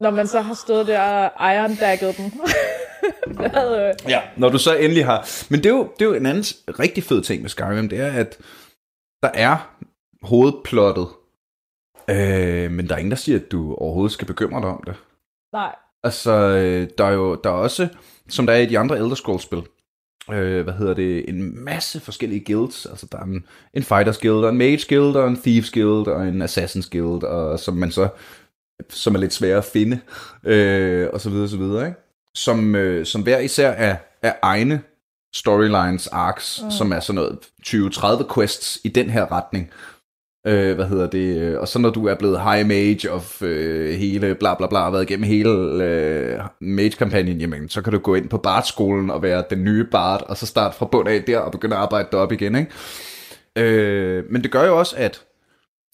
Når 0.00 0.10
man 0.10 0.26
så 0.26 0.40
har 0.40 0.54
stået 0.54 0.86
der 0.86 1.00
og 1.28 1.54
iron 1.54 1.74
dagget 1.74 2.16
dem. 2.18 2.24
det 3.38 3.50
havde, 3.50 3.88
øh, 4.04 4.10
Ja, 4.10 4.22
når 4.36 4.48
du 4.48 4.58
så 4.58 4.76
endelig 4.76 5.04
har... 5.04 5.50
Men 5.50 5.58
det 5.62 5.66
er 5.66 5.74
jo, 5.76 5.82
det 5.98 6.02
er 6.02 6.06
jo 6.06 6.14
en 6.14 6.26
anden 6.26 6.44
rigtig 6.78 7.04
fed 7.04 7.22
ting 7.22 7.42
med 7.42 7.50
Skyrim, 7.50 7.88
det 7.88 8.00
er, 8.00 8.12
at 8.12 8.38
der 9.22 9.30
er 9.34 9.71
hovedplottet, 10.22 11.08
øh, 12.10 12.70
men 12.70 12.88
der 12.88 12.94
er 12.94 12.98
ingen, 12.98 13.10
der 13.10 13.16
siger, 13.16 13.38
at 13.38 13.52
du 13.52 13.74
overhovedet 13.74 14.12
skal 14.12 14.26
bekymre 14.26 14.60
dig 14.60 14.68
om 14.68 14.82
det. 14.86 14.94
nej. 15.52 15.74
Altså, 16.04 16.32
øh, 16.32 16.88
der 16.98 17.04
er 17.04 17.12
jo 17.12 17.34
der 17.34 17.50
er 17.50 17.54
også, 17.54 17.88
som 18.28 18.46
der 18.46 18.52
er 18.52 18.58
i 18.58 18.66
de 18.66 18.78
andre 18.78 18.98
Elder 18.98 19.14
Scrolls-spil, 19.14 19.62
øh, 20.30 20.62
hvad 20.62 20.74
hedder 20.74 20.94
det, 20.94 21.28
en 21.28 21.64
masse 21.64 22.00
forskellige 22.00 22.54
guilds. 22.54 22.86
Altså, 22.86 23.06
der 23.12 23.18
er 23.18 23.22
en, 23.22 23.46
en 23.74 23.82
Fighters 23.82 24.18
Guild, 24.18 24.44
og 24.44 24.48
en 24.48 24.58
Mage 24.58 24.86
Guild, 24.88 25.16
og 25.16 25.28
en 25.28 25.42
Thieves 25.42 25.70
Guild, 25.70 26.06
og 26.06 26.28
en 26.28 26.42
Assassins 26.42 26.88
Guild, 26.90 27.22
og 27.22 27.60
som 27.60 27.74
man 27.74 27.90
så, 27.90 28.08
som 28.88 29.14
er 29.14 29.18
lidt 29.18 29.32
svære 29.32 29.56
at 29.56 29.64
finde, 29.64 30.00
øh, 30.44 31.08
og 31.12 31.20
så 31.20 31.30
videre, 31.30 31.48
så 31.48 31.56
videre, 31.56 31.86
ikke? 31.86 31.98
Som, 32.34 32.74
øh, 32.74 33.06
som 33.06 33.22
hver 33.22 33.38
især 33.38 33.70
er, 33.70 33.96
er 34.22 34.32
egne 34.42 34.82
storylines, 35.34 36.06
arcs, 36.06 36.62
mm. 36.64 36.70
som 36.70 36.92
er 36.92 37.00
sådan 37.00 37.14
noget 37.14 37.38
20-30 37.66 38.34
quests 38.34 38.80
i 38.84 38.88
den 38.88 39.10
her 39.10 39.32
retning. 39.32 39.70
Øh, 40.46 40.74
hvad 40.74 40.86
hedder 40.86 41.06
det? 41.06 41.58
Og 41.58 41.68
så 41.68 41.78
når 41.78 41.90
du 41.90 42.06
er 42.06 42.14
blevet 42.14 42.42
high 42.42 42.66
mage 42.66 43.10
of 43.10 43.42
øh, 43.42 43.94
hele 43.94 44.34
bla 44.34 44.54
bla 44.54 44.66
bla, 44.66 44.86
og 44.86 44.92
været 44.92 45.10
igennem 45.10 45.24
hele 45.24 45.50
øh, 45.84 46.40
mage-kampagnen, 46.60 47.40
jamen, 47.40 47.68
så 47.68 47.82
kan 47.82 47.92
du 47.92 47.98
gå 47.98 48.14
ind 48.14 48.28
på 48.28 48.38
bardskolen 48.38 49.10
og 49.10 49.22
være 49.22 49.44
den 49.50 49.64
nye 49.64 49.84
Bard, 49.84 50.22
og 50.28 50.36
så 50.36 50.46
starte 50.46 50.76
fra 50.76 50.86
bund 50.86 51.08
af 51.08 51.22
der 51.24 51.38
og 51.38 51.52
begynde 51.52 51.76
at 51.76 51.82
arbejde 51.82 52.08
derop 52.12 52.32
igen, 52.32 52.54
ikke? 52.56 52.70
Øh, 53.56 54.24
men 54.30 54.42
det 54.42 54.50
gør 54.50 54.64
jo 54.64 54.78
også, 54.78 54.96
at 54.96 55.24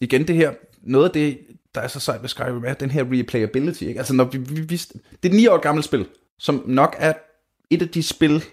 igen 0.01 0.27
det 0.27 0.35
her, 0.35 0.53
noget 0.83 1.05
af 1.05 1.11
det, 1.11 1.39
der 1.75 1.81
er 1.81 1.87
så 1.87 1.99
sejt 1.99 2.21
ved 2.21 2.29
Skyrim, 2.29 2.63
er 2.67 2.73
den 2.73 2.91
her 2.91 3.05
replayability, 3.11 3.83
ikke? 3.83 3.99
Altså, 3.99 4.13
når 4.13 4.23
vi, 4.23 4.37
vi, 4.37 4.61
vi, 4.61 4.77
det 5.23 5.25
er 5.25 5.29
et 5.29 5.33
9 5.33 5.47
år 5.47 5.57
gammelt 5.57 5.85
spil, 5.85 6.07
som 6.39 6.63
nok 6.67 6.95
er 6.99 7.13
et 7.69 7.81
af 7.81 7.89
de 7.89 8.03
spil, 8.03 8.43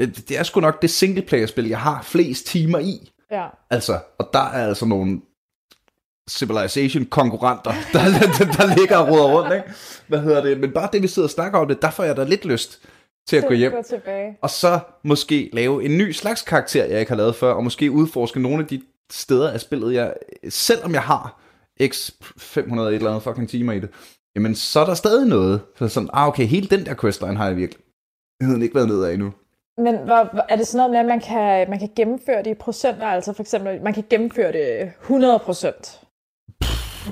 øh, 0.00 0.08
det 0.28 0.38
er 0.38 0.42
sgu 0.42 0.60
nok 0.60 0.82
det 0.82 0.90
singleplayer-spil, 0.90 1.68
jeg 1.68 1.80
har 1.80 2.02
flest 2.02 2.46
timer 2.46 2.78
i. 2.78 3.10
Ja. 3.30 3.46
Altså, 3.70 3.98
og 4.18 4.30
der 4.32 4.38
er 4.38 4.68
altså 4.68 4.86
nogle 4.86 5.20
Civilization-konkurrenter, 6.30 7.72
der, 7.92 8.00
der, 8.00 8.52
der 8.52 8.76
ligger 8.76 8.96
og 8.96 9.08
roder 9.08 9.24
rundt, 9.24 9.54
ikke? 9.54 9.66
Hvad 10.06 10.20
hedder 10.20 10.42
det? 10.42 10.60
Men 10.60 10.72
bare 10.72 10.88
det, 10.92 11.02
vi 11.02 11.08
sidder 11.08 11.26
og 11.26 11.30
snakker 11.30 11.58
om 11.58 11.68
det, 11.68 11.82
der 11.82 11.90
får 11.90 12.04
jeg 12.04 12.16
da 12.16 12.24
lidt 12.24 12.44
lyst 12.44 12.80
til 13.28 13.36
at 13.36 13.44
gå 13.48 13.54
hjem. 13.54 13.72
Gå 13.72 13.82
tilbage. 13.82 14.36
Og 14.42 14.50
så 14.50 14.80
måske 15.04 15.50
lave 15.52 15.84
en 15.84 15.98
ny 15.98 16.12
slags 16.12 16.42
karakter, 16.42 16.84
jeg 16.84 17.00
ikke 17.00 17.10
har 17.10 17.16
lavet 17.16 17.36
før, 17.36 17.52
og 17.52 17.64
måske 17.64 17.90
udforske 17.90 18.40
nogle 18.40 18.58
af 18.58 18.66
de 18.66 18.82
steder 19.10 19.50
af 19.50 19.60
spillet, 19.60 19.94
jeg, 19.94 20.14
selvom 20.48 20.92
jeg 20.92 21.02
har 21.02 21.40
x 21.86 22.10
500 22.36 22.88
et 22.88 22.94
eller 22.94 23.10
andet 23.10 23.22
fucking 23.22 23.48
timer 23.48 23.72
i 23.72 23.80
det, 23.80 23.90
jamen 24.34 24.54
så 24.54 24.80
er 24.80 24.84
der 24.84 24.94
stadig 24.94 25.28
noget. 25.28 25.60
Så 25.78 25.88
sådan, 25.88 26.10
ah 26.12 26.28
okay, 26.28 26.46
hele 26.46 26.68
den 26.68 26.86
der 26.86 26.94
questline 26.94 27.36
har 27.36 27.46
jeg 27.46 27.56
virkelig 27.56 27.82
ikke 28.62 28.74
været 28.74 28.88
ned 28.88 29.04
af 29.04 29.12
endnu. 29.12 29.32
Men 29.78 29.96
hvor, 29.96 30.44
er 30.48 30.56
det 30.56 30.66
sådan 30.66 30.76
noget 30.76 30.90
med, 30.90 30.98
at 31.00 31.06
man 31.06 31.20
kan, 31.20 31.70
man 31.70 31.78
kan 31.78 31.88
gennemføre 31.96 32.42
det 32.42 32.50
i 32.50 32.54
procenter? 32.54 33.06
Altså 33.06 33.32
for 33.32 33.42
eksempel, 33.42 33.82
man 33.82 33.94
kan 33.94 34.04
gennemføre 34.10 34.52
det 34.52 34.92
100 35.02 35.38
procent? 35.38 36.00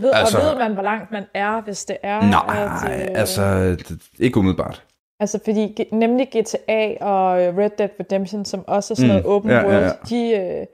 Ved, 0.00 0.11
Altså- 0.14 0.38
og 0.38 0.44
ved 0.44 0.59
man, 0.59 0.72
hvor 0.74 0.83
langt 0.83 1.11
man 1.12 1.24
er, 1.35 1.61
hvis 1.61 1.85
det 1.85 1.96
er? 2.02 2.20
Nej, 2.20 2.57
at, 2.94 3.00
øh, 3.11 3.20
altså, 3.20 3.76
ikke 4.18 4.38
umiddelbart. 4.38 4.83
Altså 5.20 5.38
fordi 5.44 5.88
nemlig 5.92 6.29
GTA 6.29 6.94
og 7.05 7.37
Red 7.59 7.70
Dead 7.79 7.88
Redemption, 8.00 8.44
som 8.44 8.64
også 8.68 8.94
er 8.94 8.96
sådan 8.96 9.11
Mm, 9.11 9.22
noget 9.22 9.26
open 9.37 9.50
ja, 9.50 9.57
ja, 9.57 9.64
world, 9.66 9.85
ja. 9.85 9.90
De, 10.09 10.31
øh, 10.61 10.66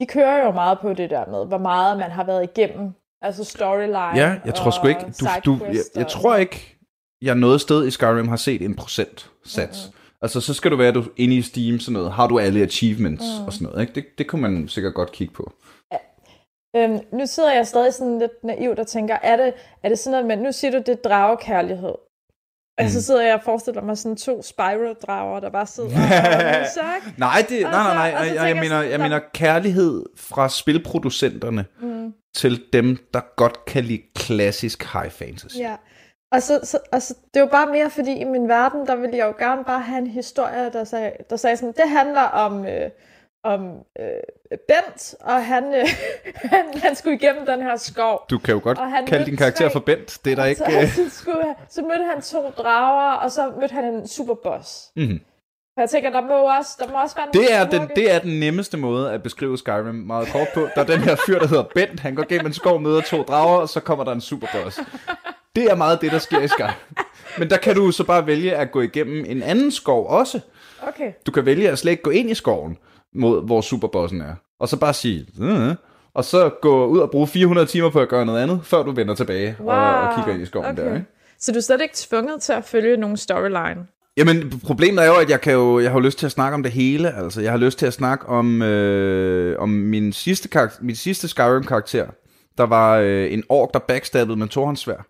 de 0.00 0.06
kører 0.06 0.44
jo 0.44 0.50
meget 0.52 0.78
på 0.78 0.92
det 0.92 1.10
der 1.10 1.26
med, 1.26 1.46
hvor 1.46 1.58
meget 1.58 1.98
man 1.98 2.10
har 2.10 2.24
været 2.24 2.42
igennem. 2.42 2.92
Altså 3.22 3.44
storyline 3.44 4.16
Ja, 4.16 4.36
jeg 4.44 4.54
tror 4.54 4.70
sgu 4.70 4.86
ikke, 4.86 5.00
du, 5.20 5.26
du, 5.44 5.64
jeg, 5.64 5.74
jeg 5.96 6.06
tror 6.08 6.36
ikke, 6.36 6.76
jeg 7.22 7.34
noget 7.34 7.60
sted 7.60 7.86
i 7.86 7.90
Skyrim 7.90 8.28
har 8.28 8.36
set 8.36 8.62
en 8.62 8.76
procent 8.76 9.30
sats. 9.44 9.86
Mm-hmm. 9.86 10.07
Altså, 10.22 10.40
så 10.40 10.54
skal 10.54 10.70
du 10.70 10.76
være 10.76 10.92
du 10.92 11.04
inde 11.16 11.36
i 11.36 11.42
Steam, 11.42 11.80
sådan 11.80 11.92
noget. 11.92 12.12
Har 12.12 12.26
du 12.26 12.38
alle 12.38 12.60
achievements 12.62 13.24
mm. 13.40 13.46
og 13.46 13.52
sådan 13.52 13.66
noget, 13.66 13.80
ikke? 13.80 13.92
Det, 13.94 14.04
det 14.18 14.26
kunne 14.26 14.42
man 14.42 14.68
sikkert 14.68 14.94
godt 14.94 15.12
kigge 15.12 15.34
på. 15.34 15.52
Øhm, 16.76 16.98
nu 17.12 17.26
sidder 17.26 17.52
jeg 17.52 17.66
stadig 17.66 17.94
sådan 17.94 18.18
lidt 18.18 18.44
naivt 18.44 18.78
og 18.78 18.86
tænker, 18.86 19.16
er 19.22 19.36
det, 19.36 19.52
er 19.82 19.88
det 19.88 19.98
sådan 19.98 20.10
noget, 20.12 20.26
men 20.26 20.38
nu 20.46 20.52
siger 20.52 20.70
du, 20.70 20.78
det 20.78 20.88
er 20.88 20.94
dragekærlighed. 21.08 21.94
Og 22.78 22.84
Mm. 22.84 22.88
så 22.88 23.02
sidder 23.02 23.22
jeg 23.26 23.34
og 23.34 23.40
forestiller 23.44 23.82
mig 23.82 23.98
sådan 23.98 24.16
to 24.16 24.42
spiral-drager, 24.42 25.40
der 25.40 25.50
bare 25.50 25.66
sidder 25.66 25.88
og 25.90 26.60
musik. 26.60 27.18
Nej, 27.18 27.44
det, 27.48 27.60
nej, 27.62 27.70
nej, 27.70 27.94
nej, 27.94 28.12
Og 28.14 28.20
og 28.20 28.26
så 28.26 28.32
jeg, 28.34 28.48
jeg, 28.48 28.56
mener, 28.56 28.82
jeg 28.82 29.00
mener 29.00 29.20
kærlighed 29.34 30.04
fra 30.16 30.48
spilproducenterne 30.48 31.64
Mm. 31.82 32.12
til 32.36 32.62
dem, 32.72 32.98
der 33.14 33.20
godt 33.36 33.64
kan 33.64 33.84
lide 33.84 34.02
klassisk 34.14 34.92
high 34.92 35.10
fantasy. 35.10 35.56
Ja. 35.58 35.76
Og 36.32 36.42
så, 36.42 36.60
så, 36.62 36.78
og 36.92 37.02
så, 37.02 37.14
det 37.34 37.42
var 37.42 37.48
bare 37.48 37.66
mere, 37.72 37.90
fordi 37.90 38.12
i 38.12 38.24
min 38.24 38.48
verden, 38.48 38.86
der 38.86 38.96
ville 38.96 39.16
jeg 39.16 39.26
jo 39.26 39.34
gerne 39.46 39.64
bare 39.64 39.80
have 39.80 39.98
en 39.98 40.06
historie, 40.06 40.70
der 40.72 40.84
sagde, 40.84 41.12
der 41.30 41.36
sagde 41.36 41.56
sådan, 41.56 41.74
det 41.76 41.88
handler 41.90 42.22
om, 42.22 42.66
øh, 42.66 42.90
om 43.44 43.76
øh, 44.00 44.58
Bent, 44.68 45.14
og 45.20 45.46
han, 45.46 45.74
øh, 45.74 45.86
han, 46.54 46.64
han 46.74 46.94
skulle 46.96 47.16
igennem 47.16 47.46
den 47.46 47.62
her 47.62 47.76
skov. 47.76 48.24
Du 48.30 48.38
kan 48.38 48.54
jo 48.54 48.60
godt 48.62 48.78
Og 48.78 48.90
han 48.90 49.06
kalde 49.06 49.26
din 49.26 49.36
karakter 49.36 49.64
tre- 49.68 49.72
for 49.72 49.80
Bent. 49.80 50.18
Det 50.24 50.32
er 50.32 50.36
der 50.36 50.44
ikke... 50.52 50.58
Så, 50.58 50.80
øh, 50.82 50.88
så, 50.88 51.16
skulle, 51.18 51.54
så 51.68 51.82
mødte 51.82 52.04
han 52.14 52.22
to 52.22 52.50
drager, 52.50 53.12
og 53.16 53.30
så 53.30 53.52
mødte 53.60 53.74
han 53.74 53.84
en 53.84 54.08
superboss. 54.08 54.90
mhm. 54.96 55.20
For 55.74 55.82
jeg 55.82 55.90
tænker, 55.90 56.10
der 56.10 56.20
må 56.20 56.34
også, 56.58 56.70
der 56.78 56.92
må 56.92 57.02
også 57.02 57.16
være 57.16 57.26
Det 57.32 57.54
er, 57.54 57.64
den, 57.70 57.88
det 57.96 58.12
er 58.14 58.18
den 58.18 58.40
nemmeste 58.40 58.76
måde 58.76 59.12
at 59.12 59.22
beskrive 59.22 59.58
Skyrim 59.58 59.94
meget 59.94 60.28
kort 60.28 60.48
på. 60.54 60.60
Der 60.74 60.80
er 60.80 60.84
den 60.86 61.00
her 61.00 61.16
fyr, 61.26 61.38
der 61.38 61.46
hedder 61.46 61.64
Bent. 61.74 62.00
Han 62.00 62.14
går 62.14 62.24
gennem 62.28 62.46
en 62.46 62.52
skov, 62.52 62.80
møder 62.80 63.00
to 63.00 63.22
drager, 63.22 63.56
og 63.60 63.68
så 63.68 63.80
kommer 63.80 64.04
der 64.04 64.12
en 64.12 64.20
superboss. 64.20 64.80
Det 65.58 65.70
er 65.70 65.74
meget 65.74 66.00
det, 66.00 66.12
der 66.12 66.18
sker 66.18 66.40
i 66.40 66.48
Skyrim. 66.48 66.72
Men 67.38 67.50
der 67.50 67.56
kan 67.56 67.74
du 67.74 67.90
så 67.90 68.04
bare 68.04 68.26
vælge 68.26 68.56
at 68.56 68.72
gå 68.72 68.80
igennem 68.80 69.24
en 69.28 69.42
anden 69.42 69.70
skov 69.70 70.06
også. 70.08 70.40
Okay. 70.82 71.12
Du 71.26 71.30
kan 71.30 71.46
vælge 71.46 71.70
at 71.70 71.78
slet 71.78 71.90
ikke 71.90 72.02
gå 72.02 72.10
ind 72.10 72.30
i 72.30 72.34
skoven, 72.34 72.76
mod 73.14 73.46
hvor 73.46 73.60
superbossen 73.60 74.20
er. 74.20 74.34
Og 74.60 74.68
så 74.68 74.76
bare 74.76 74.94
sige, 74.94 75.26
øh, 75.40 75.74
og 76.14 76.24
så 76.24 76.50
gå 76.62 76.86
ud 76.86 76.98
og 76.98 77.10
bruge 77.10 77.26
400 77.26 77.66
timer 77.66 77.90
på 77.90 78.00
at 78.00 78.08
gøre 78.08 78.26
noget 78.26 78.42
andet, 78.42 78.60
før 78.64 78.82
du 78.82 78.92
vender 78.92 79.14
tilbage 79.14 79.56
wow. 79.60 79.68
og, 79.68 80.00
og 80.00 80.14
kigger 80.14 80.32
ind 80.32 80.42
i 80.42 80.46
skoven 80.46 80.66
okay. 80.66 80.82
der. 80.82 80.94
Ikke? 80.94 81.06
Så 81.38 81.52
du 81.52 81.58
er 81.58 81.62
slet 81.62 81.80
ikke 81.80 81.94
tvunget 81.96 82.42
til 82.42 82.52
at 82.52 82.64
følge 82.64 82.96
nogen 82.96 83.16
storyline? 83.16 83.86
Jamen, 84.16 84.60
problemet 84.64 85.04
er 85.04 85.06
jo, 85.06 85.14
at 85.14 85.30
jeg, 85.30 85.40
kan 85.40 85.52
jo, 85.52 85.80
jeg 85.80 85.90
har 85.90 85.98
jo 85.98 86.04
lyst 86.04 86.18
til 86.18 86.26
at 86.26 86.32
snakke 86.32 86.54
om 86.54 86.62
det 86.62 86.72
hele. 86.72 87.14
Altså, 87.14 87.40
jeg 87.40 87.50
har 87.50 87.58
lyst 87.58 87.78
til 87.78 87.86
at 87.86 87.92
snakke 87.92 88.26
om, 88.26 88.62
øh, 88.62 89.58
om 89.58 89.68
min 89.68 90.12
sidste, 90.12 90.48
karakter, 90.48 90.78
min 90.82 90.96
sidste 90.96 91.28
Skyrim-karakter. 91.28 92.06
Der 92.58 92.66
var 92.66 92.96
øh, 92.96 93.32
en 93.32 93.44
ork, 93.48 93.74
der 93.74 93.78
backstabbede 93.78 94.38
med 94.38 94.48
tohåndssvær. 94.48 95.06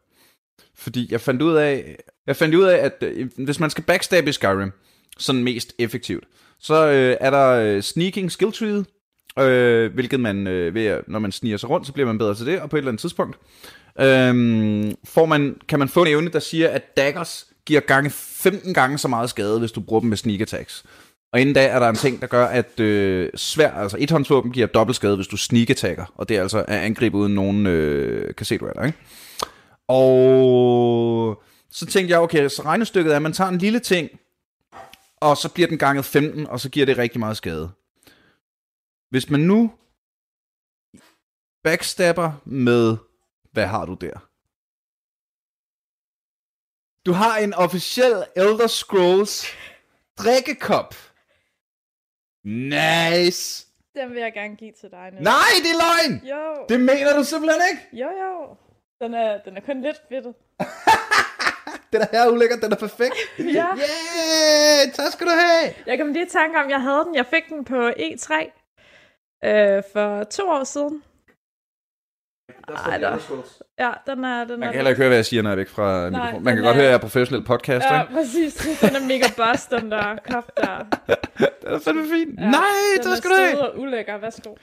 Fordi 0.79 1.09
jeg 1.11 1.21
fandt 1.21 1.43
ud 1.43 1.55
af, 1.55 1.97
jeg 2.27 2.37
fandt 2.37 2.55
ud 2.55 2.65
af, 2.65 2.77
at 2.77 3.03
øh, 3.03 3.31
hvis 3.37 3.61
man 3.61 3.71
skal 3.71 3.85
backstabbe 3.85 4.31
i 4.31 4.33
Skyrim, 4.33 4.73
sådan 5.19 5.45
mest 5.45 5.75
effektivt, 5.79 6.25
så 6.59 6.87
øh, 6.87 7.17
er 7.21 7.31
der 7.31 7.49
øh, 7.49 7.83
sneaking 7.83 8.33
skill 8.33 8.53
tree, 8.53 8.85
øh, 9.39 9.95
hvilket 9.95 10.21
man, 10.21 10.47
øh, 10.47 10.75
ved 10.75 10.87
at, 10.87 11.09
når 11.09 11.19
man 11.19 11.33
sniger 11.33 11.57
sig 11.57 11.71
rundt, 11.71 11.87
så 11.87 11.93
bliver 11.93 12.07
man 12.07 12.19
bedre 12.19 12.35
til 12.35 12.47
det, 12.47 12.61
og 12.61 12.71
på 12.71 12.77
et 12.77 12.79
eller 12.79 12.91
andet 12.91 13.01
tidspunkt, 13.01 13.39
øh, 14.01 14.95
får 15.05 15.27
man, 15.27 15.57
kan 15.69 15.79
man 15.79 15.89
få 15.89 16.03
en 16.03 16.09
evne, 16.09 16.31
der 16.31 16.39
siger, 16.39 16.69
at 16.69 16.97
daggers 16.97 17.47
giver 17.67 17.81
gange 17.81 18.11
15 18.11 18.75
gange 18.75 18.99
så 18.99 19.09
meget 19.09 19.31
skade, 19.31 19.59
hvis 19.59 19.73
du 19.73 19.81
bruger 19.81 20.01
dem 20.01 20.09
med 20.09 20.17
sneak 20.17 20.41
attacks. 20.41 20.85
Og 21.33 21.41
inden 21.41 21.55
da 21.55 21.67
er 21.67 21.79
der 21.79 21.89
en 21.89 21.97
ting, 21.97 22.21
der 22.21 22.27
gør, 22.27 22.47
at 22.47 22.81
øh, 22.81 23.31
svær, 23.35 23.71
altså 23.71 23.97
et 24.01 24.11
håndsvåben 24.11 24.53
giver 24.53 24.67
dobbelt 24.67 24.97
skade, 24.97 25.17
hvis 25.17 25.27
du 25.27 25.37
sneak 25.37 25.71
attacker. 25.71 26.05
Og 26.15 26.29
det 26.29 26.37
er 26.37 26.43
altså 26.43 26.59
at 26.59 26.79
angribe 26.79 27.17
uden 27.17 27.35
nogen 27.35 27.67
øh, 27.67 28.35
kan 28.35 28.47
se, 28.47 28.59
du 28.59 28.67
er 28.67 28.73
der, 28.73 28.85
ikke? 28.85 28.99
Og 29.89 31.43
så 31.71 31.87
tænkte 31.87 32.13
jeg, 32.13 32.21
okay, 32.21 32.49
så 32.49 32.63
regnestykket 32.63 33.13
er, 33.13 33.17
at 33.17 33.23
man 33.23 33.33
tager 33.33 33.51
en 33.51 33.59
lille 33.59 33.81
ting, 33.81 34.21
og 35.17 35.37
så 35.37 35.53
bliver 35.55 35.69
den 35.69 35.79
ganget 35.79 36.05
15, 36.05 36.47
og 36.47 36.61
så 36.61 36.71
giver 36.71 36.87
det 36.87 36.99
rigtig 36.99 37.21
meget 37.21 37.37
skade. 37.37 37.71
Hvis 39.11 39.31
man 39.31 39.41
nu 39.41 39.73
backstabber 41.65 42.33
med, 42.45 42.97
hvad 43.53 43.67
har 43.67 43.87
du 43.87 43.95
der? 43.95 44.29
Du 47.07 47.13
har 47.13 47.39
en 47.39 47.55
officiel 47.55 48.25
Elder 48.37 48.67
Scrolls 48.67 49.47
drikkekop. 50.19 50.95
Nice. 52.45 53.67
Den 53.95 54.11
vil 54.11 54.21
jeg 54.21 54.33
gerne 54.33 54.57
give 54.57 54.73
til 54.81 54.91
dig 54.91 55.11
nu. 55.13 55.21
Nej, 55.21 55.53
det 55.63 55.71
er 55.71 55.81
løgn! 55.85 56.27
Jo. 56.27 56.67
Det 56.69 56.81
mener 56.81 57.17
du 57.17 57.25
simpelthen 57.25 57.63
ikke? 57.71 57.97
Jo, 57.97 58.09
jo. 58.25 58.57
Den 59.01 59.15
er, 59.15 59.39
den 59.45 59.57
er 59.57 59.61
kun 59.61 59.81
lidt 59.83 60.01
fedtet. 60.09 60.35
Den 61.93 62.01
er 62.03 62.07
her 62.13 62.29
ulækkert, 62.31 62.63
den 62.63 62.73
er 62.73 62.77
perfekt. 62.77 63.15
Ja. 63.39 63.67
Yeah, 63.67 64.93
tak 64.95 65.13
skal 65.13 65.27
du 65.27 65.33
have. 65.33 65.75
Jeg 65.87 65.99
kom 65.99 66.13
lige 66.13 66.27
i 66.27 66.29
tanke 66.29 66.59
om, 66.59 66.71
jeg 66.71 66.83
havde 66.83 67.05
den. 67.05 67.15
Jeg 67.15 67.27
fik 67.27 67.49
den 67.49 67.65
på 67.65 67.89
E3 67.89 68.33
øh, 69.45 69.83
for 69.93 70.25
to 70.25 70.49
år 70.49 70.65
siden. 70.65 71.03
Ej, 72.87 72.99
der. 72.99 73.19
Ja, 73.79 73.91
den 74.07 74.25
er... 74.25 74.45
Den 74.45 74.61
Man 74.61 74.69
er 74.69 74.73
kan 74.73 74.75
heller 74.75 74.89
ikke 74.91 74.99
høre, 74.99 75.09
hvad 75.09 75.17
jeg 75.19 75.25
siger, 75.27 75.43
når 75.43 75.51
jeg 75.51 75.55
er 75.55 75.57
væk 75.57 75.69
fra 75.69 76.11
Nej, 76.11 76.11
mikrofonen. 76.11 76.45
Man 76.45 76.55
kan 76.55 76.57
den 76.57 76.65
godt 76.65 76.77
er- 76.77 76.81
høre, 76.81 76.85
at 76.85 76.89
jeg 76.91 76.95
er 76.97 77.01
professionel 77.01 77.45
podcaster. 77.45 77.95
Ja, 77.95 78.03
ikke? 78.03 78.15
præcis. 78.15 78.55
Den 78.81 78.97
er 78.97 79.07
mega 79.07 79.25
boss, 79.37 79.67
den 79.67 79.91
der 79.91 80.17
kop 80.31 80.51
der. 80.57 80.79
Den 81.39 81.75
er 81.75 81.79
fandme 81.79 82.03
fin. 82.05 82.35
Ja, 82.39 82.51
Nej, 82.51 82.61
den 83.03 83.13
er 83.13 83.17
skal 83.17 83.31
du 83.31 83.35
have. 83.39 83.51
sød 83.51 83.59
og 83.61 83.79
ulækker. 83.81 84.19
Værsgo. 84.21 84.51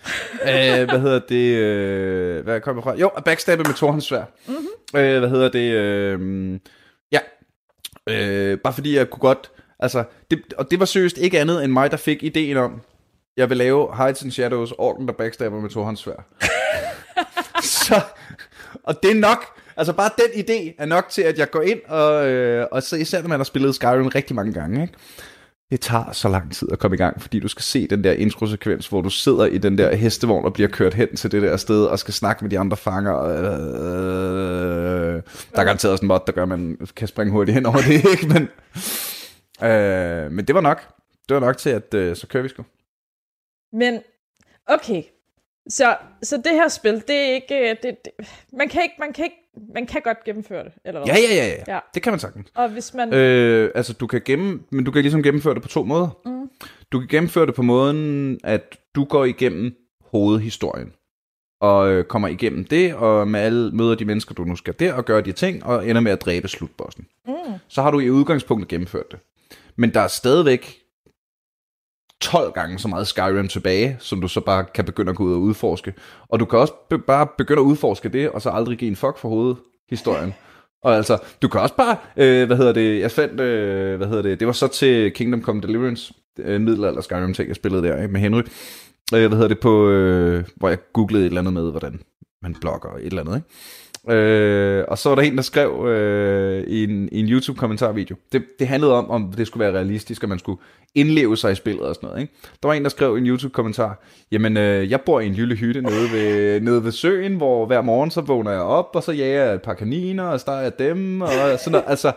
øh, 0.81 0.89
hvad 0.89 0.99
hedder 0.99 1.19
det? 1.19 1.55
Øh, 1.57 2.43
hvad 2.43 2.61
kommer 2.61 2.81
fra? 2.83 2.95
Jo, 2.97 3.11
backstabbe 3.25 3.63
med 3.63 3.73
Torhåndssvær. 3.73 4.23
Mm-hmm. 4.47 4.99
Øh, 4.99 5.19
hvad 5.19 5.29
hedder 5.29 5.49
det? 5.49 5.71
Øh, 5.71 6.59
ja. 7.11 7.19
Øh, 8.09 8.57
bare 8.59 8.73
fordi 8.73 8.95
jeg 8.97 9.09
kunne 9.09 9.19
godt... 9.19 9.51
Altså, 9.79 10.03
det, 10.31 10.53
og 10.57 10.71
det 10.71 10.79
var 10.79 10.85
seriøst 10.85 11.17
ikke 11.17 11.39
andet 11.39 11.63
end 11.63 11.71
mig, 11.71 11.91
der 11.91 11.97
fik 11.97 12.23
ideen 12.23 12.57
om, 12.57 12.81
jeg 13.37 13.49
vil 13.49 13.57
lave 13.57 13.95
Heights 13.97 14.23
and 14.23 14.31
Shadows, 14.31 14.73
Orken, 14.77 15.07
der 15.07 15.13
backstabber 15.13 15.61
med 15.61 15.69
Torhåndssvær. 15.69 16.25
så, 17.85 18.01
og 18.83 19.03
det 19.03 19.11
er 19.11 19.15
nok... 19.15 19.45
Altså 19.77 19.93
bare 19.93 20.09
den 20.17 20.45
idé 20.45 20.75
er 20.77 20.85
nok 20.85 21.09
til, 21.09 21.21
at 21.21 21.39
jeg 21.39 21.51
går 21.51 21.61
ind 21.61 21.79
og, 21.87 22.27
øh, 22.27 22.67
og 22.71 22.83
så 22.83 22.95
især 22.95 23.21
når 23.21 23.29
man 23.29 23.39
har 23.39 23.43
spillet 23.43 23.75
Skyrim 23.75 24.07
rigtig 24.07 24.35
mange 24.35 24.53
gange, 24.53 24.81
ikke? 24.81 24.93
Det 25.71 25.79
tager 25.81 26.11
så 26.11 26.29
lang 26.29 26.53
tid 26.53 26.67
at 26.71 26.79
komme 26.79 26.95
i 26.95 26.97
gang, 26.97 27.21
fordi 27.21 27.39
du 27.39 27.47
skal 27.47 27.63
se 27.63 27.87
den 27.87 28.03
der 28.03 28.11
introsekvens, 28.11 28.87
hvor 28.87 29.01
du 29.01 29.09
sidder 29.09 29.45
i 29.45 29.57
den 29.57 29.77
der 29.77 29.95
hestevogn 29.95 30.45
og 30.45 30.53
bliver 30.53 30.69
kørt 30.69 30.93
hen 30.93 31.15
til 31.15 31.31
det 31.31 31.41
der 31.41 31.57
sted 31.57 31.85
og 31.85 31.99
skal 31.99 32.13
snakke 32.13 32.43
med 32.43 32.51
de 32.51 32.59
andre 32.59 32.77
fanger. 32.77 33.23
Øh, 33.23 33.43
der 35.51 35.59
er 35.59 35.63
garanteret 35.63 35.91
også 35.91 36.01
en 36.01 36.07
mod, 36.07 36.19
der 36.27 36.33
gør, 36.33 36.43
at 36.43 36.49
man 36.49 36.77
kan 36.95 37.07
springe 37.07 37.31
hurtigt 37.31 37.55
hen 37.55 37.65
over 37.65 37.77
det, 37.77 38.05
ikke? 38.11 38.27
Men, 38.27 38.49
øh, 39.69 40.31
men 40.31 40.45
det 40.45 40.55
var 40.55 40.61
nok. 40.61 40.81
Det 41.29 41.35
var 41.35 41.41
nok 41.41 41.57
til, 41.57 41.69
at 41.69 41.93
øh, 41.93 42.15
så 42.15 42.27
kører 42.27 42.43
vi 42.43 42.49
sgu. 42.49 42.63
Men, 43.75 43.99
okay. 44.67 45.03
Så, 45.69 45.97
så 46.23 46.37
det 46.37 46.51
her 46.51 46.67
spil, 46.67 47.03
det 47.07 47.15
er 47.15 47.33
ikke... 47.33 47.69
øh, 47.69 47.75
Det, 47.83 47.97
det, 48.05 48.27
man, 48.53 48.69
kan 48.69 48.83
ikke 48.83 48.95
man, 48.99 49.13
kan 49.13 49.23
ikke... 49.25 49.35
man 49.73 49.85
kan 49.85 50.01
godt 50.01 50.23
gennemføre 50.23 50.63
det, 50.63 50.73
eller 50.85 51.05
hvad? 51.05 51.15
Ja, 51.15 51.21
ja, 51.21 51.35
ja, 51.35 51.47
ja. 51.47 51.73
Ja. 51.73 51.79
Det 51.93 52.03
kan 52.03 52.11
man 52.11 52.19
sagtens. 52.19 52.51
Og 52.55 52.69
hvis 52.69 52.93
man... 52.93 53.13
Øh, 53.13 53.71
altså, 53.75 53.93
du 53.93 54.07
kan 54.07 54.21
gemme, 54.25 54.59
men 54.69 54.85
du 54.85 54.91
kan 54.91 55.01
ligesom 55.01 55.23
gennemføre 55.23 55.53
det 55.53 55.61
på 55.61 55.67
to 55.67 55.83
måder. 55.83 56.19
Mm. 56.25 56.49
Du 56.91 56.99
kan 56.99 57.07
gennemføre 57.07 57.45
det 57.45 57.55
på 57.55 57.61
måden, 57.61 58.39
at 58.43 58.77
du 58.95 59.03
går 59.03 59.25
igennem 59.25 59.75
hovedhistorien. 60.11 60.93
Og 61.61 61.91
øh, 61.91 62.03
kommer 62.03 62.27
igennem 62.27 62.65
det, 62.65 62.95
og 62.95 63.27
med 63.27 63.39
alle 63.39 63.71
møder 63.71 63.95
de 63.95 64.05
mennesker, 64.05 64.35
du 64.35 64.43
nu 64.43 64.55
skal 64.55 64.73
der, 64.79 64.93
og 64.93 65.05
gør 65.05 65.21
de 65.21 65.31
ting, 65.31 65.65
og 65.65 65.89
ender 65.89 66.01
med 66.01 66.11
at 66.11 66.21
dræbe 66.21 66.47
slutbossen. 66.47 67.07
Mm. 67.27 67.33
Så 67.67 67.81
har 67.81 67.91
du 67.91 67.99
i 67.99 68.09
udgangspunktet 68.09 68.69
gennemført 68.69 69.11
det. 69.11 69.19
Men 69.75 69.93
der 69.93 69.99
er 69.99 70.07
stadigvæk 70.07 70.84
12 72.21 72.51
gange 72.51 72.79
så 72.79 72.87
meget 72.87 73.07
Skyrim 73.07 73.47
tilbage, 73.47 73.97
som 73.99 74.21
du 74.21 74.27
så 74.27 74.41
bare 74.41 74.65
kan 74.73 74.85
begynde 74.85 75.09
at 75.09 75.15
gå 75.15 75.23
ud 75.23 75.33
og 75.33 75.39
udforske. 75.41 75.93
Og 76.29 76.39
du 76.39 76.45
kan 76.45 76.59
også 76.59 76.73
be- 76.89 76.99
bare 76.99 77.27
begynde 77.37 77.61
at 77.61 77.65
udforske 77.65 78.09
det, 78.09 78.29
og 78.29 78.41
så 78.41 78.49
aldrig 78.49 78.77
give 78.77 78.89
en 78.89 78.95
fuck 78.95 79.17
for 79.17 79.29
hovedhistorien. 79.29 80.33
Og 80.83 80.95
altså, 80.95 81.17
du 81.41 81.47
kan 81.47 81.61
også 81.61 81.75
bare, 81.75 81.97
øh, 82.17 82.47
hvad 82.47 82.57
hedder 82.57 82.73
det, 82.73 82.99
jeg 82.99 83.11
fandt, 83.11 83.39
øh, 83.41 83.97
hvad 83.97 84.07
hedder 84.07 84.21
det, 84.21 84.39
det 84.39 84.47
var 84.47 84.53
så 84.53 84.67
til 84.67 85.11
Kingdom 85.11 85.41
Come 85.41 85.61
Deliverance, 85.61 86.13
øh, 86.39 86.61
middelalder 86.61 87.01
Skyrim 87.01 87.33
ting, 87.33 87.47
jeg 87.47 87.55
spillede 87.55 87.83
der 87.83 88.01
ikke, 88.01 88.13
med 88.13 88.21
Henry. 88.21 88.41
Øh, 89.13 89.27
hvad 89.27 89.29
hedder 89.29 89.47
det 89.47 89.59
på, 89.59 89.89
øh, 89.89 90.43
hvor 90.55 90.69
jeg 90.69 90.77
googlede 90.93 91.23
et 91.23 91.27
eller 91.27 91.41
andet 91.41 91.53
med, 91.53 91.71
hvordan 91.71 91.99
man 92.41 92.55
blogger 92.61 92.89
og 92.89 92.99
et 92.99 93.05
eller 93.05 93.21
andet, 93.21 93.35
ikke? 93.35 93.47
Øh, 94.09 94.83
og 94.87 94.97
så 94.97 95.09
var 95.09 95.15
der 95.15 95.21
en, 95.21 95.35
der 95.35 95.41
skrev 95.41 95.87
øh, 95.87 96.63
i 96.67 96.83
en, 96.83 97.09
i 97.11 97.19
en 97.19 97.29
YouTube-kommentarvideo. 97.29 98.15
Det, 98.31 98.43
det 98.59 98.67
handlede 98.67 98.93
om, 98.93 99.09
om 99.09 99.33
det 99.37 99.47
skulle 99.47 99.65
være 99.65 99.73
realistisk, 99.73 100.23
og 100.23 100.29
man 100.29 100.39
skulle 100.39 100.61
indleve 100.95 101.37
sig 101.37 101.51
i 101.51 101.55
spillet 101.55 101.83
og 101.83 101.95
sådan 101.95 102.07
noget. 102.07 102.21
Ikke? 102.21 102.33
Der 102.63 102.67
var 102.67 102.73
en, 102.73 102.83
der 102.83 102.89
skrev 102.89 103.15
i 103.17 103.19
en 103.19 103.27
YouTube-kommentar, 103.27 104.03
jamen, 104.31 104.57
øh, 104.57 104.91
jeg 104.91 105.01
bor 105.01 105.19
i 105.19 105.27
en 105.27 105.33
lille 105.33 105.55
hytte 105.55 105.81
nede 105.81 106.11
ved, 106.11 106.59
nede 106.67 106.83
ved 106.83 106.91
søen, 106.91 107.35
hvor 107.35 107.65
hver 107.65 107.81
morgen 107.81 108.11
så 108.11 108.21
vågner 108.21 108.51
jeg 108.51 108.61
op, 108.61 108.89
og 108.93 109.03
så 109.03 109.11
jager 109.11 109.43
jeg 109.43 109.53
et 109.53 109.61
par 109.61 109.73
kaniner, 109.73 110.23
og 110.23 110.39
steger 110.39 110.61
jeg 110.61 110.79
dem, 110.79 111.21
og 111.21 111.29
sådan 111.29 111.71
noget. 111.71 111.85
Altså, 111.87 112.11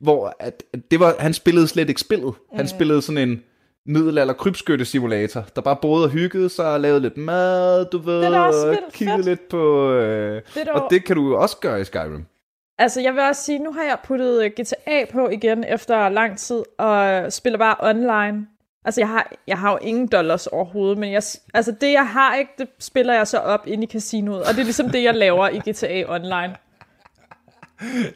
hvor 0.00 0.36
at, 0.40 0.62
at 0.72 0.80
det 0.90 1.00
var, 1.00 1.14
han 1.18 1.32
spillede 1.32 1.68
slet 1.68 1.88
ikke 1.88 2.00
spillet. 2.00 2.34
Han 2.54 2.68
spillede 2.68 3.02
sådan 3.02 3.28
en 3.28 3.42
middelalder 3.86 4.34
krybskytte 4.34 4.84
simulator, 4.84 5.44
der 5.56 5.62
bare 5.62 5.76
boede 5.82 6.04
og 6.04 6.10
hyggede 6.10 6.48
sig 6.48 6.72
og 6.72 6.80
lavede 6.80 7.00
lidt 7.00 7.16
mad, 7.16 7.84
du 7.90 7.98
ved, 7.98 8.20
Det 8.22 8.34
er 8.34 8.40
også 8.40 8.68
og 8.68 8.92
kiggede 8.92 9.16
fedt. 9.16 9.26
lidt 9.26 9.48
på... 9.48 9.90
Øh, 9.92 10.42
Det 10.54 10.68
og 10.68 10.86
det 10.90 11.04
kan 11.04 11.16
du 11.16 11.36
også 11.36 11.56
gøre 11.60 11.80
i 11.80 11.84
Skyrim. 11.84 12.24
Altså, 12.78 13.00
jeg 13.00 13.14
vil 13.14 13.22
også 13.22 13.42
sige, 13.42 13.58
nu 13.58 13.72
har 13.72 13.82
jeg 13.82 13.96
puttet 14.04 14.44
øh, 14.44 14.50
GTA 14.50 15.04
på 15.12 15.28
igen 15.28 15.64
efter 15.64 16.08
lang 16.08 16.38
tid, 16.38 16.62
og 16.78 17.32
spiller 17.32 17.58
bare 17.58 17.76
online. 17.80 18.46
Altså, 18.84 19.00
jeg 19.00 19.08
har, 19.08 19.32
jeg 19.46 19.58
har 19.58 19.72
jo 19.72 19.78
ingen 19.82 20.06
dollars 20.06 20.46
overhovedet, 20.46 20.98
men 20.98 21.12
jeg, 21.12 21.22
altså, 21.54 21.72
det 21.80 21.92
jeg 21.92 22.08
har 22.08 22.34
ikke, 22.34 22.50
det 22.58 22.68
spiller 22.78 23.14
jeg 23.14 23.26
så 23.26 23.38
op 23.38 23.66
ind 23.66 23.84
i 23.84 23.86
casinoet, 23.86 24.40
og 24.42 24.48
det 24.48 24.58
er 24.60 24.64
ligesom 24.64 24.90
det, 24.90 25.02
jeg 25.02 25.14
laver 25.14 25.48
i 25.48 25.58
GTA 25.70 26.04
Online. 26.14 26.56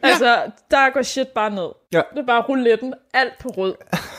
Altså, 0.03 0.51
der 0.71 0.89
går 0.89 1.01
shit 1.01 1.27
bare 1.27 1.49
ned. 1.49 1.69
Ja. 1.93 2.01
Det 2.11 2.19
er 2.19 2.25
bare 2.25 2.41
rouletten, 2.41 2.93
alt 3.13 3.33
på 3.39 3.49
rød. 3.49 3.75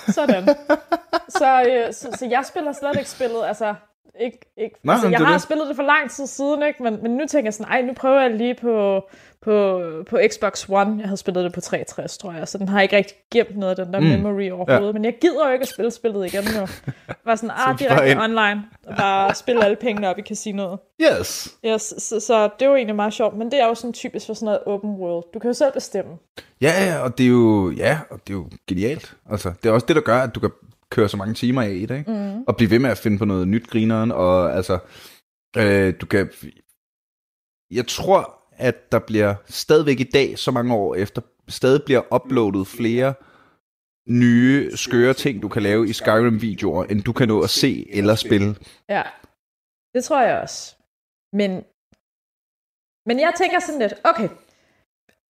Sådan. 0.09 0.49
så, 1.39 1.63
øh, 1.69 1.93
så, 1.93 2.09
så 2.19 2.27
jeg 2.27 2.45
spiller 2.47 2.73
slet 2.73 2.97
ikke 2.99 3.11
spillet, 3.11 3.45
altså, 3.45 3.75
ikke, 4.21 4.39
ikke. 4.57 4.77
Nej, 4.83 4.95
altså, 4.95 5.09
jeg 5.09 5.19
har 5.19 5.33
det. 5.33 5.43
spillet 5.43 5.69
det 5.69 5.77
for 5.77 5.83
lang 5.83 6.11
tid 6.11 6.27
siden, 6.27 6.63
ikke? 6.63 6.83
Men, 6.83 7.03
men 7.03 7.11
nu 7.11 7.27
tænker 7.27 7.47
jeg 7.47 7.55
sådan, 7.55 7.73
ej, 7.73 7.83
nu 7.83 7.93
prøver 7.93 8.21
jeg 8.21 8.31
lige 8.31 8.55
på, 8.55 9.03
på, 9.43 9.81
på 10.11 10.19
Xbox 10.33 10.69
One. 10.69 10.97
Jeg 10.99 11.07
havde 11.09 11.17
spillet 11.17 11.45
det 11.45 11.53
på 11.53 11.61
63, 11.61 12.19
tror 12.19 12.33
jeg, 12.33 12.49
så 12.49 12.59
den 12.59 12.69
har 12.69 12.81
ikke 12.81 12.97
rigtig 12.97 13.17
gemt 13.33 13.57
noget 13.57 13.79
af 13.79 13.85
den 13.85 13.95
der 13.95 14.01
mm. 14.01 14.07
memory 14.07 14.51
overhovedet. 14.51 14.87
Ja. 14.87 14.93
Men 14.93 15.05
jeg 15.05 15.15
gider 15.21 15.47
jo 15.47 15.53
ikke 15.53 15.63
at 15.63 15.69
spille 15.69 15.91
spillet 15.91 16.27
igen 16.27 16.45
nu. 16.45 16.67
Var 17.27 17.35
sådan, 17.35 17.51
ah, 17.51 17.79
direkte 17.79 18.19
online, 18.19 18.63
og 18.87 18.97
bare 18.97 19.35
spille 19.43 19.65
alle 19.65 19.77
pengene 19.77 20.09
op 20.09 20.19
i 20.19 20.23
casinoet. 20.23 20.79
Yes. 21.01 21.49
Yes, 21.67 21.95
så, 21.99 22.21
så 22.21 22.51
det 22.61 22.69
var 22.69 22.77
egentlig 22.77 22.97
meget 22.97 23.13
sjovt, 23.13 23.37
men 23.37 23.51
det 23.51 23.61
er 23.61 23.67
jo 23.67 23.75
sådan 23.75 23.93
typisk 23.93 24.27
for 24.27 24.35
sådan 24.35 24.45
noget 24.45 24.61
open 24.67 24.91
world. 24.91 25.25
Du 25.35 25.39
kan 25.39 25.49
jo 25.49 25.55
selv 25.55 25.73
bestemme. 25.73 26.13
Ja, 26.61 26.85
ja, 26.85 26.99
og 26.99 27.19
det 27.19 27.25
er 27.25 27.31
jo, 27.31 27.71
ja, 27.71 27.99
og 28.11 28.21
det 28.27 28.33
er 28.33 28.37
jo 28.37 28.47
genialt. 28.69 29.15
Altså, 29.31 29.53
det 29.63 29.69
er 29.69 29.73
også 29.73 29.87
det, 29.87 29.97
der 29.97 30.03
gør, 30.03 30.19
at 30.19 30.35
du 30.35 30.41
kan 30.41 30.51
køre 30.93 31.09
så 31.09 31.17
mange 31.17 31.35
timer 31.35 31.63
af 31.63 31.71
i 31.71 31.87
det, 31.87 31.99
ikke? 31.99 32.11
Mm. 32.11 32.43
Og 32.49 32.57
blive 32.57 32.71
ved 32.71 32.79
med 32.79 32.91
at 32.91 32.99
finde 32.99 33.19
på 33.19 33.25
noget 33.25 33.49
nyt 33.49 33.67
grineren, 33.71 34.11
og 34.13 34.57
altså, 34.57 34.79
øh, 35.57 35.95
du 36.01 36.07
kan... 36.07 36.31
Jeg 37.71 37.87
tror, 37.87 38.43
at 38.57 38.93
der 38.93 38.99
bliver 38.99 39.35
stadigvæk 39.47 40.01
i 40.01 40.11
dag, 40.19 40.39
så 40.39 40.51
mange 40.51 40.75
år 40.75 40.95
efter, 40.95 41.23
stadig 41.49 41.83
bliver 41.85 42.15
uploadet 42.15 42.67
flere 42.67 43.15
nye, 44.09 44.77
skøre 44.77 45.15
ting, 45.15 45.43
du 45.43 45.49
kan 45.49 45.63
lave 45.63 45.89
i 45.89 45.93
Skyrim-videoer, 45.93 46.85
end 46.85 47.03
du 47.03 47.13
kan 47.13 47.29
nå 47.29 47.43
at 47.43 47.51
se 47.51 47.87
eller 47.91 48.15
spille. 48.15 48.57
Ja, 48.89 49.03
det 49.95 50.05
tror 50.05 50.23
jeg 50.23 50.41
også. 50.41 50.77
Men, 51.33 51.51
men 53.07 53.21
jeg 53.21 53.33
tænker 53.39 53.61
sådan 53.61 53.81
lidt, 53.81 53.95
okay, 54.05 54.29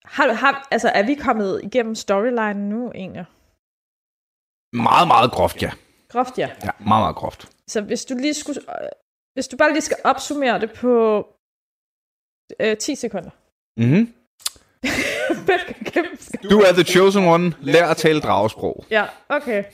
har, 0.04 0.32
har, 0.32 0.68
altså, 0.70 0.88
er 0.88 1.06
vi 1.06 1.14
kommet 1.14 1.60
igennem 1.64 1.94
storyline 1.94 2.68
nu 2.68 2.92
egentlig? 2.94 3.26
Meget, 4.72 5.08
meget 5.08 5.30
groft, 5.32 5.62
ja. 5.62 5.70
Groft, 6.08 6.38
ja. 6.38 6.50
Ja, 6.64 6.70
meget, 6.78 7.02
meget 7.02 7.16
groft. 7.16 7.48
Så 7.68 7.80
hvis 7.80 8.04
du 8.04 8.14
lige 8.14 8.34
skulle, 8.34 8.60
øh, 8.60 8.88
hvis 9.34 9.48
du 9.48 9.56
bare 9.56 9.72
lige 9.72 9.80
skal 9.82 9.96
opsummere 10.04 10.60
det 10.60 10.72
på 10.72 11.26
øh, 12.60 12.76
10 12.76 12.94
sekunder. 12.94 13.30
Gennemskue- 15.92 16.48
Du 16.50 16.60
er 16.60 16.72
the 16.72 16.84
chosen 16.84 17.24
one. 17.24 17.52
Lær 17.60 17.86
at 17.86 17.96
tale 17.96 18.20
dragesprog. 18.20 18.84
Ja, 18.90 19.04
okay. 19.28 19.64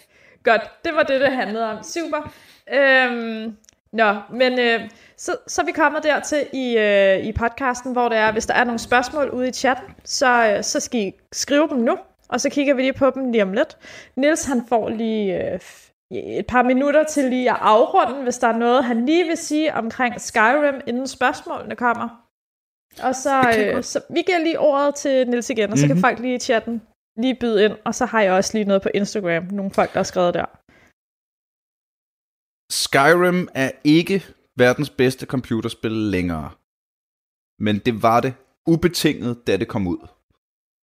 Godt, 0.42 0.62
det 0.84 0.94
var 0.94 1.02
det, 1.02 1.20
det 1.20 1.32
handlede 1.32 1.70
om. 1.70 1.82
Super. 1.82 2.32
Øhm, 2.72 3.56
nå, 3.92 4.16
men 4.32 4.58
øh, 4.58 4.90
så, 5.16 5.36
så 5.46 5.60
er 5.62 5.66
vi 5.66 5.72
kommet 5.72 6.02
dertil 6.02 6.46
i, 6.52 6.76
øh, 6.78 7.26
i 7.26 7.32
podcasten, 7.32 7.92
hvor 7.92 8.08
det 8.08 8.18
er, 8.18 8.32
hvis 8.32 8.46
der 8.46 8.54
er 8.54 8.64
nogle 8.64 8.78
spørgsmål 8.78 9.30
ude 9.30 9.48
i 9.48 9.52
chatten, 9.52 9.94
så, 10.04 10.54
øh, 10.56 10.64
så 10.64 10.80
skal 10.80 11.00
I 11.00 11.12
skrive 11.32 11.68
dem 11.68 11.78
nu, 11.78 11.98
og 12.28 12.40
så 12.40 12.50
kigger 12.50 12.74
vi 12.74 12.82
lige 12.82 12.92
på 12.92 13.10
dem 13.10 13.32
lige 13.32 13.42
om 13.42 13.52
lidt. 13.52 13.76
Nils 14.16 14.44
han 14.44 14.66
får 14.68 14.88
lige 14.88 15.52
øh, 15.52 15.60
et 16.10 16.46
par 16.46 16.62
minutter 16.62 17.04
til 17.04 17.24
lige 17.24 17.50
at 17.50 17.56
afrunde, 17.60 18.22
hvis 18.22 18.38
der 18.38 18.48
er 18.48 18.58
noget, 18.58 18.84
han 18.84 19.06
lige 19.06 19.24
vil 19.24 19.36
sige 19.36 19.74
omkring 19.74 20.20
Skyrim, 20.20 20.80
inden 20.86 21.06
spørgsmålene 21.06 21.76
kommer. 21.76 22.08
Og 23.02 23.14
så, 23.14 23.54
øh, 23.58 23.82
så 23.82 24.00
vi 24.10 24.22
giver 24.22 24.38
lige 24.38 24.60
ordet 24.60 24.94
til 24.94 25.28
Nils 25.28 25.50
igen, 25.50 25.72
og 25.72 25.78
så 25.78 25.86
mm-hmm. 25.86 25.96
kan 25.96 26.00
folk 26.00 26.18
lige 26.18 26.34
i 26.34 26.38
chatten 26.38 26.82
lige 27.16 27.36
byde 27.40 27.64
ind, 27.64 27.76
og 27.84 27.94
så 27.94 28.04
har 28.06 28.20
jeg 28.22 28.32
også 28.32 28.50
lige 28.54 28.64
noget 28.64 28.82
på 28.82 28.90
Instagram, 28.94 29.44
nogle 29.44 29.70
folk, 29.70 29.92
der 29.92 29.98
har 29.98 30.04
skrevet 30.12 30.34
der. 30.34 30.46
Skyrim 32.70 33.48
er 33.54 33.70
ikke 33.84 34.24
verdens 34.56 34.90
bedste 34.90 35.26
computerspil 35.26 35.90
længere. 35.90 36.50
Men 37.58 37.78
det 37.78 38.02
var 38.02 38.20
det 38.20 38.34
ubetinget, 38.66 39.46
da 39.46 39.56
det 39.56 39.68
kom 39.68 39.86
ud. 39.86 40.17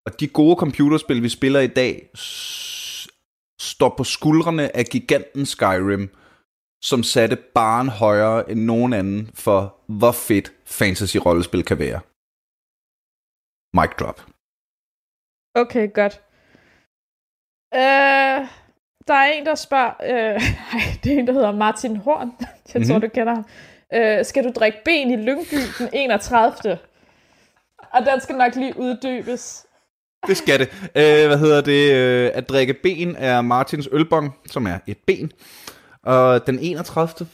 Og 0.06 0.20
de 0.20 0.28
gode 0.28 0.56
computerspil, 0.56 1.22
vi 1.22 1.28
spiller 1.28 1.60
i 1.60 1.66
dag, 1.66 2.10
står 3.60 3.94
på 3.96 4.04
skuldrene 4.04 4.76
af 4.76 4.84
giganten 4.84 5.46
Skyrim, 5.46 6.08
som 6.84 7.02
satte 7.02 7.36
barn 7.54 7.88
højere 7.88 8.50
end 8.50 8.60
nogen 8.60 8.92
anden 8.92 9.30
for, 9.34 9.76
hvor 9.86 10.12
fedt 10.12 10.52
fantasy-rollespil 10.64 11.62
kan 11.62 11.78
være. 11.78 12.00
Mic 13.76 13.90
drop. 14.00 14.18
Okay, 15.54 15.92
godt. 15.92 16.14
Øh, 17.74 18.38
der 19.08 19.14
er 19.14 19.32
en, 19.32 19.46
der 19.46 19.54
spørger... 19.54 19.94
Øh, 20.10 20.40
det 21.04 21.14
er 21.14 21.18
en, 21.18 21.26
der 21.26 21.32
hedder 21.32 21.52
Martin 21.52 21.96
Horn. 21.96 22.30
Jeg 22.40 22.48
mm-hmm. 22.74 22.84
tror, 22.84 22.98
du 22.98 23.08
kender 23.08 23.34
ham. 23.34 23.44
Øh, 23.94 24.24
skal 24.24 24.44
du 24.44 24.50
drikke 24.50 24.78
ben 24.84 25.10
i 25.10 25.16
Lyngby 25.16 25.60
den 25.78 25.88
31. 25.92 26.78
Og 27.92 28.06
den 28.06 28.20
skal 28.20 28.36
nok 28.36 28.54
lige 28.54 28.76
uddybes. 28.76 29.65
Det 30.26 30.36
skal 30.36 30.60
det. 30.60 30.68
Øh, 30.82 31.26
hvad 31.26 31.38
hedder 31.38 31.60
det? 31.60 31.92
Øh, 31.92 32.30
at 32.34 32.48
drikke 32.48 32.74
ben 32.74 33.16
er 33.16 33.40
Martins 33.40 33.88
ølbong, 33.92 34.36
som 34.46 34.66
er 34.66 34.78
et 34.86 34.98
ben. 35.06 35.32
Og 36.02 36.46
den 36.46 36.58
31. 36.58 37.26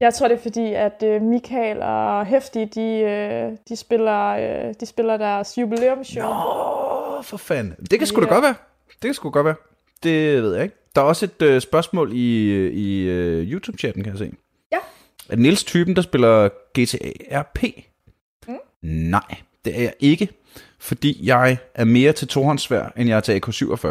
Jeg 0.00 0.14
tror, 0.14 0.28
det 0.28 0.36
er 0.36 0.42
fordi, 0.42 0.72
at 0.74 1.02
øh, 1.04 1.22
Michael 1.22 1.82
og 1.82 2.26
Hæftig, 2.26 2.74
de, 2.74 2.80
øh, 2.80 3.52
de, 3.68 3.76
spiller, 3.76 4.28
øh, 4.28 4.74
de 4.80 4.86
spiller 4.86 5.16
deres 5.16 5.58
jubilæumsshow. 5.58 6.24
Nå, 6.24 7.22
for 7.22 7.36
fanden. 7.36 7.74
Det 7.90 7.98
kan 7.98 8.06
sgu 8.06 8.20
yeah. 8.20 8.28
da 8.28 8.34
godt 8.34 8.42
være. 8.42 8.54
Det 8.88 9.08
kan 9.08 9.14
sgu 9.14 9.30
godt 9.30 9.44
være. 9.44 9.54
Det 10.02 10.42
ved 10.42 10.54
jeg 10.54 10.62
ikke. 10.62 10.76
Der 10.94 11.00
er 11.00 11.04
også 11.04 11.24
et 11.24 11.42
øh, 11.42 11.60
spørgsmål 11.60 12.12
i, 12.12 12.56
i 12.68 13.02
øh, 13.02 13.52
YouTube-chatten, 13.52 14.02
kan 14.02 14.12
jeg 14.12 14.18
se. 14.18 14.32
Ja. 14.72 14.78
Er 15.28 15.36
Niels 15.36 15.64
typen, 15.64 15.96
der 15.96 16.02
spiller 16.02 16.48
GTA 16.48 17.40
RP? 17.40 17.64
Mm. 18.48 18.54
Nej, 18.82 19.36
det 19.64 19.78
er 19.78 19.82
jeg 19.82 19.94
ikke. 20.00 20.28
Fordi 20.80 21.26
jeg 21.26 21.58
er 21.74 21.84
mere 21.84 22.12
til 22.12 22.28
tohåndsvær, 22.28 22.88
end 22.96 23.08
jeg 23.08 23.16
er 23.16 23.20
til 23.20 23.32
AK-47. 23.32 23.86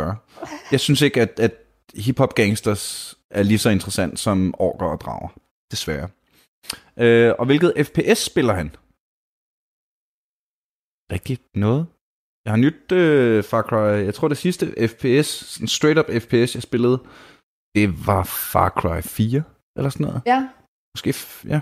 Jeg 0.71 0.79
synes 0.79 1.01
ikke, 1.01 1.21
at, 1.21 1.39
at 1.39 1.53
hip-hop 1.95 2.35
gangsters 2.35 3.15
er 3.31 3.43
lige 3.43 3.59
så 3.59 3.69
interessant 3.69 4.19
som 4.19 4.53
orker 4.57 4.85
og 4.85 5.01
drager. 5.01 5.29
Desværre. 5.71 6.09
Øh, 6.97 7.33
og 7.39 7.45
hvilket 7.45 7.73
FPS 7.85 8.19
spiller 8.25 8.53
han? 8.53 8.69
Rigtig 11.13 11.39
noget. 11.55 11.87
Jeg 12.45 12.51
har 12.53 12.57
nyt 12.57 12.91
øh, 12.91 13.43
Far 13.43 13.61
Cry, 13.61 14.05
jeg 14.07 14.13
tror 14.13 14.27
det 14.27 14.37
sidste 14.37 14.65
FPS, 14.87 15.27
sådan 15.27 15.67
straight 15.67 15.99
up 15.99 16.09
FPS, 16.21 16.55
jeg 16.55 16.63
spillede, 16.63 16.97
det 17.75 18.07
var 18.07 18.23
Far 18.23 18.69
Cry 18.69 19.01
4, 19.01 19.43
eller 19.77 19.89
sådan 19.89 20.05
noget. 20.05 20.21
Ja. 20.25 20.49
Måske, 20.93 21.09
ja. 21.53 21.59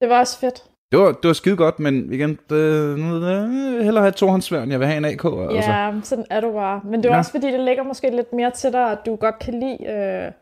Det 0.00 0.08
var 0.08 0.18
også 0.18 0.38
fedt. 0.40 0.58
Det 0.92 0.98
var, 0.98 1.12
det 1.12 1.24
var 1.24 1.32
skide 1.32 1.56
godt, 1.56 1.80
men 1.80 2.12
igen, 2.12 2.38
det, 2.50 2.98
hellere 3.84 4.02
have 4.02 4.62
end 4.62 4.70
jeg 4.70 4.80
vil 4.80 4.86
have 4.86 4.96
en 4.96 5.04
AK. 5.04 5.24
Ja, 5.24 5.56
altså. 5.56 6.08
sådan 6.08 6.24
er 6.30 6.40
du 6.40 6.52
bare. 6.52 6.80
Men 6.84 7.02
det 7.02 7.08
er 7.08 7.12
ja. 7.12 7.18
også 7.18 7.30
fordi, 7.30 7.46
det 7.46 7.60
ligger 7.60 7.82
måske 7.82 8.10
lidt 8.10 8.32
mere 8.32 8.50
til 8.50 8.72
dig, 8.72 8.90
at 8.90 8.98
du 9.06 9.16
godt 9.16 9.38
kan 9.38 9.60
lide, 9.60 9.90
øh, 9.90 10.32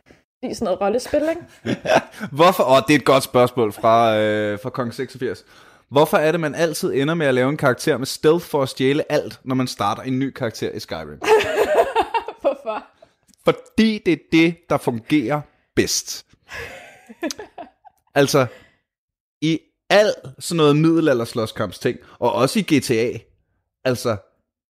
lide 0.42 0.54
sådan 0.54 0.64
noget 0.64 0.80
rollespil, 0.80 1.22
ikke? 1.30 1.80
Hvorfor? 2.36 2.64
Åh, 2.64 2.72
oh, 2.72 2.78
det 2.88 2.94
er 2.94 2.98
et 2.98 3.04
godt 3.04 3.22
spørgsmål 3.22 3.72
fra, 3.72 4.16
øh, 4.16 4.58
fra 4.58 4.70
Kong 4.70 4.94
86. 4.94 5.44
Hvorfor 5.88 6.16
er 6.16 6.32
det, 6.32 6.40
man 6.40 6.54
altid 6.54 6.94
ender 6.94 7.14
med 7.14 7.26
at 7.26 7.34
lave 7.34 7.48
en 7.48 7.56
karakter 7.56 7.98
med 7.98 8.06
stealth 8.06 8.44
for 8.44 8.62
at 8.62 8.68
stjæle 8.68 9.12
alt, 9.12 9.40
når 9.44 9.54
man 9.54 9.66
starter 9.66 10.02
en 10.02 10.18
ny 10.18 10.30
karakter 10.30 10.70
i 10.70 10.80
Skyrim? 10.80 11.20
Hvorfor? 12.40 12.84
Fordi 13.44 14.02
det 14.06 14.12
er 14.12 14.18
det, 14.32 14.56
der 14.70 14.76
fungerer 14.76 15.40
bedst. 15.76 16.26
altså, 18.14 18.46
i 19.40 19.60
al 19.90 20.14
sådan 20.38 20.56
noget 20.56 20.76
middelalder 20.76 21.70
ting, 21.80 21.98
og 22.18 22.32
også 22.32 22.58
i 22.58 22.62
GTA, 22.62 23.18
altså, 23.84 24.16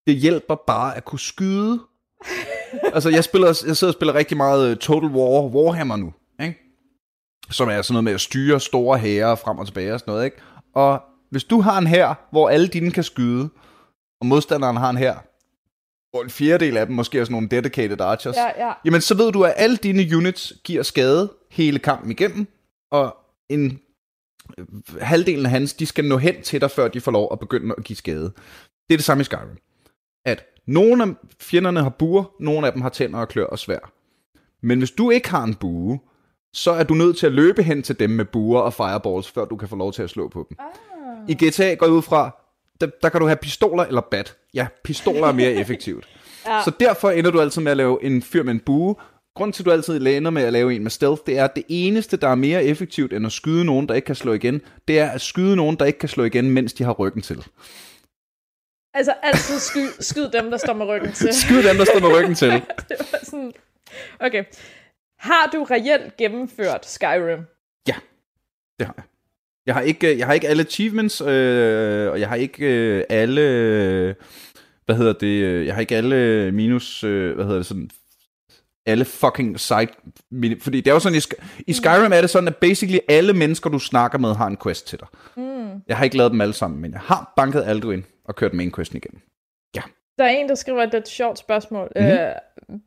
det 0.06 0.16
hjælper 0.16 0.54
bare 0.66 0.96
at 0.96 1.04
kunne 1.04 1.20
skyde. 1.20 1.80
altså, 2.94 3.10
jeg, 3.10 3.24
spiller, 3.24 3.46
jeg 3.46 3.76
sidder 3.76 3.92
og 3.92 3.94
spiller 3.94 4.14
rigtig 4.14 4.36
meget 4.36 4.70
øh, 4.70 4.76
Total 4.76 5.08
War, 5.08 5.42
Warhammer 5.42 5.96
nu, 5.96 6.12
ikke? 6.40 6.58
som 7.50 7.68
er 7.68 7.82
sådan 7.82 7.94
noget 7.94 8.04
med 8.04 8.12
at 8.12 8.20
styre 8.20 8.60
store 8.60 8.98
hære 8.98 9.36
frem 9.36 9.58
og 9.58 9.66
tilbage 9.66 9.94
og 9.94 10.00
sådan 10.00 10.12
noget, 10.12 10.24
ikke? 10.24 10.36
Og 10.74 11.02
hvis 11.30 11.44
du 11.44 11.60
har 11.60 11.78
en 11.78 11.86
her, 11.86 12.14
hvor 12.30 12.48
alle 12.48 12.68
dine 12.68 12.90
kan 12.90 13.04
skyde, 13.04 13.48
og 14.20 14.26
modstanderen 14.26 14.76
har 14.76 14.90
en 14.90 14.96
her, 14.96 15.14
hvor 16.10 16.22
en 16.22 16.30
fjerdedel 16.30 16.76
af 16.76 16.86
dem 16.86 16.96
måske 16.96 17.18
er 17.18 17.24
sådan 17.24 17.32
nogle 17.32 17.48
dedicated 17.48 18.00
archers, 18.00 18.36
ja, 18.36 18.66
ja. 18.66 18.72
jamen 18.84 19.00
så 19.00 19.14
ved 19.14 19.32
du, 19.32 19.44
at 19.44 19.54
alle 19.56 19.76
dine 19.76 20.16
units 20.16 20.52
giver 20.64 20.82
skade 20.82 21.32
hele 21.50 21.78
kampen 21.78 22.10
igennem, 22.10 22.46
og 22.90 23.16
en 23.48 23.80
halvdelen 25.00 25.46
af 25.46 25.50
hans, 25.50 25.74
de 25.74 25.86
skal 25.86 26.04
nå 26.04 26.16
hen 26.16 26.42
til 26.42 26.60
dig, 26.60 26.70
før 26.70 26.88
de 26.88 27.00
får 27.00 27.12
lov 27.12 27.28
at 27.32 27.38
begynde 27.38 27.74
at 27.78 27.84
give 27.84 27.96
skade. 27.96 28.32
Det 28.88 28.94
er 28.94 28.96
det 28.96 29.04
samme 29.04 29.20
i 29.20 29.24
Skyrim. 29.24 29.58
At 30.24 30.44
nogle 30.66 31.02
af 31.02 31.08
fjenderne 31.40 31.82
har 31.82 31.88
buer, 31.88 32.24
nogle 32.40 32.66
af 32.66 32.72
dem 32.72 32.82
har 32.82 32.88
tænder 32.88 33.18
og 33.18 33.28
klør 33.28 33.46
og 33.46 33.58
svær. 33.58 33.92
Men 34.62 34.78
hvis 34.78 34.90
du 34.90 35.10
ikke 35.10 35.30
har 35.30 35.44
en 35.44 35.54
bue, 35.54 36.00
så 36.52 36.70
er 36.70 36.82
du 36.82 36.94
nødt 36.94 37.18
til 37.18 37.26
at 37.26 37.32
løbe 37.32 37.62
hen 37.62 37.82
til 37.82 37.98
dem 37.98 38.10
med 38.10 38.24
buer 38.24 38.60
og 38.60 38.74
fireballs, 38.74 39.30
før 39.30 39.44
du 39.44 39.56
kan 39.56 39.68
få 39.68 39.76
lov 39.76 39.92
til 39.92 40.02
at 40.02 40.10
slå 40.10 40.28
på 40.28 40.46
dem. 40.48 40.56
Ah. 40.60 41.30
I 41.30 41.34
GTA 41.34 41.74
går 41.74 41.86
ud 41.86 42.02
fra, 42.02 42.36
der, 42.80 42.86
der 43.02 43.08
kan 43.08 43.20
du 43.20 43.26
have 43.26 43.36
pistoler 43.36 43.84
eller 43.84 44.00
bat. 44.10 44.36
Ja, 44.54 44.66
pistoler 44.84 45.26
er 45.26 45.32
mere 45.32 45.52
effektivt. 45.52 46.08
ja. 46.46 46.62
Så 46.64 46.72
derfor 46.80 47.10
ender 47.10 47.30
du 47.30 47.40
altid 47.40 47.62
med 47.62 47.70
at 47.70 47.76
lave 47.76 48.04
en 48.04 48.22
fyr 48.22 48.42
med 48.42 48.52
en 48.52 48.60
bue. 48.60 48.96
Grunden 49.36 49.52
til, 49.52 49.62
at 49.62 49.66
du 49.66 49.70
altid 49.70 49.98
lander 49.98 50.30
med 50.30 50.42
at 50.42 50.52
lave 50.52 50.74
en 50.74 50.82
med 50.82 50.90
stealth, 50.90 51.22
det 51.26 51.38
er, 51.38 51.44
at 51.44 51.56
det 51.56 51.64
eneste, 51.68 52.16
der 52.16 52.28
er 52.28 52.34
mere 52.34 52.64
effektivt 52.64 53.12
end 53.12 53.26
at 53.26 53.32
skyde 53.32 53.64
nogen, 53.64 53.88
der 53.88 53.94
ikke 53.94 54.06
kan 54.06 54.14
slå 54.14 54.32
igen, 54.32 54.60
det 54.88 54.98
er 54.98 55.10
at 55.10 55.20
skyde 55.20 55.56
nogen, 55.56 55.76
der 55.76 55.84
ikke 55.84 55.98
kan 55.98 56.08
slå 56.08 56.24
igen, 56.24 56.50
mens 56.50 56.72
de 56.72 56.84
har 56.84 56.92
ryggen 56.92 57.22
til. 57.22 57.44
Altså 58.94 59.14
altid 59.22 59.58
skyd, 59.58 59.88
skyd 60.00 60.28
dem, 60.28 60.50
der 60.50 60.56
står 60.56 60.72
med 60.72 60.86
ryggen 60.86 61.12
til. 61.12 61.34
skyd 61.42 61.62
dem, 61.68 61.76
der 61.76 61.84
står 61.84 62.00
med 62.00 62.18
ryggen 62.18 62.34
til. 62.34 62.48
det 62.88 62.96
var 63.12 63.18
sådan... 63.22 63.52
Okay. 64.20 64.44
Har 65.18 65.50
du 65.52 65.64
reelt 65.64 66.16
gennemført 66.16 66.86
Skyrim? 66.86 67.40
Ja, 67.88 67.94
det 68.78 68.86
har 68.86 68.94
jeg. 68.96 69.04
Jeg 69.66 69.74
har 69.74 69.82
ikke, 69.82 70.18
jeg 70.18 70.26
har 70.26 70.34
ikke 70.34 70.48
alle 70.48 70.62
achievements, 70.62 71.20
øh, 71.20 72.10
og 72.10 72.20
jeg 72.20 72.28
har 72.28 72.36
ikke 72.36 72.66
øh, 72.66 73.04
alle, 73.08 73.42
hvad 74.86 74.96
hedder 74.96 75.12
det, 75.12 75.42
øh, 75.42 75.66
jeg 75.66 75.74
har 75.74 75.80
ikke 75.80 75.96
alle 75.96 76.52
minus, 76.52 77.04
øh, 77.04 77.34
hvad 77.34 77.44
hedder 77.44 77.58
det, 77.58 77.66
sådan, 77.66 77.90
alle 78.86 79.04
fucking 79.04 79.60
side, 79.60 79.88
fordi 80.60 80.80
det 80.80 80.86
er 80.86 80.94
jo 80.94 81.00
sådan, 81.00 81.18
i, 81.18 81.22
i 81.66 81.72
Skyrim 81.72 82.12
er 82.12 82.20
det 82.20 82.30
sådan, 82.30 82.48
at 82.48 82.56
basically 82.56 82.98
alle 83.08 83.32
mennesker, 83.32 83.70
du 83.70 83.78
snakker 83.78 84.18
med, 84.18 84.34
har 84.34 84.46
en 84.46 84.56
quest 84.62 84.86
til 84.86 84.98
dig. 85.00 85.08
Mm. 85.36 85.82
Jeg 85.88 85.96
har 85.96 86.04
ikke 86.04 86.16
lavet 86.16 86.32
dem 86.32 86.40
alle 86.40 86.54
sammen, 86.54 86.80
men 86.80 86.92
jeg 86.92 87.00
har 87.00 87.32
banket 87.36 87.64
Alduin 87.66 88.04
og 88.24 88.36
kørt 88.36 88.54
main 88.54 88.72
questen 88.72 88.96
igen. 88.96 89.22
Ja. 89.76 89.82
Der 90.18 90.24
er 90.24 90.28
en, 90.28 90.48
der 90.48 90.54
skriver 90.54 90.82
et 90.82 90.92
lidt 90.92 91.08
sjovt 91.08 91.38
spørgsmål. 91.38 91.92
Mm-hmm. 91.96 92.12
Øh, 92.12 92.32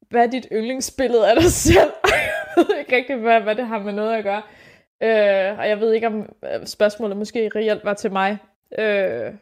hvad 0.09 0.23
er 0.23 0.27
dit 0.27 0.47
yndlingsbillede 0.51 1.29
af 1.29 1.35
dig 1.41 1.51
selv? 1.51 1.91
jeg 2.57 2.65
ved 2.67 2.77
ikke 2.79 2.95
rigtig, 2.95 3.15
hvad, 3.15 3.41
hvad 3.41 3.55
det 3.55 3.67
har 3.67 3.79
med 3.79 3.93
noget 3.93 4.13
at 4.13 4.23
gøre. 4.23 4.41
Øh, 5.03 5.59
og 5.59 5.69
jeg 5.69 5.79
ved 5.79 5.93
ikke, 5.93 6.07
om 6.07 6.29
øh, 6.45 6.65
spørgsmålet 6.65 7.17
måske 7.17 7.51
reelt 7.55 7.85
var 7.85 7.93
til 7.93 8.11
mig. 8.11 8.37
Øh, 8.79 9.33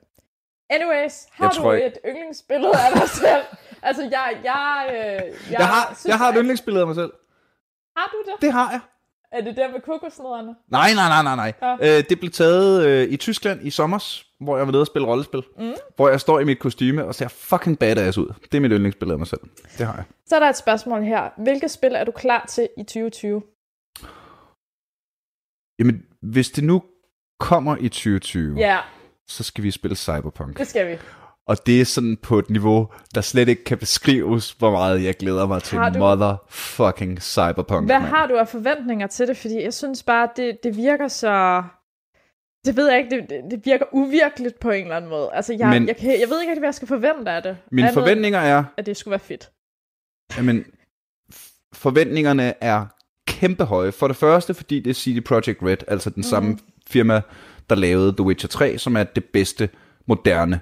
anyways, 0.70 1.26
har 1.32 1.54
jeg 1.56 1.64
du 1.64 1.72
ikke... 1.72 1.88
et 1.88 1.98
yndlingsbillede 2.08 2.74
af 2.74 3.00
dig 3.00 3.10
selv? 3.10 3.44
Altså, 3.82 4.02
jeg... 4.12 4.38
Jeg, 4.44 4.88
øh, 4.90 4.96
jeg, 4.96 5.60
jeg 5.60 5.68
har, 5.68 5.86
synes, 5.86 6.06
jeg 6.06 6.18
har 6.18 6.30
et 6.30 6.36
yndlingsbillede 6.38 6.82
af 6.82 6.88
mig 6.88 6.96
selv. 6.96 7.12
Har 7.98 8.10
du 8.12 8.32
det? 8.32 8.42
Det 8.42 8.54
har 8.54 8.72
jeg. 8.72 8.80
Er 9.32 9.42
det 9.42 9.58
der 9.58 9.72
med 9.72 9.82
kokosnødderne? 9.82 10.56
Nej, 10.68 10.94
nej, 10.94 11.10
nej, 11.10 11.24
nej, 11.24 11.36
nej. 11.36 11.54
Ja. 11.82 11.98
Øh, 11.98 12.04
det 12.10 12.20
blev 12.20 12.32
taget 12.32 12.86
øh, 12.86 13.14
i 13.14 13.18
Tyskland 13.18 13.62
i 13.68 13.70
sommer, 13.70 14.24
hvor 14.40 14.58
jeg 14.58 14.66
var 14.66 14.72
nede 14.72 14.82
og 14.82 14.88
spille 14.88 15.08
rollespil. 15.08 15.44
Mm. 15.58 15.74
Hvor 15.96 16.10
jeg 16.10 16.22
står 16.22 16.40
i 16.40 16.44
mit 16.44 16.60
kostyme 16.60 17.06
og 17.06 17.16
ser 17.16 17.28
fucking 17.28 17.80
badass 17.80 18.18
ud. 18.18 18.34
Det 18.52 18.58
er 18.58 18.62
mit 18.62 18.72
yndlingsbillede 18.72 19.14
af 19.14 19.20
mig 19.20 19.28
selv. 19.28 19.42
Det 19.78 19.86
har 19.86 19.96
jeg. 19.96 20.04
Så 20.26 20.36
er 20.36 20.40
der 20.40 20.50
et 20.50 20.58
spørgsmål 20.58 21.04
her. 21.04 21.30
Hvilke 21.38 21.70
spil 21.70 21.96
er 21.96 22.04
du 22.04 22.12
klar 22.12 22.46
til 22.50 22.70
i 22.78 22.84
2020? 22.84 23.42
Jamen, 25.80 26.06
hvis 26.22 26.50
det 26.50 26.64
nu 26.64 26.84
kommer 27.40 27.78
i 27.78 27.90
2020, 27.90 28.58
ja. 28.58 28.80
så 29.28 29.44
skal 29.44 29.64
vi 29.64 29.72
spille 29.72 29.96
Cyberpunk. 29.96 30.58
Det 30.58 30.68
skal 30.68 30.92
vi. 30.92 30.98
Og 31.48 31.66
det 31.66 31.82
er 31.82 31.86
sådan 31.86 32.18
på 32.18 32.40
et 32.40 32.50
niveau, 32.50 32.88
der 33.16 33.22
slet 33.22 33.50
ikke 33.50 33.64
kan 33.64 33.78
beskrives, 33.78 34.52
hvor 34.52 34.72
meget 34.72 35.04
jeg 35.04 35.16
glæder 35.16 35.48
mig 35.48 35.64
til 35.64 35.78
du... 35.78 36.00
motherfucking 36.00 37.22
Cyberpunk. 37.22 37.86
Hvad 37.86 38.00
man. 38.00 38.10
har 38.10 38.28
du 38.28 38.36
af 38.36 38.48
forventninger 38.48 39.08
til 39.08 39.28
det? 39.28 39.38
Fordi 39.38 39.64
jeg 39.64 39.74
synes 39.74 40.04
bare, 40.04 40.30
det, 40.36 40.58
det 40.64 40.78
virker 40.78 41.08
så 41.08 41.64
Det 42.66 42.76
ved 42.76 42.90
jeg 42.90 42.98
ikke, 42.98 43.10
det, 43.10 43.52
det, 43.52 43.62
virker 43.66 43.86
uvirkeligt 43.92 44.60
på 44.60 44.70
en 44.70 44.84
eller 44.84 44.96
anden 44.96 45.10
måde. 45.10 45.30
Altså, 45.34 45.56
jeg, 45.60 45.70
Men- 45.70 45.88
jeg, 45.88 45.98
kan, 45.98 46.08
jeg 46.10 46.30
ved 46.30 46.42
ikke 46.42 46.52
rigtig, 46.52 46.60
hvad 46.60 46.68
jeg 46.68 46.76
skal 46.76 46.88
forvente 46.88 47.32
af 47.32 47.44
det. 47.44 47.58
Mine 47.72 47.88
Andet, 47.88 47.94
forventninger 48.04 48.40
er, 48.40 48.64
At 48.78 48.86
det 48.86 48.98
skulle 48.98 49.12
være 49.12 49.20
fedt. 49.20 49.50
Jamen, 50.38 50.66
forventningerne 51.74 52.64
er 52.64 52.86
kæmpe 53.28 53.64
høje. 53.64 53.92
For 53.92 54.08
det 54.08 54.18
første, 54.18 54.54
fordi 54.54 54.80
det 54.80 54.90
er 54.90 54.94
CD 54.94 55.24
Projekt 55.24 55.64
Red, 55.64 55.78
altså 55.88 56.10
den 56.10 56.20
mm. 56.20 56.24
samme 56.24 56.58
firma, 56.88 57.22
der 57.70 57.76
lavede 57.76 58.12
The 58.12 58.24
Witcher 58.24 58.50
3, 58.50 58.78
som 58.78 58.96
er 58.96 59.04
det 59.04 59.26
bedste 59.26 59.70
moderne 60.08 60.62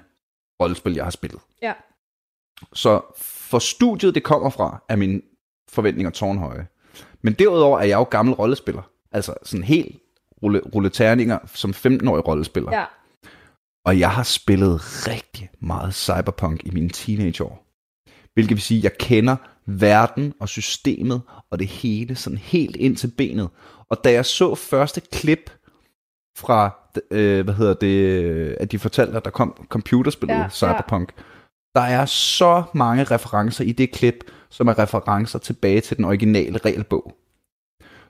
rollespil, 0.60 0.94
jeg 0.94 1.04
har 1.04 1.10
spillet. 1.10 1.40
Ja. 1.62 1.72
Så 2.72 3.00
for 3.18 3.58
studiet, 3.58 4.14
det 4.14 4.22
kommer 4.22 4.50
fra, 4.50 4.82
er 4.88 4.96
mine 4.96 5.22
forventninger 5.68 6.10
tårnhøje. 6.10 6.66
Men 7.22 7.32
derudover 7.32 7.78
er 7.78 7.84
jeg 7.84 7.96
jo 7.96 8.02
gammel 8.02 8.34
rollespiller. 8.34 8.82
Altså 9.12 9.34
sådan 9.42 9.64
helt 9.64 10.02
rulle, 10.42 10.60
rulle 10.74 10.90
terninger 10.90 11.38
som 11.54 11.70
15-årig 11.70 12.28
rollespiller. 12.28 12.72
Ja. 12.72 12.84
Og 13.84 13.98
jeg 13.98 14.10
har 14.10 14.22
spillet 14.22 14.80
rigtig 15.08 15.50
meget 15.60 15.94
cyberpunk 15.94 16.66
i 16.66 16.70
mine 16.70 16.88
teenageår. 16.88 17.66
Hvilket 18.34 18.54
vil 18.56 18.62
sige, 18.62 18.78
at 18.78 18.84
jeg 18.84 18.98
kender 18.98 19.36
verden 19.66 20.34
og 20.40 20.48
systemet 20.48 21.22
og 21.50 21.58
det 21.58 21.66
hele 21.66 22.16
sådan 22.16 22.38
helt 22.38 22.76
ind 22.76 22.96
til 22.96 23.12
benet. 23.18 23.48
Og 23.88 24.04
da 24.04 24.12
jeg 24.12 24.26
så 24.26 24.54
første 24.54 25.00
klip 25.00 25.50
fra, 26.36 26.85
øh, 27.10 27.44
hvad 27.44 27.54
hedder 27.54 27.74
det, 27.74 27.96
øh, 27.96 28.56
at 28.60 28.72
de 28.72 28.78
fortalte, 28.78 29.16
at 29.16 29.24
der 29.24 29.30
kom 29.30 29.66
computerspillet 29.68 30.34
Ja, 30.34 30.38
ja, 30.38 30.44
ja. 30.44 30.50
Cyberpunk, 30.50 31.12
der 31.74 31.80
er 31.80 32.04
så 32.06 32.62
mange 32.74 33.04
referencer 33.04 33.64
i 33.64 33.72
det 33.72 33.92
klip, 33.92 34.14
som 34.50 34.68
er 34.68 34.78
referencer 34.78 35.38
tilbage 35.38 35.80
til 35.80 35.96
den 35.96 36.04
originale 36.04 36.58
regelbog. 36.58 37.16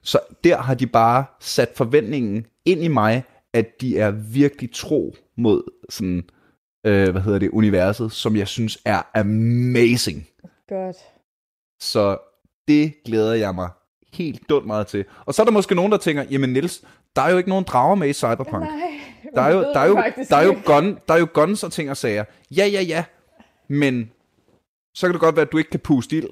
Så 0.03 0.19
der 0.45 0.57
har 0.57 0.75
de 0.75 0.87
bare 0.87 1.25
sat 1.41 1.73
forventningen 1.77 2.47
ind 2.65 2.85
i 2.85 2.89
mig, 2.89 3.25
at 3.55 3.81
de 3.81 3.99
er 3.99 4.11
virkelig 4.11 4.71
tro 4.75 5.17
mod 5.37 5.63
sådan, 5.89 6.25
øh, 6.87 7.11
hvad 7.11 7.23
hedder 7.23 7.39
det, 7.39 7.51
universet, 7.51 8.13
som 8.13 8.37
jeg 8.37 8.49
synes 8.49 8.79
er 8.85 9.03
amazing. 9.15 10.29
Godt. 10.69 10.97
Så 11.81 12.19
det 12.69 12.95
glæder 13.05 13.35
jeg 13.35 13.55
mig 13.55 13.69
helt 14.13 14.49
dumt 14.49 14.67
meget 14.67 14.87
til. 14.87 15.05
Og 15.27 15.35
så 15.35 15.43
er 15.43 15.45
der 15.45 15.53
måske 15.53 15.75
nogen, 15.75 15.93
der 15.93 15.99
tænker, 15.99 16.25
jamen 16.31 16.53
Nils, 16.53 16.85
der 17.17 17.23
er 17.23 17.31
jo 17.31 17.37
ikke 17.39 17.49
nogen 17.49 17.65
drager 17.69 17.95
med 17.95 18.09
i 18.09 18.13
Cyberpunk. 18.13 18.65
Nej, 18.65 18.71
Der 19.35 19.43
er, 19.43 19.55
jo, 19.55 19.61
der, 19.61 19.81
er 19.81 19.87
jo, 19.87 20.03
der, 20.29 20.37
er 20.37 20.43
jo 20.45 20.57
gun, 20.65 20.99
der 21.09 21.15
er 21.15 21.19
jo 21.19 21.29
guns 21.33 21.65
og 21.65 21.73
ting 21.73 21.91
og 21.91 21.97
sager. 21.97 22.25
Ja, 22.57 22.67
ja, 22.67 22.83
ja. 22.83 23.05
Men 23.69 24.11
så 24.95 25.07
kan 25.07 25.13
det 25.13 25.21
godt 25.21 25.37
være, 25.37 25.47
at 25.47 25.53
du 25.53 25.59
ikke 25.59 25.71
kan 25.71 25.81
puste 25.81 26.17
ild. 26.17 26.29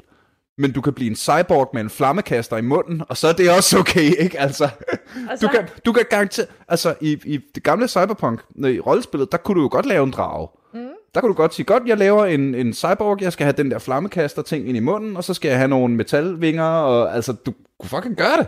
Men 0.59 0.73
du 0.73 0.81
kan 0.81 0.93
blive 0.93 1.11
en 1.11 1.17
cyborg 1.17 1.71
med 1.73 1.81
en 1.81 1.91
flammekaster 1.91 2.57
i 2.57 2.61
munden, 2.63 3.03
og 3.09 3.17
så 3.17 3.29
er 3.29 3.33
det 3.33 3.51
også 3.51 3.79
okay, 3.79 4.23
ikke? 4.23 4.41
Altså, 4.41 4.69
du 5.43 5.49
kan, 5.49 5.69
du 5.87 5.93
kan 5.93 6.05
garantere... 6.11 6.47
Altså, 6.69 6.95
i, 7.01 7.19
i 7.25 7.41
det 7.55 7.63
gamle 7.63 7.89
Cyberpunk, 7.89 8.41
i 8.57 8.81
rollespillet, 8.81 9.33
der 9.33 9.39
kunne 9.39 9.55
du 9.55 9.63
jo 9.63 9.69
godt 9.71 9.87
lave 9.87 10.05
en 10.05 10.11
drage. 10.11 10.49
Mm. 10.75 10.89
Der 11.15 11.21
kunne 11.21 11.29
du 11.29 11.35
godt 11.37 11.55
sige, 11.55 11.67
godt, 11.67 11.83
jeg 11.87 11.99
laver 11.99 12.25
en, 12.27 12.55
en 12.55 12.75
cyborg, 12.75 13.23
jeg 13.23 13.33
skal 13.33 13.45
have 13.45 13.55
den 13.57 13.71
der 13.71 13.79
flammekaster 13.79 14.43
ting 14.43 14.69
ind 14.69 14.77
i 14.77 14.81
munden, 14.81 15.17
og 15.17 15.25
så 15.25 15.35
skal 15.35 15.49
jeg 15.49 15.59
have 15.59 15.69
nogle 15.69 15.95
metalvinger, 15.95 16.65
og 16.65 17.15
altså, 17.15 17.33
du 17.33 17.55
kunne 17.81 17.89
fucking 17.89 18.17
gøre 18.17 18.37
det. 18.39 18.47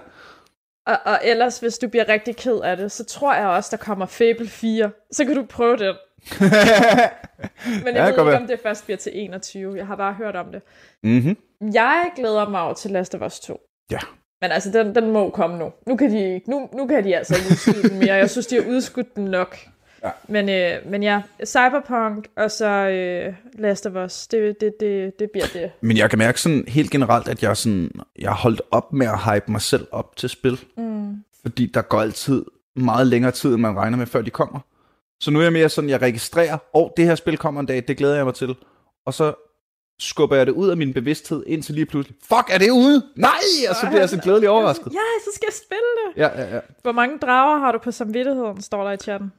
Og, 0.86 0.96
og 1.04 1.18
ellers, 1.24 1.58
hvis 1.58 1.78
du 1.78 1.88
bliver 1.88 2.08
rigtig 2.08 2.36
ked 2.36 2.60
af 2.60 2.76
det, 2.76 2.92
så 2.92 3.04
tror 3.04 3.34
jeg 3.34 3.46
også, 3.46 3.68
der 3.76 3.76
kommer 3.84 4.06
Fable 4.06 4.48
4. 4.48 4.90
Så 5.12 5.24
kan 5.24 5.34
du 5.34 5.44
prøve 5.44 5.76
den. 5.76 5.94
Men 6.40 7.86
jeg 7.86 7.94
Ja, 7.94 8.02
ved 8.02 8.08
ikke, 8.10 8.26
være. 8.26 8.36
om 8.40 8.46
det 8.46 8.60
først 8.62 8.84
bliver 8.84 8.96
til 8.98 9.12
21. 9.14 9.76
Jeg 9.76 9.86
har 9.86 9.96
bare 9.96 10.12
hørt 10.12 10.36
om 10.36 10.46
det. 10.52 10.62
Mm-hmm. 11.02 11.36
Jeg 11.74 12.10
glæder 12.16 12.48
mig 12.48 12.60
over 12.60 12.74
til 12.74 12.90
Last 12.90 13.14
of 13.14 13.20
Us 13.26 13.40
2. 13.40 13.60
Ja. 13.90 13.98
Men 14.40 14.50
altså, 14.52 14.70
den, 14.70 14.94
den 14.94 15.10
må 15.10 15.30
komme 15.30 15.58
nu. 15.58 15.72
Nu 15.86 15.96
kan, 15.96 16.10
de, 16.10 16.40
nu, 16.46 16.68
nu 16.72 16.86
kan 16.86 17.04
de 17.04 17.16
altså 17.16 17.34
ikke 17.36 17.46
udskyde 17.50 17.88
den 17.88 17.98
mere. 17.98 18.14
Jeg 18.14 18.30
synes, 18.30 18.46
de 18.46 18.54
har 18.62 18.70
udskudt 18.70 19.16
den 19.16 19.24
nok. 19.24 19.58
Ja. 20.04 20.10
Men, 20.28 20.48
øh, 20.48 20.90
men 20.90 21.02
ja, 21.02 21.22
Cyberpunk 21.44 22.28
og 22.36 22.50
så 22.50 22.66
øh, 22.66 23.34
Last 23.58 23.86
of 23.86 24.04
Us, 24.04 24.26
det, 24.26 24.60
det, 24.60 24.72
det, 24.80 25.18
det 25.18 25.30
bliver 25.30 25.46
det. 25.52 25.70
Men 25.80 25.96
jeg 25.96 26.10
kan 26.10 26.18
mærke 26.18 26.40
sådan 26.40 26.64
helt 26.68 26.90
generelt, 26.90 27.28
at 27.28 27.42
jeg, 27.42 27.56
sådan, 27.56 27.90
jeg 28.18 28.30
har 28.30 28.36
holdt 28.36 28.62
op 28.70 28.92
med 28.92 29.06
at 29.06 29.18
hype 29.18 29.52
mig 29.52 29.60
selv 29.60 29.86
op 29.90 30.16
til 30.16 30.28
spil. 30.28 30.60
Mm. 30.76 31.24
Fordi 31.42 31.66
der 31.66 31.82
går 31.82 32.00
altid 32.00 32.44
meget 32.76 33.06
længere 33.06 33.32
tid, 33.32 33.52
end 33.52 33.60
man 33.60 33.76
regner 33.76 33.98
med, 33.98 34.06
før 34.06 34.22
de 34.22 34.30
kommer. 34.30 34.60
Så 35.20 35.30
nu 35.30 35.38
er 35.38 35.42
jeg 35.42 35.52
mere 35.52 35.68
sådan, 35.68 35.90
jeg 35.90 36.02
registrerer, 36.02 36.58
og 36.72 36.84
oh, 36.84 36.90
det 36.96 37.04
her 37.04 37.14
spil 37.14 37.38
kommer 37.38 37.60
en 37.60 37.66
dag, 37.66 37.84
det 37.88 37.96
glæder 37.96 38.16
jeg 38.16 38.24
mig 38.24 38.34
til. 38.34 38.56
Og 39.06 39.14
så 39.14 39.34
skubber 39.98 40.36
jeg 40.36 40.46
det 40.46 40.52
ud 40.52 40.68
af 40.68 40.76
min 40.76 40.92
bevidsthed, 40.92 41.44
indtil 41.46 41.74
lige 41.74 41.86
pludselig, 41.86 42.16
fuck, 42.22 42.50
er 42.50 42.58
det 42.58 42.70
ude? 42.70 43.06
Nej! 43.16 43.30
Og 43.70 43.76
så 43.76 43.86
bliver 43.86 44.00
jeg 44.00 44.08
så 44.08 44.20
glædelig 44.20 44.48
overrasket. 44.48 44.92
Ja, 44.92 44.98
så 45.24 45.30
skal 45.34 45.46
jeg 45.46 45.54
spille 45.54 45.90
det. 45.98 46.20
Ja, 46.22 46.42
ja, 46.42 46.54
ja. 46.54 46.60
Hvor 46.82 46.92
mange 46.92 47.18
drager 47.18 47.58
har 47.58 47.72
du 47.72 47.78
på 47.78 47.90
samvittigheden, 47.90 48.62
står 48.62 48.84
der 48.84 48.92
i 48.92 48.96
chatten. 48.96 49.32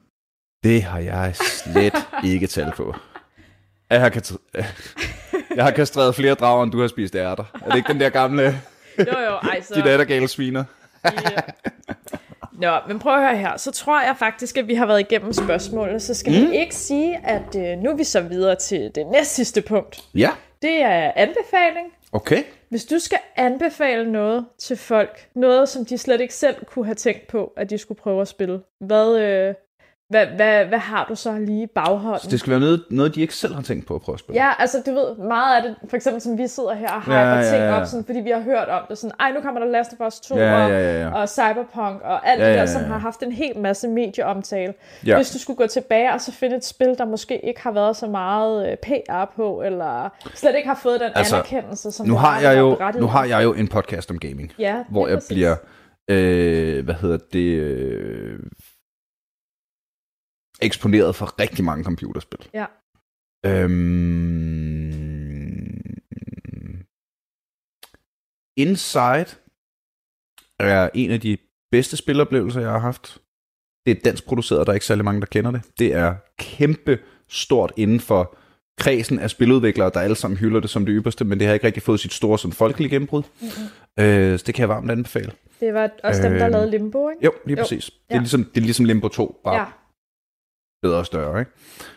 Det 0.64 0.82
har 0.82 0.98
jeg 0.98 1.36
slet 1.36 1.94
ikke 2.24 2.46
tal 2.46 2.72
på. 2.76 2.94
Jeg 3.90 4.00
har, 4.00 4.30
jeg 5.56 5.64
har 5.64 5.70
kastreret 5.70 6.14
flere 6.14 6.34
drager, 6.34 6.62
end 6.62 6.72
du 6.72 6.80
har 6.80 6.88
spist 6.88 7.14
ærter. 7.14 7.44
Er 7.64 7.68
det 7.70 7.76
ikke 7.76 7.92
den 7.92 8.00
der 8.00 8.08
gamle, 8.08 8.42
Jo, 8.98 9.04
jo, 9.04 9.34
ej, 9.42 9.60
så... 9.60 9.74
de 9.74 9.82
dattergale 9.82 10.28
sviner? 10.28 10.64
Ja. 11.04 11.10
Nå, 12.52 12.78
men 12.88 12.98
prøv 12.98 13.14
at 13.14 13.20
høre 13.20 13.36
her. 13.36 13.56
Så 13.56 13.70
tror 13.70 14.02
jeg 14.02 14.14
faktisk, 14.18 14.56
at 14.56 14.68
vi 14.68 14.74
har 14.74 14.86
været 14.86 15.00
igennem 15.00 15.32
spørgsmålene. 15.32 16.00
Så 16.00 16.14
skal 16.14 16.44
mm. 16.44 16.50
vi 16.50 16.56
ikke 16.56 16.74
sige, 16.74 17.20
at 17.24 17.56
øh, 17.56 17.78
nu 17.78 17.90
er 17.90 17.94
vi 17.96 18.04
så 18.04 18.20
videre 18.20 18.54
til 18.56 18.90
det 18.94 19.06
næst 19.06 19.34
sidste 19.34 19.62
punkt. 19.62 20.00
Ja, 20.14 20.30
Det 20.62 20.82
er 20.82 21.12
anbefaling. 21.16 21.86
okay. 22.12 22.42
Hvis 22.68 22.84
du 22.84 22.98
skal 22.98 23.18
anbefale 23.36 24.12
noget 24.12 24.46
til 24.58 24.76
folk, 24.76 25.28
noget 25.34 25.68
som 25.68 25.84
de 25.84 25.98
slet 25.98 26.20
ikke 26.20 26.34
selv 26.34 26.64
kunne 26.66 26.84
have 26.84 26.94
tænkt 26.94 27.26
på, 27.26 27.52
at 27.56 27.70
de 27.70 27.78
skulle 27.78 27.98
prøve 28.00 28.20
at 28.20 28.28
spille, 28.28 28.60
hvad, 28.80 29.18
øh, 29.18 29.54
hvad, 30.08 30.26
hvad, 30.26 30.64
hvad 30.64 30.78
har 30.78 31.06
du 31.08 31.14
så 31.14 31.38
lige 31.38 31.62
i 31.62 31.66
bagholden? 31.66 32.20
Så 32.20 32.28
det 32.30 32.40
skal 32.40 32.50
være 32.50 32.60
noget, 32.60 32.84
noget, 32.90 33.14
de 33.14 33.20
ikke 33.20 33.34
selv 33.34 33.54
har 33.54 33.62
tænkt 33.62 33.86
på 33.86 33.94
at 33.94 34.00
prøve 34.00 34.14
at 34.14 34.20
spille. 34.20 34.42
Ja, 34.44 34.50
altså 34.58 34.82
du 34.86 34.90
ved, 34.94 35.16
meget 35.28 35.56
af 35.56 35.62
det, 35.62 35.76
for 35.90 35.96
eksempel 35.96 36.20
som 36.20 36.38
vi 36.38 36.46
sidder 36.46 36.74
her 36.74 36.92
og 36.92 37.02
hyper 37.02 37.14
Ja, 37.14 37.28
ja, 37.28 37.36
ja, 37.36 37.50
ting 37.50 37.62
ja. 37.64 37.80
op, 37.80 37.86
sådan, 37.86 38.04
fordi 38.04 38.20
vi 38.20 38.30
har 38.30 38.40
hørt 38.40 38.68
om 38.68 38.82
det, 38.88 38.98
sådan, 38.98 39.14
ej, 39.20 39.32
nu 39.32 39.40
kommer 39.40 39.60
der 39.60 39.66
Last 39.66 39.90
of 40.00 40.06
Us 40.06 40.20
2 40.20 40.36
Ja, 40.36 40.64
og, 40.64 40.70
ja, 40.70 40.78
ja, 40.78 41.00
ja. 41.02 41.10
og 41.14 41.28
Cyberpunk 41.28 42.02
og 42.04 42.28
alt 42.28 42.40
Ja, 42.40 42.48
det 42.48 42.54
ja, 42.54 42.60
der, 42.60 42.66
som 42.66 42.80
ja, 42.80 42.86
ja. 42.86 42.92
har 42.92 42.98
haft 42.98 43.22
en 43.22 43.32
hel 43.32 43.58
masse 43.58 43.88
medieomtale. 43.88 44.74
Ja. 45.06 45.16
Hvis 45.16 45.30
du 45.30 45.38
skulle 45.38 45.56
gå 45.56 45.66
tilbage 45.66 46.12
og 46.12 46.20
så 46.20 46.32
finde 46.32 46.56
et 46.56 46.64
spil, 46.64 46.94
der 46.98 47.04
måske 47.04 47.46
ikke 47.46 47.60
har 47.62 47.72
været 47.72 47.96
så 47.96 48.06
meget 48.06 48.70
øh, 48.70 48.76
PR 48.76 49.24
på, 49.36 49.62
eller 49.62 50.08
slet 50.34 50.54
ikke 50.56 50.68
har 50.68 50.78
fået 50.82 51.00
den 51.00 51.10
Altså, 51.14 51.34
anerkendelse, 51.36 51.90
som 51.92 52.06
Nu 52.06 52.12
det 52.12 52.20
har, 52.20 52.40
jeg 52.40 52.52
det 52.52 52.58
jo, 52.60 52.78
nu 53.00 53.06
har 53.06 53.24
jeg 53.24 53.42
jo 53.44 53.52
en 53.54 53.68
podcast 53.68 54.10
om 54.10 54.18
gaming, 54.18 54.52
ja, 54.58 54.76
hvor 54.90 55.08
jeg 55.08 55.16
præcis. 55.16 55.28
bliver, 55.28 55.56
øh, 56.08 56.84
hvad 56.84 56.94
hedder 56.94 57.18
det, 57.32 57.48
øh, 57.58 58.38
eksponeret 60.62 61.14
for 61.14 61.40
rigtig 61.40 61.64
mange 61.64 61.84
computerspil. 61.84 62.48
Ja. 62.54 62.66
Øhm, 63.46 64.88
Inside 68.56 69.26
er 70.60 70.88
en 70.94 71.10
af 71.10 71.20
de 71.20 71.38
bedste 71.70 71.96
spiloplevelser, 71.96 72.60
jeg 72.60 72.70
har 72.70 72.78
haft. 72.78 73.18
Det 73.86 73.96
er 73.96 74.00
dansk 74.04 74.26
produceret, 74.26 74.60
og 74.60 74.66
der 74.66 74.72
er 74.72 74.74
ikke 74.74 74.86
særlig 74.86 75.04
mange, 75.04 75.20
der 75.20 75.26
kender 75.26 75.50
det. 75.50 75.62
Det 75.78 75.94
er 75.94 76.14
kæmpe 76.38 76.98
stort 77.28 77.72
inden 77.76 78.00
for 78.00 78.36
kredsen 78.78 79.18
af 79.18 79.30
spiludviklere, 79.30 79.90
der 79.94 80.00
alle 80.00 80.16
sammen 80.16 80.38
hylder 80.38 80.60
det 80.60 80.70
som 80.70 80.86
det 80.86 80.94
ypperste, 80.98 81.24
men 81.24 81.38
det 81.38 81.46
har 81.46 81.54
ikke 81.54 81.66
rigtig 81.66 81.82
fået 81.82 82.00
sit 82.00 82.12
store 82.12 82.38
sådan 82.38 82.52
folkelige 82.52 82.90
gennembrud. 82.90 83.22
Mm-hmm. 83.40 84.04
Øh, 84.04 84.38
så 84.38 84.44
det 84.46 84.54
kan 84.54 84.60
jeg 84.62 84.68
varmt 84.68 84.90
anbefale. 84.90 85.32
Det 85.60 85.74
var 85.74 85.90
også 86.04 86.22
dem, 86.22 86.32
der 86.32 86.44
Øhm, 86.44 86.52
lavede 86.52 86.70
Limbo, 86.70 87.08
ikke? 87.08 87.24
Jo, 87.24 87.32
lige 87.46 87.56
Jo. 87.58 87.62
præcis. 87.62 87.84
Det, 88.08 88.14
er 88.16 88.18
ligesom, 88.18 88.44
det 88.44 88.56
er 88.56 88.60
ligesom 88.64 88.84
Limbo 88.84 89.08
2, 89.08 89.40
bare 89.44 89.56
Ja, 89.56 89.64
bedre 90.82 90.98
og 90.98 91.06
større, 91.06 91.40
ikke? 91.40 91.52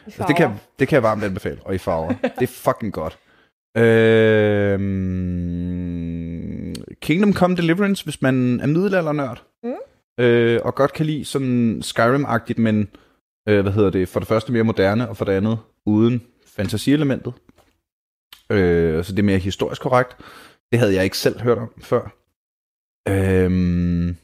Altså, 0.05 0.23
det, 0.27 0.36
kan, 0.36 0.49
det 0.79 0.88
kan 0.88 0.95
jeg 0.95 1.03
varmt 1.03 1.23
anbefale, 1.23 1.59
og 1.65 1.75
i 1.75 1.77
farver. 1.77 2.13
det 2.39 2.41
er 2.43 2.47
fucking 2.47 2.93
godt. 2.93 3.17
Øhm, 5.41 6.75
Kingdom 7.01 7.34
Come 7.34 7.55
Deliverance, 7.55 8.03
hvis 8.03 8.21
man 8.21 8.59
er 8.59 8.67
middelaldernørd, 8.67 9.43
Mm. 9.63 9.73
øh, 10.23 10.59
og 10.63 10.75
godt 10.75 10.93
kan 10.93 11.05
lide 11.05 11.25
sådan 11.25 11.82
Skyrim-agtigt, 11.84 12.57
men 12.57 12.88
øh, 13.49 13.61
hvad 13.61 13.71
hedder 13.71 13.89
det, 13.89 14.09
for 14.09 14.19
det 14.19 14.27
første 14.27 14.51
mere 14.51 14.63
moderne, 14.63 15.09
og 15.09 15.17
for 15.17 15.25
det 15.25 15.32
andet 15.32 15.59
uden 15.86 16.21
fantasielementet. 16.45 17.34
Øh, 18.51 19.03
så 19.03 19.11
det 19.11 19.19
er 19.19 19.23
mere 19.23 19.38
historisk 19.38 19.82
korrekt. 19.82 20.17
Det 20.71 20.79
havde 20.79 20.93
jeg 20.95 21.03
ikke 21.03 21.17
selv 21.17 21.41
hørt 21.41 21.57
om 21.57 21.73
før. 21.82 22.01
Øhm, 23.09 24.15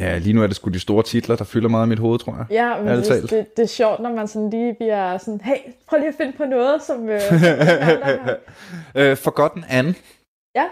Ja, 0.00 0.18
lige 0.18 0.32
nu 0.32 0.42
er 0.42 0.46
det 0.46 0.56
sgu 0.56 0.70
de 0.70 0.78
store 0.78 1.02
titler, 1.02 1.36
der 1.36 1.44
fylder 1.44 1.68
meget 1.68 1.86
i 1.86 1.88
mit 1.88 1.98
hoved, 1.98 2.18
tror 2.18 2.36
jeg. 2.36 2.46
Ja, 2.50 2.82
men 2.82 2.98
det, 2.98 3.30
det, 3.30 3.56
det 3.56 3.62
er 3.62 3.66
sjovt, 3.66 4.00
når 4.00 4.14
man 4.14 4.28
sådan 4.28 4.50
lige 4.50 4.74
bliver 4.74 5.18
sådan, 5.18 5.40
hey, 5.40 5.56
prøv 5.88 5.98
lige 5.98 6.08
at 6.08 6.14
finde 6.14 6.32
på 6.36 6.44
noget, 6.44 6.82
som... 6.82 7.08
Øh, 7.08 7.20
øh, 9.10 9.16
Forgotten 9.16 9.64
Anne 9.68 9.94
ja, 10.54 10.66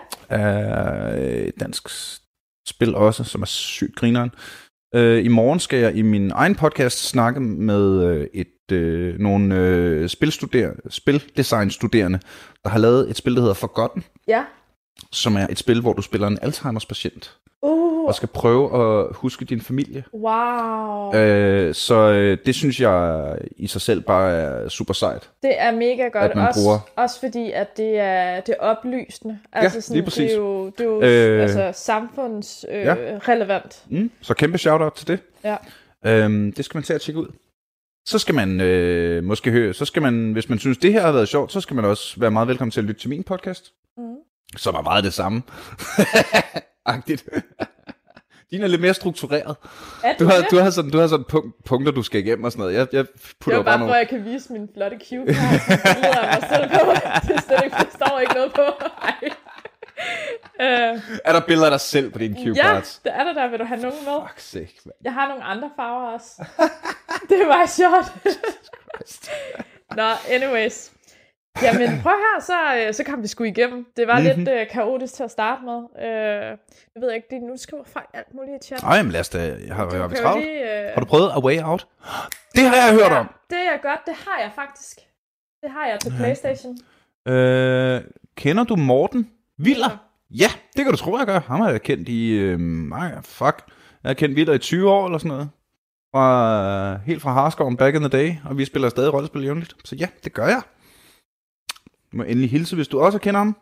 et 1.46 1.60
dansk 1.60 1.88
spil 2.68 2.94
også, 2.94 3.24
som 3.24 3.42
er 3.42 3.46
sygt 3.46 3.96
grineren. 3.96 4.30
Øh, 4.94 5.24
I 5.24 5.28
morgen 5.28 5.60
skal 5.60 5.78
jeg 5.78 5.94
i 5.96 6.02
min 6.02 6.30
egen 6.30 6.54
podcast 6.54 7.08
snakke 7.08 7.40
med 7.40 8.04
øh, 8.04 8.26
et 8.34 8.72
øh, 8.72 9.18
nogle 9.18 9.54
øh, 9.56 10.08
spilstuder- 10.08 10.88
spildesignstuderende, 10.90 12.18
der 12.64 12.70
har 12.70 12.78
lavet 12.78 13.10
et 13.10 13.16
spil, 13.16 13.34
der 13.34 13.40
hedder 13.40 13.54
Forgotten, 13.54 14.04
ja. 14.28 14.44
Som 15.12 15.36
er 15.36 15.46
et 15.50 15.58
spil, 15.58 15.80
hvor 15.80 15.92
du 15.92 16.02
spiller 16.02 16.26
en 16.26 16.38
Alzheimer's 16.42 16.86
patient. 16.88 17.36
Uh, 17.62 18.04
og 18.08 18.14
skal 18.14 18.28
prøve 18.28 18.64
at 19.00 19.06
huske 19.16 19.44
din 19.44 19.60
familie. 19.60 20.04
Wow. 20.14 21.14
Øh, 21.14 21.74
så 21.74 21.94
øh, 21.94 22.38
det 22.46 22.54
synes 22.54 22.80
jeg 22.80 23.24
i 23.56 23.66
sig 23.66 23.80
selv 23.80 24.00
bare 24.00 24.30
er 24.32 24.68
super 24.68 24.94
sejt. 24.94 25.30
Det 25.42 25.52
er 25.60 25.70
mega 25.72 26.08
godt, 26.08 26.30
At 26.30 26.36
man 26.36 26.48
også, 26.48 26.60
bruger- 26.60 26.78
også 26.96 27.20
fordi, 27.20 27.50
at 27.52 27.76
det 27.76 27.98
er, 27.98 28.40
det 28.40 28.54
er 28.60 28.64
oplysende. 28.64 29.38
Altså 29.52 29.92
lige 29.94 30.02
præcis. 30.02 30.30
Det 30.30 30.32
er 30.32 30.36
jo, 30.40 30.66
det 30.66 30.80
er 30.80 30.84
jo 30.84 31.02
Øh, 31.02 31.42
altså, 31.42 31.72
samfundsrelevant. 31.74 32.98
Øh, 33.00 33.06
ja. 33.12 33.32
relevant. 33.32 33.82
Mm, 33.90 34.10
så 34.20 34.34
kæmpe 34.34 34.58
shout-out 34.58 34.92
til 34.92 35.08
det. 35.08 35.18
Ja. 35.44 35.56
Øhm, 36.06 36.52
det 36.52 36.64
skal 36.64 36.76
man 36.78 36.84
til 36.84 36.92
at 36.92 37.00
tjekke 37.00 37.20
ud. 37.20 37.28
Så 38.06 38.18
skal 38.18 38.34
man 38.34 38.60
øh, 38.60 39.24
måske 39.24 39.50
høre, 39.50 39.72
så 39.74 39.84
skal 39.84 40.02
man, 40.02 40.32
hvis 40.32 40.48
man 40.48 40.58
synes, 40.58 40.78
det 40.78 40.92
her 40.92 41.00
har 41.00 41.12
været 41.12 41.28
sjovt, 41.28 41.52
så 41.52 41.60
skal 41.60 41.76
man 41.76 41.84
også 41.84 42.20
være 42.20 42.30
meget 42.30 42.48
velkommen 42.48 42.70
til 42.70 42.80
at 42.80 42.84
lytte 42.84 43.00
til 43.00 43.10
min 43.10 43.22
podcast. 43.22 43.72
Mhm. 43.96 44.14
Som 44.56 44.74
er 44.74 44.82
meget 44.82 45.04
det 45.04 45.14
samme. 45.14 45.42
Agtigt. 46.86 47.24
Din 48.50 48.62
er 48.62 48.66
lidt 48.66 48.80
mere 48.80 48.94
struktureret. 48.94 49.56
Er 50.04 50.16
Du 50.16 50.24
det 50.24 50.32
har, 50.32 50.40
det? 50.40 50.50
du 50.50 50.56
har 50.58 50.70
sådan, 50.70 50.90
du 50.90 50.98
har 50.98 51.06
sådan 51.06 51.24
punkt, 51.28 51.64
punkter, 51.64 51.92
du 51.92 52.02
skal 52.02 52.20
igennem 52.26 52.44
og 52.44 52.52
sådan 52.52 52.60
noget. 52.62 52.74
Jeg, 52.74 52.86
jeg 52.92 53.04
Det 53.04 53.34
putter 53.40 53.58
er 53.58 53.62
bare 53.62 53.72
bare 53.72 53.78
nogle... 53.78 53.94
at 53.94 53.98
jeg 54.00 54.08
kan 54.08 54.24
vise 54.24 54.52
min 54.52 54.68
flotte 54.74 54.96
cue 55.08 55.34
card. 55.34 56.24
mig 56.24 56.42
selv 56.50 56.68
på. 56.70 56.90
Det 57.28 57.36
er 57.36 57.40
slet 57.40 57.64
ikke, 57.64 57.76
der 57.76 57.84
står 57.96 58.18
ikke 58.18 58.34
noget 58.34 58.52
på. 58.52 58.62
Ej. 59.02 59.14
Øh, 60.60 61.00
Er 61.24 61.32
der 61.32 61.40
billeder 61.40 61.66
af 61.66 61.70
dig 61.70 61.80
selv 61.80 62.10
på 62.10 62.18
dine 62.18 62.34
cue 62.44 62.52
ja, 62.56 62.62
cards? 62.62 63.00
det 63.04 63.12
er 63.14 63.24
der 63.24 63.32
der. 63.32 63.48
Vil 63.48 63.58
du 63.58 63.64
have 63.64 63.80
nogen 63.80 64.04
med? 64.04 64.28
Fuck 64.28 64.38
sake, 64.40 64.74
mand. 64.84 64.94
Jeg 65.04 65.12
har 65.12 65.28
nogle 65.28 65.44
andre 65.44 65.70
farver 65.76 66.12
også. 66.14 66.44
det 67.28 67.46
meget 67.48 67.70
sjovt. 67.70 68.36
Nå, 69.96 70.08
anyways. 70.30 70.90
Jamen, 71.62 72.00
prøv 72.02 72.12
her, 72.12 72.40
så, 72.40 72.76
øh, 72.76 72.94
så 72.94 73.04
kom 73.04 73.22
vi 73.22 73.26
sgu 73.26 73.44
igennem. 73.44 73.86
Det 73.96 74.06
var 74.06 74.18
mm-hmm. 74.18 74.38
lidt 74.38 74.48
øh, 74.48 74.68
kaotisk 74.70 75.14
til 75.14 75.22
at 75.22 75.30
starte 75.30 75.64
med. 75.64 75.78
Øh, 76.06 76.58
jeg 76.94 77.00
ved 77.02 77.12
ikke, 77.12 77.26
lige 77.30 77.46
nu 77.46 77.56
skriver 77.56 77.84
folk 77.84 78.08
alt 78.14 78.34
muligt 78.34 78.64
i 78.64 78.66
chatten. 78.66 78.88
Ej, 78.88 79.02
men 79.02 79.12
lad 79.12 79.20
os 79.20 79.28
da... 79.28 79.38
Jeg 79.66 79.74
har, 79.74 79.84
Du 79.88 79.96
har 79.96 80.38
lige, 80.38 80.86
øh, 80.86 80.90
Har 80.94 81.00
du 81.00 81.06
prøvet 81.06 81.30
A 81.30 81.40
Way 81.40 81.62
Out? 81.62 81.86
Det 82.54 82.62
har 82.62 82.76
jeg 82.76 82.94
hørt 82.94 83.12
om. 83.12 83.26
Det 83.50 83.58
er 83.58 83.82
godt, 83.82 84.00
det 84.06 84.14
har 84.26 84.40
jeg 84.42 84.50
faktisk. 84.54 84.96
Det 85.62 85.70
har 85.70 85.86
jeg 85.86 86.00
til 86.00 86.12
Playstation. 86.18 86.78
Øh, 87.28 88.00
kender 88.36 88.64
du 88.64 88.76
Morten 88.76 89.30
Viller? 89.58 89.96
Ja, 90.30 90.48
det 90.76 90.84
kan 90.84 90.90
du 90.90 90.96
tro, 90.96 91.18
jeg 91.18 91.26
gør. 91.26 91.40
Ham 91.40 91.60
har 91.60 91.70
jeg 91.70 91.82
kendt 91.82 92.08
i... 92.08 92.30
Øh, 92.30 92.60
mange, 92.60 93.22
fuck. 93.22 93.62
Jeg 94.02 94.08
har 94.08 94.14
kendt 94.14 94.36
Viller 94.36 94.54
i 94.54 94.58
20 94.58 94.90
år 94.90 95.04
eller 95.06 95.18
sådan 95.18 95.28
noget. 95.28 95.48
Fra, 96.14 96.96
helt 97.06 97.22
fra 97.22 97.32
Harskoven 97.32 97.76
back 97.76 97.94
in 97.94 98.00
the 98.00 98.08
day. 98.08 98.32
Og 98.44 98.58
vi 98.58 98.64
spiller 98.64 98.88
stadig 98.88 99.14
rollespil 99.14 99.42
jævnligt. 99.42 99.74
Så 99.84 99.96
ja, 99.96 100.08
det 100.24 100.32
gør 100.32 100.46
jeg. 100.46 100.62
Du 102.14 102.18
må 102.18 102.24
endelig 102.24 102.50
hilse, 102.50 102.76
hvis 102.76 102.88
du 102.88 103.00
også 103.00 103.18
kender 103.18 103.40
ham. 103.40 103.56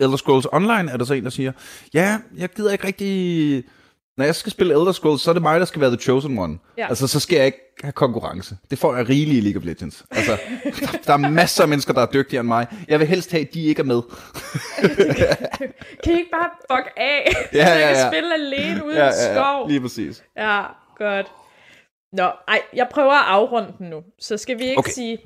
Elder 0.00 0.16
Scrolls 0.16 0.46
Online 0.52 0.90
er 0.90 0.96
der 0.96 1.04
så 1.04 1.14
en, 1.14 1.24
der 1.24 1.30
siger, 1.30 1.52
ja, 1.94 2.18
jeg 2.36 2.48
gider 2.48 2.72
ikke 2.72 2.86
rigtig... 2.86 3.64
Når 4.16 4.24
jeg 4.24 4.34
skal 4.34 4.52
spille 4.52 4.74
Elder 4.74 4.92
Scrolls, 4.92 5.22
så 5.22 5.30
er 5.30 5.32
det 5.32 5.42
mig, 5.42 5.60
der 5.60 5.66
skal 5.66 5.80
være 5.80 5.90
The 5.90 5.98
Chosen 6.00 6.38
One. 6.38 6.58
Ja. 6.78 6.88
Altså, 6.88 7.06
så 7.06 7.20
skal 7.20 7.36
jeg 7.36 7.46
ikke 7.46 7.58
have 7.82 7.92
konkurrence. 7.92 8.56
Det 8.70 8.78
får 8.78 8.96
jeg 8.96 9.08
rigeligt 9.08 9.38
i 9.38 9.40
League 9.40 9.60
of 9.60 9.64
Legends. 9.66 10.04
Altså, 10.10 10.38
der, 10.64 10.98
der 11.06 11.12
er 11.12 11.16
masser 11.30 11.62
af 11.62 11.68
mennesker, 11.68 11.92
der 11.92 12.00
er 12.00 12.06
dygtigere 12.06 12.40
end 12.40 12.48
mig. 12.48 12.66
Jeg 12.88 12.98
vil 13.00 13.06
helst 13.08 13.30
have, 13.30 13.46
at 13.48 13.54
de 13.54 13.62
ikke 13.62 13.80
er 13.80 13.84
med. 13.84 14.02
kan 16.04 16.12
I 16.12 16.16
ikke 16.16 16.30
bare 16.32 16.50
fuck 16.76 16.92
af? 16.96 17.32
Ja, 17.52 17.66
så 17.66 17.72
ja, 17.72 17.86
jeg 17.86 17.94
kan 17.94 18.02
ja. 18.02 18.10
spille 18.10 18.34
alene 18.34 18.86
ude 18.86 18.96
Ja, 18.96 19.02
i 19.02 19.06
ja, 19.06 19.34
skov. 19.34 19.62
ja, 19.62 19.68
lige 19.68 19.80
præcis. 19.80 20.24
Ja, 20.36 20.62
godt. 20.98 21.26
Nå, 22.12 22.30
ej, 22.48 22.62
jeg 22.74 22.88
prøver 22.90 23.12
at 23.12 23.24
afrunde 23.26 23.72
den 23.78 23.90
nu. 23.90 24.02
Så 24.18 24.36
skal 24.36 24.58
vi 24.58 24.64
ikke 24.64 24.78
okay. 24.78 24.92
sige... 24.92 25.18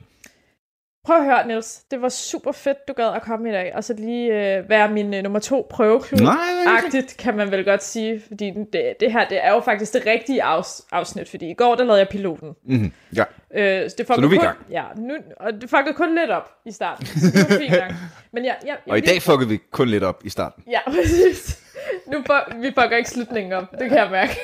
Prøv 1.04 1.16
at 1.16 1.24
høre, 1.24 1.46
Niels. 1.46 1.78
Det 1.90 2.02
var 2.02 2.08
super 2.08 2.52
fedt, 2.52 2.88
du 2.88 2.92
gad 2.92 3.14
at 3.14 3.22
komme 3.22 3.48
i 3.48 3.52
dag. 3.52 3.72
Og 3.74 3.84
så 3.84 3.94
lige 3.94 4.56
øh, 4.56 4.68
være 4.68 4.90
min 4.90 5.14
øh, 5.14 5.22
nummer 5.22 5.38
to 5.38 5.66
prøveklub. 5.70 6.28
Agtigt, 6.66 7.16
kan 7.16 7.36
man 7.36 7.50
vel 7.50 7.64
godt 7.64 7.82
sige. 7.82 8.22
Fordi 8.28 8.50
det, 8.72 8.94
det 9.00 9.12
her, 9.12 9.28
det 9.28 9.44
er 9.44 9.52
jo 9.52 9.60
faktisk 9.60 9.92
det 9.92 10.06
rigtige 10.06 10.42
afs, 10.42 10.86
afsnit. 10.92 11.28
Fordi 11.28 11.50
i 11.50 11.54
går, 11.54 11.74
der 11.74 11.84
lavede 11.84 11.98
jeg 11.98 12.08
piloten. 12.08 12.54
Mm-hmm. 12.64 12.92
Ja. 13.16 13.24
Øh, 13.54 13.90
så, 13.90 13.94
det 13.98 14.06
Så 14.06 14.20
nu 14.20 14.26
er 14.26 14.28
vi 14.30 14.34
i 14.34 14.38
kun, 14.38 14.46
gang. 14.46 14.58
Ja, 14.70 14.84
nu, 14.96 15.14
og 15.36 15.52
det 15.52 15.70
fuckede 15.70 15.94
kun 15.94 16.14
lidt 16.14 16.30
op 16.30 16.50
i 16.66 16.72
starten. 16.72 17.06
Det 17.06 17.50
var 17.50 17.58
fint 17.58 17.72
nok. 17.72 17.92
Men 18.32 18.44
jeg, 18.44 18.56
jeg, 18.66 18.76
Og 18.88 18.98
i 18.98 19.00
dag 19.00 19.22
fuckede 19.22 19.48
vi 19.48 19.58
kun 19.70 19.88
lidt 19.88 20.02
op 20.04 20.20
i 20.24 20.28
starten. 20.30 20.64
Ja, 20.70 20.78
præcis. 20.96 21.62
Nu 22.06 22.24
vi 22.56 22.70
bukker 22.70 22.96
ikke 22.96 23.10
slutningen 23.10 23.52
op. 23.52 23.70
Det 23.78 23.88
kan 23.88 23.98
jeg 23.98 24.10
mærke. 24.10 24.36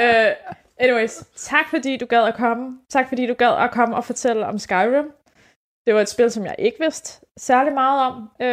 uh, 0.00 0.56
anyways, 0.80 1.22
tak 1.36 1.68
fordi 1.70 1.96
du 1.96 2.06
gad 2.06 2.22
at 2.26 2.34
komme. 2.34 2.78
Tak 2.90 3.08
fordi 3.08 3.26
du 3.26 3.34
gad 3.34 3.52
at 3.64 3.70
komme 3.70 3.96
og 3.96 4.04
fortælle 4.04 4.46
om 4.46 4.58
Skyrim. 4.58 5.04
Det 5.86 5.94
var 5.94 6.00
et 6.00 6.08
spil, 6.08 6.30
som 6.30 6.44
jeg 6.44 6.54
ikke 6.58 6.76
vidste 6.80 7.26
særlig 7.36 7.72
meget 7.74 8.00
om. 8.06 8.30
Uh, 8.40 8.46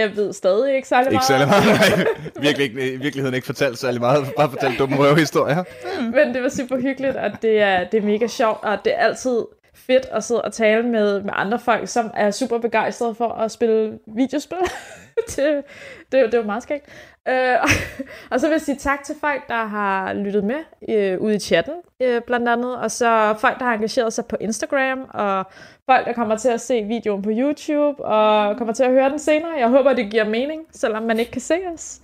jeg 0.00 0.12
ved 0.16 0.32
stadig 0.32 0.74
ikke 0.76 0.88
særlig 0.88 1.06
Ikke 1.06 1.14
meget 1.14 1.24
særlig 1.26 1.44
om. 1.44 1.50
meget. 1.50 2.08
Virkelig 2.46 2.64
ikke, 2.64 2.92
i 2.92 2.96
virkeligheden 2.96 3.34
ikke 3.34 3.46
fortalt 3.46 3.78
særlig 3.78 4.00
meget. 4.00 4.24
Bare 4.36 4.50
fortalt 4.50 4.78
dumme 4.78 4.96
røvehistorier. 4.96 5.64
Men 6.00 6.34
det 6.34 6.42
var 6.42 6.48
super 6.48 6.76
hyggeligt, 6.80 7.16
og 7.16 7.30
det 7.42 7.60
er, 7.60 7.84
det 7.84 7.98
er 8.02 8.06
mega 8.06 8.26
sjovt, 8.26 8.64
og 8.64 8.78
det 8.84 8.92
er 8.94 8.98
altid 8.98 9.44
fedt 9.86 10.06
at 10.06 10.24
sidde 10.24 10.42
og 10.42 10.52
tale 10.52 10.82
med, 10.82 11.22
med 11.22 11.32
andre 11.36 11.58
folk, 11.58 11.88
som 11.88 12.10
er 12.14 12.30
super 12.30 12.58
begejstrede 12.58 13.14
for 13.14 13.28
at 13.28 13.50
spille 13.50 13.98
videospil. 14.06 14.58
det, 15.36 15.64
det, 16.12 16.32
det 16.32 16.38
var 16.38 16.44
meget 16.44 16.62
skægt. 16.62 16.86
Øh, 17.28 17.56
og 18.30 18.40
så 18.40 18.46
vil 18.46 18.54
jeg 18.54 18.60
sige 18.60 18.76
tak 18.76 19.04
til 19.04 19.14
folk, 19.20 19.48
der 19.48 19.64
har 19.64 20.12
lyttet 20.12 20.44
med 20.44 20.60
øh, 20.88 21.20
ude 21.20 21.36
i 21.36 21.38
chatten, 21.38 21.74
øh, 22.02 22.22
blandt 22.22 22.48
andet, 22.48 22.76
og 22.76 22.90
så 22.90 23.36
folk, 23.40 23.58
der 23.58 23.64
har 23.64 23.74
engageret 23.74 24.12
sig 24.12 24.26
på 24.26 24.36
Instagram, 24.40 25.06
og 25.14 25.44
folk, 25.90 26.06
der 26.06 26.12
kommer 26.12 26.36
til 26.36 26.48
at 26.48 26.60
se 26.60 26.84
videoen 26.84 27.22
på 27.22 27.30
YouTube, 27.32 28.04
og 28.04 28.56
kommer 28.56 28.74
til 28.74 28.84
at 28.84 28.90
høre 28.90 29.10
den 29.10 29.18
senere. 29.18 29.52
Jeg 29.58 29.68
håber, 29.68 29.92
det 29.92 30.10
giver 30.10 30.24
mening, 30.24 30.66
selvom 30.70 31.02
man 31.02 31.18
ikke 31.18 31.32
kan 31.32 31.40
se 31.40 31.58
os. 31.74 32.00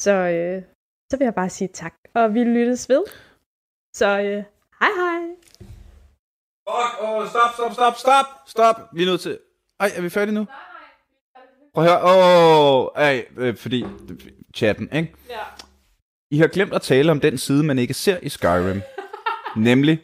Så, 0.00 0.12
øh, 0.12 0.62
så 1.12 1.16
vil 1.18 1.24
jeg 1.24 1.34
bare 1.34 1.48
sige 1.48 1.68
tak, 1.68 1.94
og 2.14 2.34
vi 2.34 2.44
lyttes 2.44 2.88
ved. 2.88 3.02
Så 3.94 4.06
øh, 4.06 4.44
hej 4.80 4.90
hej. 4.96 5.15
Fuck, 6.70 7.02
oh, 7.02 7.28
stop, 7.28 7.54
stop, 7.54 7.72
stop, 7.72 7.96
stop, 7.96 8.26
stop. 8.46 8.76
Vi 8.92 9.02
er 9.02 9.06
nødt 9.06 9.20
til... 9.20 9.38
Ej, 9.80 9.90
er 9.96 10.00
vi 10.02 10.08
færdige 10.08 10.34
nu? 10.34 10.46
Prøv 11.74 11.84
at 11.84 11.90
høre. 11.90 12.02
Åh, 12.02 12.80
oh, 12.80 12.88
ej, 12.96 13.26
øh, 13.36 13.56
fordi... 13.56 13.84
Chatten, 14.54 14.88
ikke? 14.92 15.14
Ja. 15.28 15.38
I 16.30 16.38
har 16.38 16.46
glemt 16.46 16.72
at 16.72 16.82
tale 16.82 17.12
om 17.12 17.20
den 17.20 17.38
side, 17.38 17.62
man 17.62 17.78
ikke 17.78 17.94
ser 17.94 18.18
i 18.22 18.28
Skyrim. 18.28 18.82
nemlig 19.56 20.00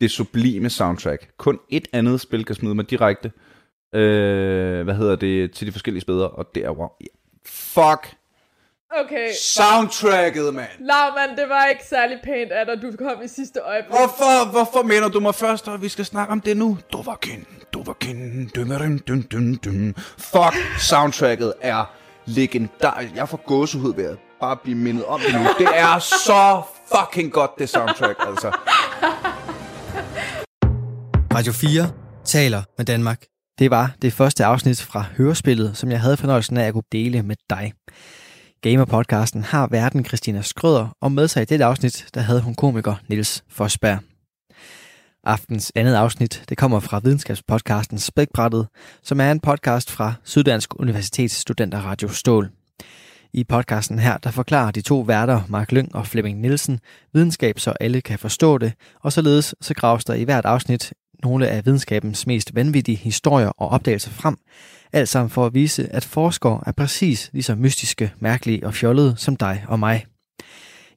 det 0.00 0.10
sublime 0.10 0.70
soundtrack. 0.70 1.30
Kun 1.36 1.60
et 1.68 1.88
andet 1.92 2.20
spil 2.20 2.44
kan 2.44 2.54
smide 2.54 2.74
mig 2.74 2.90
direkte 2.90 3.32
øh, 3.94 4.84
hvad 4.84 4.94
hedder 4.94 5.16
det, 5.16 5.52
til 5.52 5.66
de 5.66 5.72
forskellige 5.72 6.00
steder, 6.00 6.26
og 6.26 6.54
det 6.54 6.64
er 6.64 6.70
wow. 6.70 6.88
Fuck 7.46 8.16
Okay. 8.98 9.32
soundtracket, 9.40 10.54
mand. 10.54 10.68
Lavmand, 10.80 11.36
det 11.36 11.48
var 11.48 11.66
ikke 11.66 11.84
særlig 11.88 12.18
pænt 12.24 12.52
af 12.52 12.66
dig, 12.66 12.82
du 12.82 12.96
kom 13.04 13.22
i 13.24 13.28
sidste 13.28 13.60
øjeblik. 13.60 13.90
Hvorfor, 13.90 14.50
hvorfor 14.50 14.82
mener 14.82 15.08
du 15.08 15.20
mig 15.20 15.34
først, 15.34 15.68
og 15.68 15.82
vi 15.82 15.88
skal 15.88 16.04
snakke 16.04 16.32
om 16.32 16.40
det 16.40 16.56
nu? 16.56 16.78
Du 16.92 17.02
var 17.02 17.18
kin, 17.22 17.46
du 17.74 17.82
var 17.82 17.92
kin, 17.92 18.50
dun, 18.56 18.68
dun, 18.68 18.98
dun, 18.98 19.22
dun, 19.22 19.54
dun. 19.54 19.94
Fuck, 20.18 20.56
soundtracket 20.78 21.52
er 21.60 21.94
legendarisk. 22.24 23.14
Jeg 23.14 23.28
får 23.28 23.40
gåsehud 23.46 23.94
ved 23.94 24.04
at 24.04 24.16
bare 24.40 24.56
blive 24.56 24.76
mindet 24.78 25.04
om 25.04 25.20
det 25.20 25.34
nu. 25.34 25.40
Det 25.58 25.68
er 25.74 25.98
så 25.98 26.62
fucking 26.94 27.32
godt, 27.32 27.50
det 27.58 27.68
soundtrack, 27.68 28.18
altså. 28.26 28.50
Radio 31.34 31.52
4 31.52 31.90
taler 32.24 32.62
med 32.78 32.86
Danmark. 32.86 33.24
Det 33.58 33.70
var 33.70 33.90
det 34.02 34.12
første 34.12 34.44
afsnit 34.44 34.82
fra 34.82 35.04
Hørespillet, 35.16 35.76
som 35.76 35.90
jeg 35.90 36.00
havde 36.00 36.16
fornøjelsen 36.16 36.56
af 36.56 36.66
at 36.66 36.72
kunne 36.72 36.82
dele 36.92 37.22
med 37.22 37.36
dig. 37.50 37.72
Gamer-podcasten 38.66 39.42
har 39.42 39.66
verden 39.66 40.04
Christina 40.04 40.42
Skrøder, 40.42 40.96
og 41.00 41.12
med 41.12 41.28
sig 41.28 41.42
i 41.42 41.44
dette 41.44 41.64
afsnit, 41.64 42.06
der 42.14 42.20
havde 42.20 42.40
hun 42.40 42.54
komiker 42.54 42.94
Niels 43.08 43.44
Forsberg. 43.48 43.98
Aftens 45.24 45.72
andet 45.74 45.94
afsnit, 45.94 46.44
det 46.48 46.56
kommer 46.58 46.80
fra 46.80 47.00
videnskabspodcasten 47.04 47.98
Spækbrættet, 47.98 48.68
som 49.02 49.20
er 49.20 49.30
en 49.32 49.40
podcast 49.40 49.90
fra 49.90 50.14
Syddansk 50.24 50.80
Universitets 50.80 51.34
Studenter 51.34 51.78
Radio 51.78 52.08
Stål. 52.08 52.50
I 53.32 53.44
podcasten 53.44 53.98
her, 53.98 54.18
der 54.18 54.30
forklarer 54.30 54.70
de 54.70 54.80
to 54.80 55.00
værter, 55.00 55.42
Mark 55.48 55.72
Lyng 55.72 55.94
og 55.94 56.06
Flemming 56.06 56.40
Nielsen, 56.40 56.80
videnskab, 57.12 57.58
så 57.58 57.70
alle 57.80 58.00
kan 58.00 58.18
forstå 58.18 58.58
det, 58.58 58.72
og 59.00 59.12
således 59.12 59.54
så 59.60 59.74
graves 59.74 60.04
der 60.04 60.14
i 60.14 60.24
hvert 60.24 60.44
afsnit 60.44 60.92
nogle 61.22 61.48
af 61.48 61.66
videnskabens 61.66 62.26
mest 62.26 62.54
vanvittige 62.54 62.96
historier 62.96 63.48
og 63.48 63.68
opdagelser 63.68 64.10
frem, 64.10 64.36
alt 64.92 65.08
sammen 65.08 65.30
for 65.30 65.46
at 65.46 65.54
vise, 65.54 65.88
at 65.92 66.04
forskere 66.04 66.62
er 66.66 66.72
præcis 66.72 67.30
lige 67.32 67.42
så 67.42 67.54
mystiske, 67.54 68.12
mærkelige 68.18 68.66
og 68.66 68.74
fjollede 68.74 69.14
som 69.16 69.36
dig 69.36 69.64
og 69.68 69.78
mig. 69.78 70.06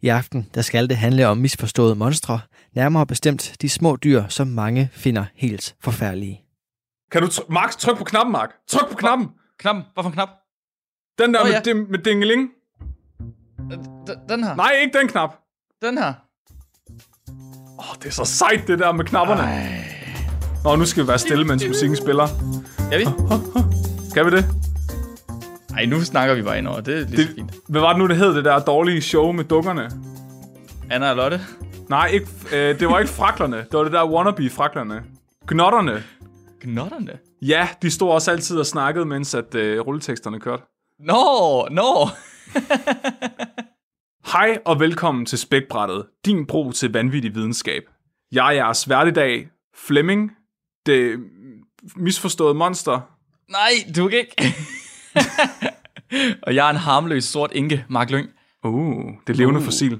I 0.01 0.07
aften 0.07 0.49
der 0.53 0.61
skal 0.61 0.89
det 0.89 0.97
handle 0.97 1.27
om 1.27 1.37
misforståede 1.37 1.95
monstre, 1.95 2.39
nærmere 2.75 3.05
bestemt 3.05 3.55
de 3.61 3.69
små 3.69 3.95
dyr, 4.03 4.23
som 4.27 4.47
mange 4.47 4.89
finder 4.93 5.25
helt 5.35 5.75
forfærdelige. 5.81 6.41
Kan 7.11 7.21
du, 7.21 7.27
tr- 7.27 7.45
Max, 7.53 7.75
tryk 7.75 7.97
på 7.97 8.03
knappen, 8.03 8.31
Mark. 8.31 8.49
Tryk 8.69 8.89
på 8.91 8.95
knappen. 8.97 9.27
Knappen? 9.59 9.83
Hvorfor 9.93 10.09
en 10.09 10.13
knap? 10.13 10.29
Den 11.19 11.33
der 11.33 11.39
Nå, 11.39 11.45
med, 11.45 11.53
ja. 11.53 11.59
dim, 11.59 11.87
med 11.89 11.99
dingeling. 11.99 12.49
D- 14.09 14.29
den 14.29 14.43
her. 14.43 14.55
Nej, 14.55 14.71
ikke 14.81 14.97
den 14.99 15.07
knap. 15.07 15.29
Den 15.81 15.97
her. 15.97 16.13
Åh, 17.79 17.89
oh, 17.89 17.95
det 18.01 18.05
er 18.05 18.11
så 18.11 18.25
sejt, 18.25 18.67
det 18.67 18.79
der 18.79 18.91
med 18.91 19.05
knapperne. 19.05 19.41
Ej. 19.41 19.85
Nå, 20.63 20.75
nu 20.75 20.85
skal 20.85 21.03
vi 21.03 21.07
være 21.07 21.19
stille, 21.19 21.45
mens 21.45 21.67
musikken 21.67 21.97
spiller. 21.97 22.23
Er 22.91 22.97
vi? 22.97 23.82
Kan 24.13 24.25
vi 24.25 24.31
det? 24.31 24.45
Ej, 25.77 25.85
nu 25.85 26.01
snakker 26.01 26.35
vi 26.35 26.41
bare 26.41 26.57
ind 26.57 26.67
over. 26.67 26.81
Det 26.81 26.97
er 27.01 27.05
lige 27.07 27.17
Det, 27.27 27.35
fint. 27.35 27.51
hvad 27.69 27.81
var 27.81 27.89
det 27.89 27.97
nu, 27.99 28.07
det 28.07 28.17
hed, 28.17 28.35
det 28.35 28.45
der 28.45 28.59
dårlige 28.59 29.01
show 29.01 29.31
med 29.31 29.43
dukkerne? 29.43 29.89
Anna 30.91 31.09
og 31.09 31.15
Lotte. 31.15 31.39
Nej, 31.89 32.07
ikke, 32.07 32.27
øh, 32.53 32.79
det 32.79 32.87
var 32.87 32.99
ikke 32.99 33.11
fraklerne. 33.11 33.57
Det 33.57 33.73
var 33.73 33.83
det 33.83 33.91
der 33.91 34.05
wannabe-fraklerne. 34.09 35.03
Gnotterne. 35.47 36.03
Gnotterne. 36.61 37.17
Ja, 37.41 37.67
de 37.81 37.91
stod 37.91 38.11
også 38.11 38.31
altid 38.31 38.59
og 38.59 38.65
snakkede, 38.65 39.05
mens 39.05 39.35
at 39.35 39.55
øh, 39.55 39.79
rulleteksterne 39.79 40.39
kørte. 40.39 40.63
Nå, 40.99 41.67
nå. 41.71 42.07
Hej 44.33 44.57
og 44.65 44.79
velkommen 44.79 45.25
til 45.25 45.37
Spækbrættet, 45.39 46.05
din 46.25 46.45
bro 46.45 46.71
til 46.71 46.91
vanvittig 46.93 47.35
videnskab. 47.35 47.83
Jeg 48.31 48.47
er 48.47 48.51
jeres 48.51 48.89
vært 48.89 49.07
i 49.07 49.11
dag, 49.11 49.47
Flemming, 49.75 50.31
det 50.85 51.19
misforståede 51.95 52.53
monster. 52.53 52.99
Nej, 53.53 53.93
du 53.95 54.07
kan 54.07 54.19
ikke. 54.19 54.55
og 56.45 56.55
jeg 56.55 56.65
er 56.65 56.69
en 56.69 56.75
harmløs 56.75 57.23
sort 57.23 57.51
inke, 57.53 57.85
Mark 57.89 58.09
Lyng. 58.09 58.29
Uh, 58.63 59.11
det 59.27 59.37
levende 59.37 59.59
Uh. 59.59 59.65
fossil. 59.65 59.99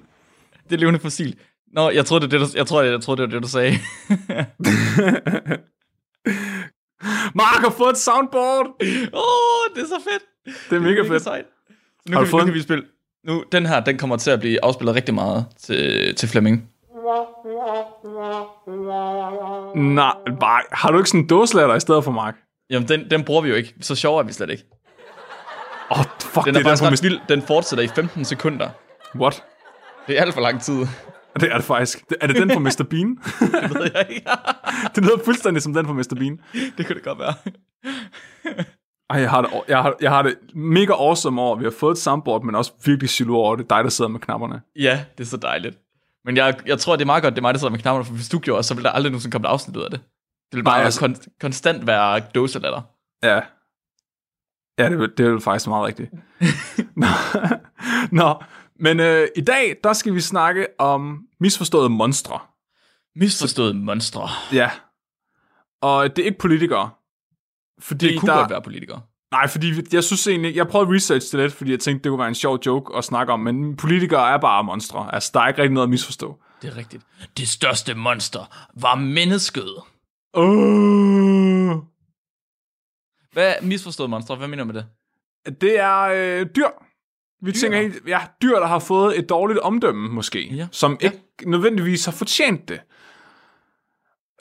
Det 0.64 0.74
er 0.74 0.78
levende 0.78 1.00
fossil. 1.00 1.36
Nå, 1.74 1.90
jeg 1.90 2.06
troede, 2.06 2.28
det, 2.28 2.34
er 2.34 2.40
det, 2.40 2.54
du, 2.54 2.58
jeg, 2.58 2.68
tror, 2.68 2.82
jeg, 2.82 3.02
troede, 3.02 3.22
det 3.22 3.28
var 3.30 3.40
det, 3.40 3.44
du 3.44 3.50
sagde. 3.50 3.72
Mark 7.42 7.62
har 7.64 7.70
fået 7.78 7.92
et 7.92 7.98
soundboard! 7.98 8.66
Åh, 8.66 9.20
oh, 9.24 9.76
det 9.76 9.82
er 9.84 9.88
så 9.88 10.02
fedt. 10.10 10.24
Det 10.70 10.76
er 10.76 10.80
mega 10.80 11.02
fedt. 11.02 11.24
sejt. 11.24 11.46
Nu, 12.10 12.18
Har 12.18 12.26
kan, 12.26 12.32
vi, 12.34 12.38
nu 12.38 12.46
kan 12.46 12.54
vi 12.54 12.62
spille. 12.62 12.84
Nu, 13.28 13.44
den 13.52 13.66
her, 13.66 13.80
den 13.80 13.98
kommer 13.98 14.18
til 14.18 14.32
at 14.32 14.40
blive 14.40 14.64
afspillet 14.66 14.96
rigtig 14.96 15.14
meget 15.16 15.46
til, 15.60 16.16
til 16.16 16.30
Flemming. 16.30 16.70
Nej, 19.76 20.14
bare, 20.40 20.62
har 20.72 20.92
du 20.92 20.98
ikke 20.98 21.10
sådan 21.10 21.20
en 21.22 21.28
dåselatter 21.28 21.76
i 21.76 21.80
stedet 21.80 22.04
for, 22.04 22.12
Mark? 22.12 22.36
Jamen, 22.74 22.88
den, 22.88 23.12
den 23.12 23.24
bruger 23.24 23.42
vi 23.42 23.50
jo 23.50 23.56
ikke. 23.56 23.74
Så 23.82 23.96
sjov 23.96 24.18
er 24.18 24.24
vi 24.24 24.34
slet 24.34 24.50
ikke. 24.50 24.64
Åh, 25.92 26.00
oh, 26.00 26.06
fuck, 26.20 26.46
Den 26.46 26.54
det 26.54 26.60
er 26.60 26.72
er 26.72 26.76
faktisk 26.76 26.84
ret 26.84 27.04
vild. 27.04 27.20
Den 27.30 27.42
fortsætter 27.42 27.84
i 27.84 27.88
15 27.88 28.26
sekunder. 28.26 28.70
What? 29.16 29.44
Det 30.08 30.18
er 30.18 30.22
alt 30.22 30.34
for 30.34 30.42
lang 30.42 30.62
tid. 30.62 30.80
Det 31.40 31.52
er 31.52 31.56
det 31.56 31.64
faktisk. 31.64 32.04
Er 32.22 32.28
det 32.28 32.36
den 32.36 32.52
fra 32.52 32.60
Mr. 32.60 32.84
Bean? 32.92 33.18
Det 33.40 33.76
ved 33.80 33.92
jeg 33.94 34.06
ikke. 34.10 34.30
det 34.96 35.04
lyder 35.04 35.18
fuldstændig 35.26 35.64
som 35.64 35.74
den 35.74 35.86
fra 35.86 35.94
Mr. 35.94 36.16
Bean. 36.20 36.40
det 36.78 36.88
kunne 36.88 36.96
det 36.96 37.04
godt 37.04 37.20
være. 37.20 37.34
Ej, 39.10 39.20
jeg 39.20 39.30
har, 39.30 39.42
det, 39.42 39.52
jeg, 39.68 39.82
har, 39.82 39.96
jeg 40.02 40.12
har 40.12 40.22
det 40.22 40.36
mega 40.56 40.94
awesome 40.94 41.42
over, 41.42 41.56
vi 41.56 41.64
har 41.64 41.72
fået 41.72 41.92
et 41.92 41.98
soundboard, 41.98 42.44
men 42.44 42.56
også 42.56 42.72
virkelig 42.86 43.20
jaloux 43.20 43.36
over, 43.36 43.56
det 43.56 43.64
er 43.64 43.76
dig, 43.76 43.84
der 43.84 43.90
sidder 43.90 44.10
med 44.10 44.20
knapperne. 44.20 44.62
Ja, 44.80 45.06
det 45.18 45.24
er 45.24 45.28
så 45.28 45.38
dejligt. 45.38 45.78
Men 46.26 46.38
jeg, 46.38 46.56
jeg 46.66 46.80
tror, 46.80 46.96
det 46.96 47.02
er 47.02 47.06
meget 47.06 47.24
godt, 47.24 47.34
det 47.34 47.40
er 47.40 47.42
mig, 47.42 47.54
der 47.54 47.60
sidder 47.60 47.72
med 47.72 47.80
knapperne, 47.80 48.06
for 48.06 48.14
hvis 48.14 48.30
du 48.30 48.40
gjorde, 48.40 48.64
så 48.64 48.74
ville 48.74 48.84
der 48.84 48.92
aldrig 48.92 49.12
nogensinde 49.12 49.32
komme 49.32 49.48
et 49.48 49.52
afsnit 49.52 49.78
ud 49.78 49.82
af 49.82 49.92
det. 49.92 50.00
Det 50.54 50.58
vil 50.58 50.64
bare 50.64 50.78
Nej, 50.78 50.86
altså... 50.86 51.06
kon- 51.06 51.38
konstant 51.42 51.88
være 51.88 52.20
dåselatter. 52.36 52.82
Ja. 53.24 53.42
Ja, 54.80 54.90
det, 54.90 55.00
vil- 55.00 55.14
det 55.18 55.26
er 55.26 55.30
jo 55.30 55.40
faktisk 55.40 55.68
meget 55.68 55.86
rigtigt. 55.86 56.12
Nå, 56.98 57.06
Nå. 58.22 58.36
men 58.80 59.00
øh, 59.00 59.28
i 59.36 59.42
dag, 59.42 59.76
der 59.84 59.94
skal 59.94 60.14
vi 60.16 60.22
snakke 60.22 60.68
om 60.80 61.28
misforståede 61.40 61.90
monstre. 61.90 62.40
Misforstået 63.16 63.76
monstre. 63.76 64.28
Ja. 64.54 64.72
Og 65.82 66.16
det 66.16 66.22
er 66.22 66.26
ikke 66.26 66.40
politikere. 66.40 66.90
Fordi 67.80 68.08
Det 68.08 68.20
kunne 68.20 68.32
der, 68.32 68.38
godt 68.38 68.50
være 68.52 68.62
politikere. 68.62 69.02
Nej, 69.32 69.48
fordi 69.48 69.74
jeg 69.94 70.04
synes 70.04 70.28
egentlig, 70.28 70.56
jeg 70.56 70.68
prøvede 70.68 70.90
at 70.90 70.96
researche 70.96 71.38
det 71.38 71.44
lidt, 71.46 71.54
fordi 71.54 71.72
jeg 71.72 71.80
tænkte, 71.80 72.04
det 72.04 72.10
kunne 72.10 72.20
være 72.20 72.28
en 72.28 72.36
sjov 72.36 72.60
joke 72.66 72.98
at 72.98 73.04
snakke 73.04 73.34
om, 73.34 73.40
men 73.40 73.78
politikere 73.78 74.34
er 74.34 74.38
bare 74.38 74.64
monstre. 74.64 75.14
Altså, 75.16 75.32
der 75.34 75.40
er 75.40 75.48
ikke 75.48 75.62
rigtig 75.62 75.74
noget 75.74 75.86
at 75.88 75.90
misforstå. 75.90 76.40
Det 76.62 76.70
er 76.74 76.78
rigtigt. 76.78 77.04
Det 77.38 77.48
største 77.48 77.94
monster 77.94 78.70
var 78.74 78.96
mennesket. 78.96 79.70
Uh, 80.38 81.76
Hvad 83.34 83.50
er 83.50 83.62
misforstået 83.62 84.10
monster? 84.10 84.36
Hvad 84.36 84.48
mener 84.48 84.64
du 84.64 84.72
med 84.74 84.82
det? 84.82 84.86
det 85.62 85.80
er 85.80 86.00
øh, 86.02 86.46
dyr. 86.56 86.68
Vi 87.42 87.52
dyr. 87.52 87.60
tænker 87.60 87.82
helt, 87.82 88.08
ja, 88.08 88.20
dyr, 88.42 88.56
der 88.60 88.66
har 88.68 88.80
fået 88.80 89.20
et 89.20 89.30
dårligt 89.30 89.60
omdømme, 89.60 90.10
måske, 90.10 90.48
Ja. 90.56 90.68
som 90.72 90.98
Ja. 91.02 91.06
ikke 91.06 91.20
nødvendigvis 91.46 92.06
har 92.06 92.12
fortjent 92.12 92.70
det. 92.70 92.82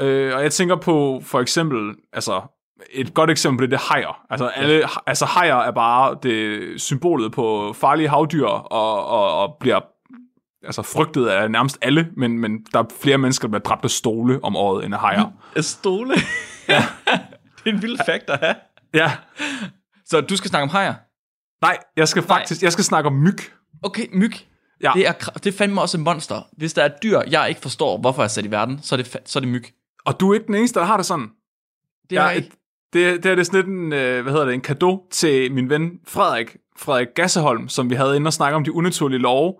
Øh, 0.01 0.34
og 0.36 0.43
jeg 0.43 0.53
tænker 0.53 0.76
på, 0.76 1.20
for 1.24 1.40
eksempel, 1.40 1.95
altså, 2.12 2.43
et 2.90 3.14
godt 3.14 3.30
eksempel 3.30 3.70
det, 3.70 3.76
er 3.76 3.93
hajer. 3.93 4.26
Altså, 4.30 4.47
alle, 4.47 4.84
altså 5.07 5.24
hajer 5.26 5.57
er 5.57 5.70
bare 5.70 6.16
det 6.22 6.80
symbolet 6.80 7.32
på 7.32 7.72
farlige 7.72 8.09
havdyr, 8.09 8.47
og, 8.47 9.07
og, 9.07 9.38
og 9.43 9.57
bliver 9.61 9.80
altså, 10.64 10.82
frygtet 10.82 11.26
af 11.26 11.50
nærmest 11.50 11.78
alle, 11.82 12.08
men, 12.16 12.38
men 12.38 12.66
der 12.72 12.78
er 12.78 12.84
flere 13.02 13.18
mennesker, 13.18 13.48
der 13.48 13.50
bliver 13.50 13.62
dræbt 13.62 13.84
af 13.84 13.90
stole 13.90 14.40
om 14.44 14.56
året, 14.56 14.84
end 14.84 14.94
af 14.94 15.00
hajer. 15.00 15.32
En 15.56 15.62
stole? 15.62 16.14
Ja. 16.68 16.84
det 17.64 17.70
er 17.70 17.74
en 17.74 17.82
vild 17.82 17.98
fakt 18.06 18.30
at 18.30 18.38
have. 18.38 18.54
Ja. 18.94 19.12
Så 20.04 20.20
du 20.20 20.36
skal 20.36 20.50
snakke 20.50 20.62
om 20.62 20.68
hajer? 20.68 20.94
Nej, 21.62 21.78
jeg 21.96 22.08
skal 22.08 22.22
faktisk, 22.22 22.62
jeg 22.62 22.72
skal 22.72 22.84
snakke 22.84 23.06
om 23.06 23.14
myg. 23.14 23.38
Okay, 23.82 24.06
myg. 24.12 24.32
Ja. 24.82 24.92
Det 24.94 25.08
er, 25.08 25.12
det 25.12 25.46
er 25.46 25.58
fandme 25.58 25.80
også 25.80 25.96
et 25.96 26.02
monster. 26.04 26.42
Hvis 26.56 26.72
der 26.72 26.82
er 26.82 26.90
dyr, 27.02 27.20
jeg 27.30 27.48
ikke 27.48 27.60
forstår, 27.60 27.98
hvorfor 27.98 28.22
jeg 28.22 28.26
er 28.26 28.28
sat 28.28 28.44
i 28.44 28.50
verden, 28.50 28.82
så 28.82 28.94
er 28.94 28.96
det, 28.96 29.16
så 29.24 29.38
er 29.38 29.40
det 29.40 29.48
myg. 29.48 29.64
Og 30.04 30.20
du 30.20 30.30
er 30.30 30.34
ikke 30.34 30.46
den 30.46 30.54
eneste, 30.54 30.80
der 30.80 30.86
har 30.86 30.96
det 30.96 31.06
sådan. 31.06 31.28
Det 32.10 32.18
er 32.18 32.24
jeg 32.24 32.36
ikke. 32.36 32.50
Det, 32.92 33.22
det 33.22 33.30
er 33.30 33.34
det 33.34 33.46
sådan 33.46 33.60
lidt 33.60 33.66
en, 33.66 33.92
øh, 33.92 34.22
hvad 34.22 34.32
hedder 34.32 34.46
det, 34.46 34.54
en 34.54 34.60
gave 34.60 35.00
til 35.10 35.52
min 35.52 35.70
ven 35.70 35.90
Frederik, 36.06 36.56
Frederik 36.78 37.08
Gasseholm, 37.14 37.68
som 37.68 37.90
vi 37.90 37.94
havde 37.94 38.16
inde 38.16 38.28
og 38.28 38.32
snakke 38.32 38.56
om 38.56 38.64
de 38.64 38.72
unaturlige 38.72 39.20
love. 39.20 39.54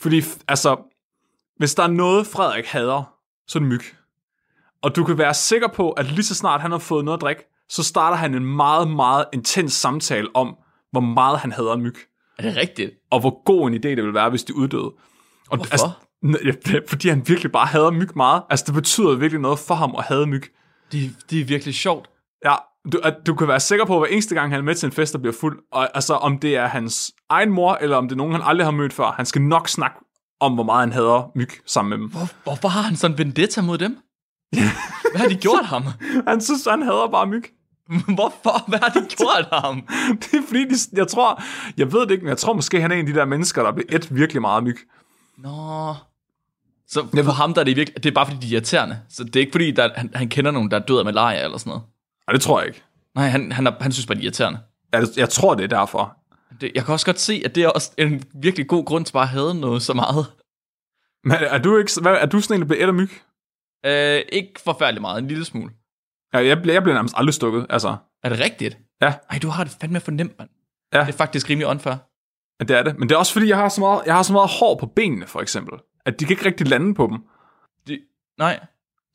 Fordi, 0.00 0.22
altså, 0.48 0.76
hvis 1.56 1.74
der 1.74 1.82
er 1.82 1.88
noget, 1.88 2.26
Frederik 2.26 2.66
hader, 2.66 3.14
så 3.46 3.58
er 3.58 3.60
det 3.60 3.68
myg. 3.68 3.82
Og 4.82 4.96
du 4.96 5.04
kan 5.04 5.18
være 5.18 5.34
sikker 5.34 5.68
på, 5.68 5.90
at 5.90 6.06
lige 6.06 6.24
så 6.24 6.34
snart 6.34 6.60
han 6.60 6.70
har 6.70 6.78
fået 6.78 7.04
noget 7.04 7.18
at 7.18 7.22
drikke, 7.22 7.42
så 7.68 7.82
starter 7.82 8.16
han 8.16 8.34
en 8.34 8.44
meget, 8.44 8.90
meget 8.90 9.24
intens 9.32 9.72
samtale 9.72 10.28
om, 10.34 10.56
hvor 10.90 11.00
meget 11.00 11.38
han 11.38 11.52
hader 11.52 11.76
myg. 11.76 11.96
Er 12.38 12.42
det 12.42 12.56
rigtigt? 12.56 12.90
Og 13.10 13.20
hvor 13.20 13.42
god 13.44 13.68
en 13.70 13.74
idé 13.74 13.88
det 13.88 13.96
ville 13.96 14.14
være, 14.14 14.30
hvis 14.30 14.44
de 14.44 14.56
uddøde. 14.56 14.92
Og, 15.50 15.56
Hvorfor? 15.56 15.72
Altså, 15.72 15.90
det 16.22 16.74
er, 16.74 16.80
fordi 16.88 17.08
han 17.08 17.28
virkelig 17.28 17.52
bare 17.52 17.66
hader 17.66 17.90
myg 17.90 18.16
meget. 18.16 18.42
Altså, 18.50 18.64
det 18.66 18.74
betyder 18.74 19.14
virkelig 19.14 19.40
noget 19.40 19.58
for 19.58 19.74
ham 19.74 19.94
at 19.98 20.04
hade 20.04 20.26
myg. 20.26 20.42
Det, 20.92 21.16
det 21.30 21.40
er 21.40 21.44
virkelig 21.44 21.74
sjovt. 21.74 22.10
Ja, 22.44 22.54
du, 22.92 22.98
at 23.04 23.14
du 23.26 23.34
kan 23.34 23.48
være 23.48 23.60
sikker 23.60 23.84
på, 23.84 23.94
at 23.94 24.00
hver 24.00 24.14
eneste 24.14 24.34
gang, 24.34 24.50
han 24.50 24.60
er 24.60 24.64
med 24.64 24.74
til 24.74 24.86
en 24.86 24.92
fest, 24.92 25.12
der 25.12 25.18
bliver 25.18 25.34
fuld, 25.40 25.58
og, 25.72 25.96
altså 25.96 26.14
om 26.14 26.38
det 26.38 26.56
er 26.56 26.66
hans 26.66 27.12
egen 27.28 27.50
mor, 27.50 27.78
eller 27.80 27.96
om 27.96 28.08
det 28.08 28.12
er 28.12 28.16
nogen, 28.16 28.32
han 28.32 28.42
aldrig 28.44 28.66
har 28.66 28.72
mødt 28.72 28.92
før, 28.92 29.12
han 29.12 29.26
skal 29.26 29.42
nok 29.42 29.68
snakke 29.68 29.96
om, 30.40 30.54
hvor 30.54 30.64
meget 30.64 30.80
han 30.80 30.92
hader 30.92 31.30
myg 31.34 31.50
sammen 31.66 31.90
med 31.90 31.98
dem. 31.98 32.10
Hvor, 32.10 32.28
hvorfor 32.44 32.68
har 32.68 32.82
han 32.82 32.96
sådan 32.96 33.14
en 33.14 33.18
vendetta 33.18 33.62
mod 33.62 33.78
dem? 33.78 33.98
Hvad 35.12 35.20
har 35.20 35.28
de 35.28 35.36
gjort 35.36 35.64
ham? 35.64 35.84
Han 36.28 36.40
synes, 36.40 36.66
han 36.70 36.82
hader 36.82 37.08
bare 37.12 37.26
myg. 37.26 37.44
Hvorfor? 38.14 38.68
Hvad 38.68 38.78
har 38.78 38.88
de 38.88 39.06
gjort 39.18 39.48
ham? 39.52 39.86
Det 40.10 40.34
er 40.34 40.42
fordi, 40.46 40.64
de, 40.64 40.74
jeg 40.92 41.08
tror, 41.08 41.42
jeg 41.76 41.92
ved 41.92 42.00
det 42.00 42.10
ikke, 42.10 42.24
men 42.24 42.28
jeg 42.28 42.38
tror 42.38 42.52
måske, 42.52 42.80
han 42.80 42.90
er 42.90 42.94
en 42.94 43.06
af 43.06 43.12
de 43.12 43.18
der 43.18 43.24
mennesker, 43.24 43.62
der 43.62 43.72
bliver 43.72 43.86
et 43.90 44.14
virkelig 44.14 44.40
meget 44.40 44.64
myg. 44.64 44.76
Nå. 45.38 45.94
Så 46.88 47.06
for 47.24 47.32
ham 47.32 47.54
der 47.54 47.60
er 47.60 47.64
det 47.64 47.76
virkelig, 47.76 48.02
det 48.02 48.10
er 48.10 48.14
bare 48.14 48.26
fordi 48.26 48.46
de 48.46 48.46
er 48.46 48.52
irriterende. 48.52 49.00
Så 49.08 49.24
det 49.24 49.36
er 49.36 49.40
ikke 49.40 49.52
fordi, 49.52 49.70
der, 49.70 49.88
han, 49.96 50.10
han 50.14 50.28
kender 50.28 50.50
nogen, 50.50 50.70
der 50.70 50.76
er 50.76 50.82
død 50.82 50.98
af 50.98 51.04
malaria 51.04 51.44
eller 51.44 51.58
sådan 51.58 51.70
noget. 51.70 51.82
Og 52.30 52.34
det 52.34 52.42
tror 52.42 52.60
jeg 52.60 52.68
ikke. 52.68 52.82
Nej, 53.14 53.28
han, 53.28 53.52
han, 53.52 53.66
er, 53.66 53.72
han 53.80 53.92
synes 53.92 54.06
bare, 54.06 54.14
de 54.14 54.20
er 54.20 54.24
irriterende. 54.24 54.58
Jeg, 54.92 55.06
jeg 55.16 55.28
tror, 55.28 55.54
det 55.54 55.64
er 55.64 55.68
derfor. 55.68 56.16
Det, 56.60 56.72
jeg 56.74 56.84
kan 56.84 56.92
også 56.92 57.06
godt 57.06 57.20
se, 57.20 57.42
at 57.44 57.54
det 57.54 57.62
er 57.62 57.68
også 57.68 57.92
en 57.98 58.24
virkelig 58.34 58.68
god 58.68 58.84
grund 58.84 59.04
til 59.04 59.12
bare 59.12 59.22
at 59.22 59.28
have 59.28 59.54
noget 59.54 59.82
så 59.82 59.94
meget. 59.94 60.26
Men 61.24 61.32
er 61.32 61.58
du, 61.58 61.78
ikke, 61.78 61.92
hvad, 62.02 62.12
er 62.12 62.26
du 62.26 62.40
sådan 62.40 62.56
en, 62.56 62.60
der 62.60 62.66
bliver 62.66 62.84
et 62.84 62.88
af 62.88 62.94
myg? 62.94 63.10
Øh, 63.86 64.22
ikke 64.32 64.60
forfærdeligt 64.60 65.00
meget, 65.00 65.18
en 65.18 65.28
lille 65.28 65.44
smule. 65.44 65.70
Ja, 66.34 66.38
jeg, 66.38 66.62
bliver, 66.62 66.74
jeg 66.74 66.82
bliver 66.82 66.94
nærmest 66.94 67.14
aldrig 67.16 67.34
stukket, 67.34 67.66
altså. 67.70 67.96
Er 68.22 68.28
det 68.28 68.40
rigtigt? 68.40 68.78
Ja. 69.02 69.14
Ej, 69.30 69.38
du 69.38 69.48
har 69.48 69.64
det 69.64 69.76
fandme 69.80 70.00
for 70.00 70.10
nemt, 70.10 70.38
mand. 70.38 70.50
Ja. 70.92 71.00
Det 71.00 71.08
er 71.08 71.12
faktisk 71.12 71.50
rimelig 71.50 71.66
unfair. 71.66 71.94
Ja, 72.60 72.64
det 72.64 72.78
er 72.78 72.82
det. 72.82 72.98
Men 72.98 73.08
det 73.08 73.14
er 73.14 73.18
også 73.18 73.32
fordi, 73.32 73.48
jeg 73.48 73.56
har 73.56 73.68
så 73.68 73.80
meget, 73.80 74.02
jeg 74.06 74.14
har 74.14 74.22
så 74.22 74.32
meget 74.32 74.50
hår 74.60 74.76
på 74.80 74.86
benene, 74.86 75.26
for 75.26 75.40
eksempel. 75.40 75.78
At 76.06 76.20
de 76.20 76.24
kan 76.24 76.32
ikke 76.32 76.44
rigtig 76.44 76.68
lande 76.68 76.94
på 76.94 77.06
dem. 77.06 77.24
Det, 77.86 78.00
nej. 78.38 78.60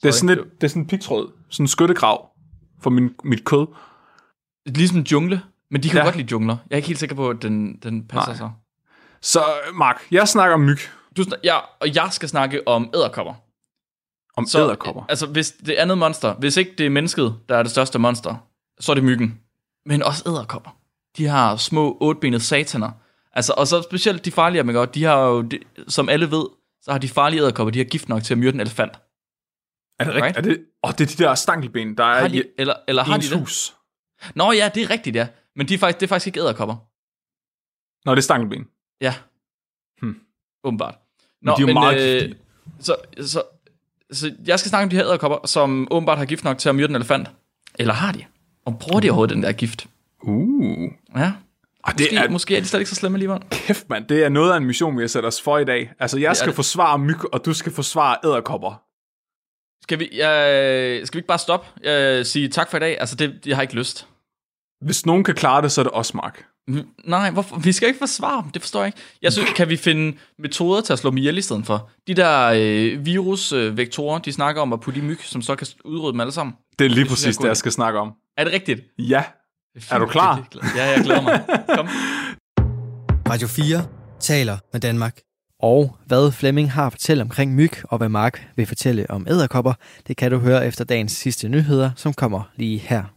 Det 0.04 0.08
er 0.08 0.14
sådan, 0.14 0.30
et, 0.30 0.46
det 0.62 0.64
er 0.64 0.68
sådan 0.68 0.82
en 0.82 0.88
pigtråd. 0.88 1.32
Sådan 1.50 1.64
en 1.64 1.68
skyttegrav 1.68 2.35
for 2.82 2.90
min, 2.90 3.10
mit 3.24 3.46
kød. 3.46 3.68
Ligesom 4.66 4.98
en 4.98 5.04
jungle. 5.04 5.42
Men 5.72 5.84
de 5.84 5.90
kan 5.90 5.98
Ja. 5.98 6.04
godt 6.04 6.16
lide 6.16 6.28
jungler. 6.32 6.58
Jeg 6.70 6.76
er 6.76 6.78
ikke 6.78 6.88
helt 6.88 7.00
sikker 7.00 7.16
på, 7.16 7.30
at 7.30 7.42
den, 7.42 7.76
den 7.84 8.08
passer 8.08 8.30
Nej. 8.32 8.38
sig. 8.38 8.52
Så 9.22 9.44
Mark, 9.74 10.02
jeg 10.12 10.28
snakker 10.28 10.54
om 10.54 10.62
myg. 10.62 10.78
Du, 11.18 11.24
snak- 11.24 11.40
ja, 11.44 11.58
og 11.80 11.96
jeg 11.96 12.08
skal 12.12 12.30
snakke 12.30 12.68
om 12.68 12.90
æderkopper. 12.96 13.34
Om 14.38 14.46
Så, 14.46 14.60
æderkopper. 14.66 15.04
Altså, 15.10 15.26
hvis 15.28 15.52
det 15.52 15.74
andet 15.74 15.98
monster, 15.98 16.34
hvis 16.34 16.58
ikke 16.58 16.72
det 16.78 16.86
er 16.86 16.90
mennesket, 16.90 17.36
der 17.50 17.58
er 17.58 17.64
det 17.64 17.72
største 17.72 18.00
monster, 18.00 18.36
så 18.80 18.92
er 18.92 18.94
det 18.94 19.04
myggen. 19.04 19.40
Men 19.86 20.04
også 20.04 20.24
æderkopper. 20.30 20.78
De 21.18 21.26
har 21.26 21.56
små 21.56 21.98
otbenede 22.02 22.44
sataner. 22.44 22.92
Altså, 23.34 23.54
og 23.58 23.68
så 23.68 23.82
specielt 23.82 24.26
de 24.26 24.32
farlige 24.32 24.62
ikke? 24.68 24.80
Og 24.80 24.96
de 24.96 25.04
har 25.04 25.20
jo, 25.20 25.42
de, 25.42 25.60
som 25.88 26.10
alle 26.10 26.32
ved, 26.32 26.46
så 26.82 26.92
har 26.92 26.98
de 26.98 27.10
farlige 27.10 27.42
æderkopper, 27.42 27.72
de 27.72 27.80
har 27.80 27.86
gift 27.86 28.10
nok 28.10 28.24
til 28.24 28.34
at 28.34 28.38
myrde 28.38 28.54
en 28.54 28.60
elefant. 28.60 28.92
Er 30.00 30.04
det 30.04 30.14
rigtigt? 30.14 30.24
right. 30.24 30.38
Er 30.38 30.42
det, 30.42 30.66
oh, 30.84 30.92
det 30.92 31.02
er 31.02 31.16
de 31.18 31.24
der 31.24 31.36
stankelben, 31.36 31.98
der 31.98 32.04
er 32.04 32.20
Har 32.20 32.28
i 32.28 32.32
de, 32.32 32.44
eller, 32.58 32.74
eller 32.88 33.04
har 33.04 33.18
de 33.18 33.30
det? 33.30 33.40
hus. 33.40 33.76
Nå 34.36 34.52
ja, 34.52 34.70
det 34.76 34.84
er 34.84 34.90
rigtigt, 34.90 35.16
ja. 35.16 35.28
Men 35.56 35.68
de 35.68 35.74
er 35.74 35.78
faktisk, 35.78 36.00
det 36.00 36.06
er 36.06 36.08
faktisk 36.08 36.28
ikke 36.28 36.40
æderkopper. 36.40 36.76
Nå, 38.06 38.12
det 38.12 38.18
er 38.18 38.22
stankelben. 38.24 38.68
Ja. 39.02 39.16
Hmm. 40.02 40.20
Åbenbart. 40.64 40.96
Men 41.42 41.54
de 41.58 41.62
er 41.64 41.68
jo 41.68 41.74
meget 41.74 42.22
giftige. 42.22 42.42
så, 42.80 42.96
så, 43.22 43.44
så 44.12 44.34
jeg 44.46 44.60
skal 44.60 44.70
snakke 44.70 44.84
om 44.84 44.90
de 44.90 44.96
her 44.96 45.06
æderkopper, 45.06 45.48
som 45.48 45.88
åbenbart 45.92 46.18
har 46.18 46.26
gift 46.26 46.44
nok 46.44 46.58
til 46.58 46.70
at 46.70 46.76
myrde 46.76 46.90
en 46.90 46.96
elefant. 46.96 47.28
Eller 47.80 47.94
har 47.94 48.12
de? 48.12 48.26
Og 48.66 48.80
bruger 48.80 49.00
de 49.00 49.10
overhovedet 49.10 49.36
den 49.36 49.44
der 49.44 49.52
gift? 49.52 49.88
Uh. 50.22 50.92
Ja. 51.16 51.34
Og 51.84 51.92
det 51.98 52.02
Måske, 52.12 52.16
er, 52.18 52.30
måske 52.30 52.56
er 52.58 52.62
de 52.62 52.68
slet 52.68 52.80
ikke 52.80 52.90
så 52.90 52.96
slemme 52.96 53.16
alligevel. 53.16 53.40
kæft 53.52 53.90
mand, 53.90 54.08
det 54.08 54.24
er 54.24 54.30
noget 54.30 54.52
af 54.54 54.58
en 54.58 54.66
mission, 54.66 54.98
vi 54.98 55.04
har 55.04 55.08
sat 55.08 55.26
os 55.26 55.42
for 55.42 55.58
i 55.58 55.66
dag. 55.66 55.92
Altså, 56.00 56.20
jeg 56.20 56.36
skal 56.36 56.48
det. 56.48 56.56
forsvare 56.56 57.00
myg, 57.00 57.34
og 57.34 57.46
du 57.46 57.54
skal 57.54 57.72
forsvare 57.72 58.18
æderkopper. 58.26 58.82
Skal 59.84 60.00
vi, 60.00 60.06
øh, 60.06 61.06
skal 61.08 61.14
vi 61.14 61.20
ikke 61.20 61.28
bare 61.28 61.40
stoppe? 61.40 61.90
Øh, 61.90 62.26
sige 62.26 62.48
tak 62.50 62.70
for 62.70 62.78
i 62.78 62.80
dag? 62.80 63.00
Altså, 63.00 63.16
det, 63.16 63.34
jeg 63.46 63.58
har 63.58 63.62
ikke 63.62 63.76
lyst. 63.76 64.08
Hvis 64.86 65.06
nogen 65.06 65.24
kan 65.24 65.36
klare 65.36 65.62
det, 65.62 65.72
så 65.72 65.82
er 65.82 65.84
det 65.84 65.94
os, 65.94 66.14
Mark. 66.14 66.46
Nej, 67.06 67.32
hvorfor? 67.32 67.60
vi 67.60 67.72
skal 67.72 67.88
ikke 67.88 68.00
forsvare 68.00 68.44
dem, 68.44 68.52
det 68.52 68.62
forstår 68.62 68.80
jeg 68.80 68.88
ikke. 68.88 69.00
Jeg 69.22 69.34
synes, 69.34 69.50
kan 69.56 69.70
vi 69.70 69.78
finde 69.78 70.18
metoder 70.40 70.82
til 70.82 70.94
at 70.94 71.00
slå 71.00 71.10
dem 71.10 71.18
ihjel 71.18 71.38
i 71.38 71.42
stedet 71.42 71.66
for? 71.66 71.90
De 72.08 72.14
der 72.14 72.52
øh, 72.56 73.06
virusvektorer, 73.06 74.20
de 74.20 74.34
snakker 74.34 74.62
om 74.62 74.74
at 74.74 74.82
putte 74.82 75.00
i 75.00 75.04
myg, 75.04 75.20
som 75.22 75.42
så 75.42 75.56
kan 75.56 75.68
udrydde 75.86 76.12
dem 76.14 76.20
alle 76.20 76.32
sammen. 76.32 76.56
Det 76.80 76.86
er 76.86 76.90
lige 76.90 77.00
Det 77.10 77.18
synes 77.18 77.22
jeg 77.24 77.28
er 77.28 77.32
præcis 77.32 77.38
god 77.38 77.44
det, 77.44 77.50
jeg 77.50 77.58
skal 77.58 77.72
snakke 77.72 78.00
om. 78.00 78.12
Er 78.38 78.44
det 78.44 78.54
rigtigt? 78.54 78.82
Ja. 79.00 79.24
Er 79.92 80.00
du 80.00 80.06
klar? 80.06 80.36
Det- 80.36 80.54
det- 80.64 80.76
Ja, 80.76 80.86
jeg 80.86 81.04
glæder 81.04 81.22
mig. 81.22 81.46
Kom. 81.76 81.88
Radio 83.30 83.48
4 83.48 83.86
taler 84.20 84.58
med 84.74 84.82
Danmark. 84.82 85.20
Og 85.66 85.98
hvad 86.06 86.32
Flemming 86.32 86.72
har 86.72 86.86
at 86.86 86.92
fortælle 86.92 87.24
omkring 87.24 87.56
myg, 87.56 87.72
og 87.84 87.98
hvad 87.98 88.10
Mark 88.10 88.48
vil 88.56 88.66
fortælle 88.66 89.10
om 89.10 89.28
æderkopper, 89.30 89.74
det 90.08 90.18
kan 90.18 90.32
du 90.32 90.38
høre 90.38 90.68
efter 90.68 90.84
dagens 90.84 91.12
sidste 91.12 91.50
nyheder, 91.50 91.92
som 91.96 92.14
kommer 92.14 92.52
lige 92.56 92.78
her. 92.78 93.15